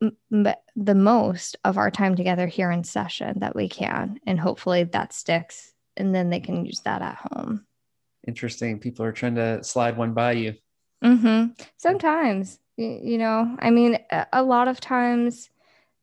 the 0.76 0.94
most 0.94 1.56
of 1.64 1.78
our 1.78 1.90
time 1.90 2.14
together 2.14 2.46
here 2.46 2.70
in 2.70 2.84
session 2.84 3.38
that 3.40 3.56
we 3.56 3.70
can, 3.70 4.20
and 4.26 4.38
hopefully 4.38 4.84
that 4.84 5.14
sticks, 5.14 5.72
and 5.96 6.14
then 6.14 6.28
they 6.28 6.40
can 6.40 6.66
use 6.66 6.80
that 6.80 7.00
at 7.00 7.16
home 7.16 7.66
interesting. 8.26 8.78
People 8.78 9.04
are 9.04 9.12
trying 9.12 9.36
to 9.36 9.62
slide 9.62 9.96
one 9.96 10.12
by 10.12 10.32
you. 10.32 10.54
Mm-hmm. 11.04 11.52
Sometimes, 11.76 12.58
you 12.76 13.18
know, 13.18 13.56
I 13.58 13.70
mean, 13.70 13.98
a 14.32 14.42
lot 14.42 14.68
of 14.68 14.80
times 14.80 15.50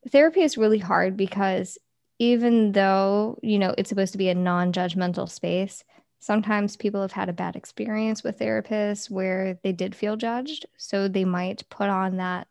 therapy 0.09 0.41
is 0.41 0.57
really 0.57 0.79
hard 0.79 1.17
because 1.17 1.77
even 2.19 2.71
though, 2.71 3.39
you 3.41 3.59
know, 3.59 3.73
it's 3.77 3.89
supposed 3.89 4.11
to 4.13 4.17
be 4.17 4.29
a 4.29 4.35
non 4.35 4.71
judgmental 4.71 5.29
space, 5.29 5.83
sometimes 6.19 6.77
people 6.77 7.01
have 7.01 7.11
had 7.11 7.29
a 7.29 7.33
bad 7.33 7.55
experience 7.55 8.23
with 8.23 8.39
therapists 8.39 9.09
where 9.09 9.59
they 9.63 9.73
did 9.73 9.95
feel 9.95 10.15
judged. 10.15 10.65
So 10.77 11.07
they 11.07 11.25
might 11.25 11.67
put 11.69 11.89
on 11.89 12.17
that 12.17 12.47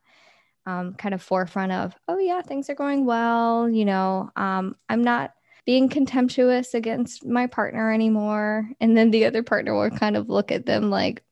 um, 0.67 0.95
kind 0.95 1.15
of 1.15 1.23
forefront 1.23 1.73
of, 1.73 1.95
oh, 2.07 2.19
yeah, 2.19 2.43
things 2.43 2.69
are 2.69 2.75
going 2.75 3.07
well. 3.07 3.69
You 3.69 3.85
know, 3.85 4.31
um, 4.37 4.77
I'm 4.89 5.03
not 5.03 5.33
being 5.65 5.89
contemptuous 5.89 6.75
against 6.75 7.25
my 7.25 7.47
partner 7.47 7.93
anymore. 7.93 8.69
And 8.81 8.97
then 8.97 9.11
the 9.11 9.25
other 9.27 9.43
partner 9.43 9.75
will 9.75 9.91
kind 9.91 10.17
of 10.17 10.29
look 10.29 10.51
at 10.51 10.67
them 10.67 10.91
like, 10.91 11.23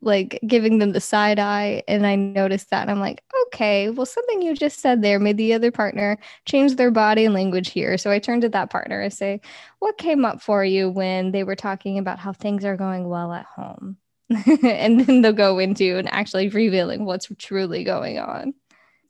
like 0.00 0.38
giving 0.46 0.78
them 0.78 0.92
the 0.92 1.00
side 1.00 1.38
eye. 1.38 1.82
And 1.88 2.06
I 2.06 2.14
noticed 2.14 2.70
that. 2.70 2.82
And 2.82 2.90
I'm 2.90 3.00
like, 3.00 3.22
okay, 3.46 3.90
well, 3.90 4.06
something 4.06 4.42
you 4.42 4.54
just 4.54 4.78
said 4.78 5.02
there 5.02 5.18
made 5.18 5.36
the 5.36 5.54
other 5.54 5.72
partner 5.72 6.18
change 6.44 6.76
their 6.76 6.92
body 6.92 7.28
language 7.28 7.70
here. 7.70 7.98
So 7.98 8.10
I 8.10 8.20
turned 8.20 8.42
to 8.42 8.48
that 8.50 8.70
partner 8.70 9.00
and 9.00 9.12
say, 9.12 9.40
what 9.80 9.98
came 9.98 10.24
up 10.24 10.40
for 10.40 10.64
you 10.64 10.88
when 10.88 11.32
they 11.32 11.42
were 11.42 11.56
talking 11.56 11.98
about 11.98 12.20
how 12.20 12.32
things 12.32 12.64
are 12.64 12.76
going 12.76 13.08
well 13.08 13.32
at 13.32 13.46
home? 13.46 13.96
and 14.62 15.00
then 15.00 15.22
they'll 15.22 15.32
go 15.32 15.58
into 15.58 15.98
and 15.98 16.08
actually 16.12 16.48
revealing 16.48 17.04
what's 17.04 17.28
truly 17.38 17.84
going 17.84 18.18
on. 18.18 18.54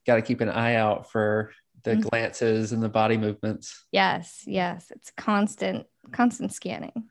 Got 0.06 0.16
to 0.16 0.22
keep 0.22 0.40
an 0.40 0.48
eye 0.48 0.74
out 0.74 1.10
for 1.10 1.52
the 1.86 1.92
mm-hmm. 1.92 2.08
glances 2.08 2.72
and 2.72 2.82
the 2.82 2.88
body 2.88 3.16
movements. 3.16 3.86
Yes, 3.92 4.42
yes, 4.46 4.90
it's 4.90 5.10
constant, 5.16 5.86
constant 6.12 6.52
scanning. 6.52 7.04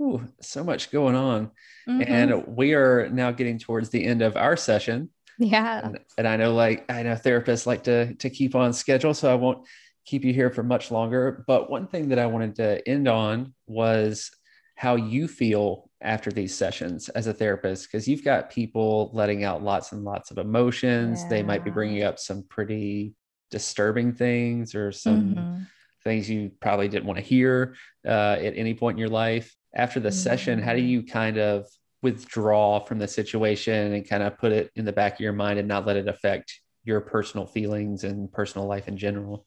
Ooh, 0.00 0.26
so 0.40 0.64
much 0.64 0.90
going 0.90 1.14
on. 1.14 1.52
Mm-hmm. 1.88 2.02
And 2.06 2.46
we 2.48 2.74
are 2.74 3.08
now 3.10 3.30
getting 3.30 3.58
towards 3.58 3.90
the 3.90 4.04
end 4.04 4.20
of 4.20 4.36
our 4.36 4.56
session. 4.56 5.10
Yeah. 5.38 5.80
And, 5.84 5.98
and, 6.18 6.28
I 6.28 6.36
know 6.36 6.52
like 6.52 6.90
I 6.90 7.04
know 7.04 7.14
therapists 7.14 7.66
like 7.66 7.84
to 7.84 8.14
to 8.16 8.28
keep 8.28 8.54
on 8.54 8.72
schedule, 8.72 9.14
so 9.14 9.30
I 9.32 9.36
won't 9.36 9.66
keep 10.04 10.24
you 10.24 10.32
here 10.32 10.50
for 10.50 10.62
much 10.62 10.90
longer. 10.90 11.44
But 11.46 11.70
one 11.70 11.86
thing 11.86 12.08
that 12.08 12.18
I 12.18 12.26
wanted 12.26 12.56
to 12.56 12.86
end 12.88 13.08
on 13.08 13.54
was 13.66 14.30
how 14.76 14.96
you 14.96 15.28
feel 15.28 15.88
after 16.00 16.32
these 16.32 16.54
sessions 16.54 17.08
as 17.10 17.28
a 17.28 17.32
therapist 17.32 17.86
because 17.86 18.08
you've 18.08 18.24
got 18.24 18.50
people 18.50 19.10
letting 19.14 19.44
out 19.44 19.62
lots 19.62 19.92
and 19.92 20.02
lots 20.02 20.32
of 20.32 20.38
emotions. 20.38 21.22
Yeah. 21.22 21.28
They 21.28 21.42
might 21.44 21.64
be 21.64 21.70
bringing 21.70 22.02
up 22.02 22.18
some 22.18 22.44
pretty 22.48 23.14
disturbing 23.52 24.12
things 24.12 24.74
or 24.74 24.90
some 24.90 25.34
mm-hmm. 25.34 25.62
things 26.02 26.28
you 26.28 26.50
probably 26.58 26.88
didn't 26.88 27.06
want 27.06 27.18
to 27.18 27.24
hear 27.24 27.76
uh, 28.04 28.36
at 28.40 28.56
any 28.56 28.74
point 28.74 28.96
in 28.96 28.98
your 28.98 29.08
life. 29.08 29.54
After 29.74 30.00
the 30.00 30.08
mm-hmm. 30.08 30.18
session, 30.18 30.58
how 30.60 30.72
do 30.72 30.80
mm-hmm. 30.80 30.88
you 30.88 31.02
kind 31.04 31.38
of 31.38 31.66
withdraw 32.02 32.80
from 32.80 32.98
the 32.98 33.06
situation 33.06 33.92
and 33.92 34.08
kind 34.08 34.24
of 34.24 34.36
put 34.36 34.50
it 34.50 34.72
in 34.74 34.84
the 34.84 34.92
back 34.92 35.14
of 35.14 35.20
your 35.20 35.32
mind 35.32 35.60
and 35.60 35.68
not 35.68 35.86
let 35.86 35.96
it 35.96 36.08
affect 36.08 36.60
your 36.82 37.00
personal 37.00 37.46
feelings 37.46 38.02
and 38.02 38.32
personal 38.32 38.66
life 38.66 38.88
in 38.88 38.96
general? 38.96 39.46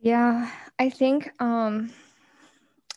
Yeah, 0.00 0.50
I 0.78 0.88
think 0.88 1.30
um, 1.40 1.90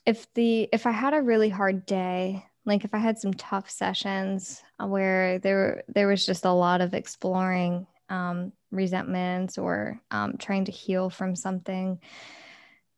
if 0.06 0.32
the 0.36 0.70
if 0.72 0.86
I 0.86 0.92
had 0.92 1.14
a 1.14 1.22
really 1.22 1.50
hard 1.50 1.86
day, 1.86 2.46
like 2.66 2.86
if 2.86 2.94
I 2.94 3.00
had 3.00 3.18
some 3.18 3.34
tough 3.34 3.70
sessions 3.70 4.64
where 4.80 5.40
there 5.40 5.84
there 5.90 6.08
was 6.08 6.26
just 6.26 6.46
a 6.46 6.52
lot 6.52 6.80
of 6.80 6.94
exploring 6.94 7.88
um, 8.14 8.54
resentments 8.72 9.58
or 9.58 10.00
um, 10.12 10.38
trying 10.38 10.66
to 10.66 10.72
heal 10.72 11.10
from 11.10 11.36
something. 11.36 12.00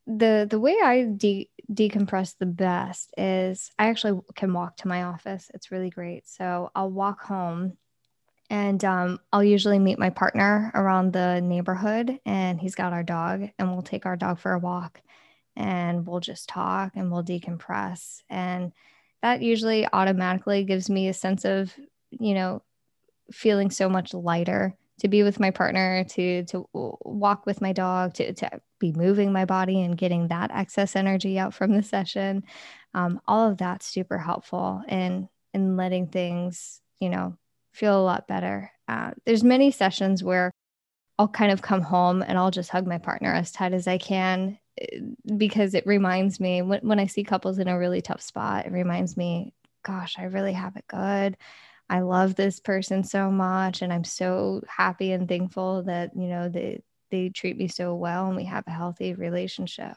The 0.07 0.45
the 0.47 0.59
way 0.59 0.77
i 0.83 1.03
de- 1.03 1.49
decompress 1.71 2.35
the 2.37 2.45
best 2.45 3.11
is 3.17 3.71
i 3.79 3.87
actually 3.87 4.21
can 4.35 4.53
walk 4.53 4.77
to 4.77 4.87
my 4.87 5.03
office. 5.03 5.49
It's 5.53 5.71
really 5.71 5.89
great. 5.89 6.27
So 6.27 6.69
i'll 6.75 6.91
walk 6.91 7.21
home 7.23 7.77
and 8.51 8.83
um, 8.85 9.19
i'll 9.33 9.43
usually 9.43 9.79
meet 9.79 9.97
my 9.97 10.11
partner 10.11 10.71
around 10.75 11.13
the 11.13 11.41
neighborhood 11.41 12.19
and 12.25 12.59
he's 12.59 12.75
got 12.75 12.93
our 12.93 13.01
dog 13.03 13.49
and 13.57 13.71
we'll 13.71 13.81
take 13.81 14.05
our 14.05 14.15
dog 14.17 14.37
for 14.37 14.51
a 14.53 14.59
walk 14.59 15.01
and 15.55 16.05
we'll 16.05 16.19
just 16.19 16.49
talk 16.49 16.91
and 16.95 17.11
we'll 17.11 17.23
decompress. 17.23 18.21
And 18.29 18.73
that 19.21 19.41
usually 19.41 19.87
automatically 19.91 20.65
gives 20.65 20.89
me 20.89 21.07
a 21.07 21.13
sense 21.13 21.45
of 21.45 21.73
you 22.11 22.33
know 22.35 22.61
feeling 23.31 23.71
so 23.71 23.89
much 23.89 24.13
lighter 24.13 24.77
to 24.99 25.07
be 25.07 25.23
with 25.23 25.39
my 25.39 25.51
partner, 25.51 26.05
to 26.11 26.45
to 26.45 26.67
walk 26.73 27.45
with 27.45 27.61
my 27.61 27.73
dog, 27.73 28.13
to 28.15 28.33
to 28.33 28.61
be 28.79 28.91
moving 28.91 29.31
my 29.31 29.45
body 29.45 29.81
and 29.81 29.97
getting 29.97 30.27
that 30.27 30.51
excess 30.51 30.95
energy 30.95 31.37
out 31.39 31.53
from 31.53 31.73
the 31.73 31.83
session. 31.83 32.43
Um, 32.93 33.19
all 33.27 33.49
of 33.49 33.57
that's 33.57 33.85
super 33.85 34.17
helpful 34.17 34.83
in 34.87 35.29
in 35.53 35.77
letting 35.77 36.07
things, 36.07 36.81
you 36.99 37.09
know, 37.09 37.37
feel 37.71 37.99
a 37.99 38.03
lot 38.03 38.27
better. 38.27 38.71
Uh, 38.87 39.11
there's 39.25 39.43
many 39.43 39.71
sessions 39.71 40.23
where 40.23 40.51
I'll 41.17 41.27
kind 41.27 41.51
of 41.51 41.61
come 41.61 41.81
home 41.81 42.21
and 42.21 42.37
I'll 42.37 42.51
just 42.51 42.69
hug 42.69 42.85
my 42.87 42.97
partner 42.97 43.33
as 43.33 43.51
tight 43.51 43.73
as 43.73 43.87
I 43.87 43.97
can 43.97 44.59
eh, 44.79 44.99
because 45.37 45.73
it 45.73 45.87
reminds 45.87 46.39
me 46.39 46.61
when, 46.61 46.81
when 46.81 46.99
I 46.99 47.07
see 47.07 47.23
couples 47.23 47.57
in 47.57 47.67
a 47.67 47.77
really 47.79 48.01
tough 48.01 48.21
spot, 48.21 48.65
it 48.65 48.71
reminds 48.71 49.15
me, 49.15 49.53
gosh, 49.83 50.15
I 50.17 50.23
really 50.23 50.53
have 50.53 50.75
it 50.75 50.85
good. 50.87 51.37
I 51.89 51.99
love 51.99 52.35
this 52.35 52.59
person 52.59 53.03
so 53.03 53.29
much 53.29 53.81
and 53.81 53.93
I'm 53.93 54.03
so 54.03 54.61
happy 54.67 55.11
and 55.11 55.27
thankful 55.27 55.83
that, 55.83 56.11
you 56.15 56.27
know, 56.27 56.49
they 56.49 56.81
they 57.11 57.29
treat 57.29 57.57
me 57.57 57.67
so 57.67 57.93
well 57.93 58.27
and 58.27 58.35
we 58.35 58.45
have 58.45 58.63
a 58.67 58.71
healthy 58.71 59.13
relationship. 59.13 59.93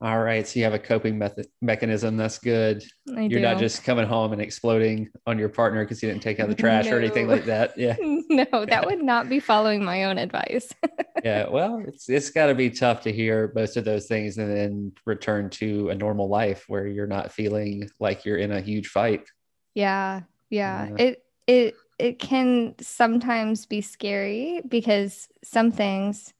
All 0.00 0.18
right. 0.22 0.46
So 0.46 0.58
you 0.58 0.64
have 0.64 0.74
a 0.74 0.78
coping 0.78 1.18
method 1.18 1.46
mechanism. 1.62 2.16
That's 2.16 2.38
good. 2.38 2.84
I 3.16 3.22
You're 3.22 3.40
do. 3.40 3.40
not 3.40 3.58
just 3.58 3.84
coming 3.84 4.06
home 4.06 4.32
and 4.32 4.42
exploding 4.42 5.08
on 5.26 5.38
your 5.38 5.48
partner 5.48 5.84
because 5.84 6.02
you 6.02 6.10
didn't 6.10 6.22
take 6.22 6.40
out 6.40 6.48
the 6.48 6.54
trash 6.54 6.86
no. 6.86 6.92
or 6.96 6.98
anything 6.98 7.28
like 7.28 7.44
that. 7.46 7.74
Yeah. 7.78 7.96
no, 8.00 8.66
that 8.66 8.86
would 8.86 9.02
not 9.02 9.28
be 9.28 9.40
following 9.40 9.84
my 9.84 10.04
own 10.04 10.18
advice. 10.18 10.72
yeah. 11.24 11.48
Well, 11.48 11.82
it's 11.86 12.08
it's 12.08 12.30
gotta 12.30 12.54
be 12.54 12.70
tough 12.70 13.02
to 13.02 13.12
hear 13.12 13.52
most 13.54 13.76
of 13.76 13.84
those 13.84 14.06
things 14.06 14.36
and 14.38 14.54
then 14.54 14.92
return 15.06 15.48
to 15.50 15.90
a 15.90 15.94
normal 15.94 16.28
life 16.28 16.64
where 16.66 16.86
you're 16.86 17.06
not 17.06 17.32
feeling 17.32 17.88
like 18.00 18.24
you're 18.24 18.38
in 18.38 18.52
a 18.52 18.60
huge 18.60 18.88
fight. 18.88 19.28
Yeah 19.74 20.22
yeah 20.50 20.88
it 20.98 21.24
it 21.46 21.74
it 21.98 22.18
can 22.18 22.74
sometimes 22.80 23.66
be 23.66 23.80
scary 23.80 24.60
because 24.68 25.28
some 25.42 25.70
things 25.70 26.34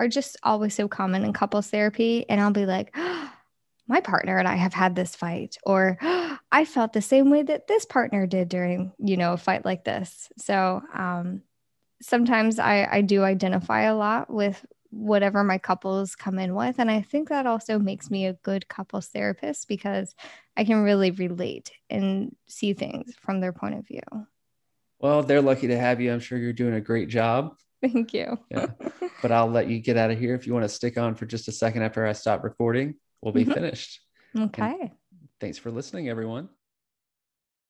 are 0.00 0.08
just 0.08 0.36
always 0.42 0.74
so 0.74 0.88
common 0.88 1.24
in 1.24 1.32
couples 1.32 1.70
therapy. 1.70 2.28
And 2.28 2.40
I'll 2.40 2.50
be 2.50 2.66
like, 2.66 2.90
oh, 2.94 3.30
my 3.86 4.00
partner 4.00 4.38
and 4.38 4.48
I 4.48 4.56
have 4.56 4.72
had 4.72 4.96
this 4.96 5.14
fight, 5.14 5.58
or 5.62 5.98
oh, 6.00 6.38
I 6.52 6.64
felt 6.64 6.92
the 6.92 7.02
same 7.02 7.30
way 7.30 7.42
that 7.42 7.66
this 7.66 7.84
partner 7.84 8.26
did 8.26 8.48
during, 8.48 8.92
you 8.98 9.16
know, 9.16 9.32
a 9.32 9.36
fight 9.36 9.64
like 9.64 9.84
this. 9.84 10.30
So 10.38 10.82
um, 10.94 11.42
sometimes 12.00 12.58
I, 12.58 12.88
I 12.90 13.00
do 13.00 13.24
identify 13.24 13.82
a 13.82 13.96
lot 13.96 14.30
with 14.30 14.64
whatever 14.94 15.42
my 15.42 15.58
couples 15.58 16.14
come 16.14 16.38
in 16.38 16.54
with. 16.54 16.78
And 16.78 16.90
I 16.90 17.02
think 17.02 17.28
that 17.28 17.46
also 17.46 17.78
makes 17.78 18.10
me 18.10 18.26
a 18.26 18.34
good 18.34 18.68
couples 18.68 19.08
therapist 19.08 19.68
because 19.68 20.14
I 20.56 20.64
can 20.64 20.82
really 20.82 21.10
relate 21.10 21.72
and 21.90 22.34
see 22.46 22.74
things 22.74 23.14
from 23.20 23.40
their 23.40 23.52
point 23.52 23.74
of 23.74 23.86
view. 23.86 24.02
Well, 25.00 25.22
they're 25.22 25.42
lucky 25.42 25.66
to 25.68 25.78
have 25.78 26.00
you. 26.00 26.12
I'm 26.12 26.20
sure 26.20 26.38
you're 26.38 26.52
doing 26.52 26.74
a 26.74 26.80
great 26.80 27.08
job. 27.08 27.56
Thank 27.82 28.14
you. 28.14 28.38
Yeah. 28.50 28.66
But 29.22 29.32
I'll 29.32 29.48
let 29.48 29.68
you 29.68 29.78
get 29.78 29.96
out 29.96 30.10
of 30.10 30.18
here. 30.18 30.34
If 30.34 30.46
you 30.46 30.52
want 30.52 30.64
to 30.64 30.68
stick 30.68 30.98
on 30.98 31.14
for 31.14 31.24
just 31.24 31.48
a 31.48 31.52
second 31.52 31.82
after 31.82 32.06
I 32.06 32.12
stop 32.12 32.44
recording, 32.44 32.96
we'll 33.22 33.32
be 33.32 33.44
mm-hmm. 33.44 33.54
finished. 33.54 34.00
Okay. 34.36 34.76
And 34.80 34.90
thanks 35.40 35.56
for 35.56 35.70
listening, 35.70 36.10
everyone. 36.10 36.50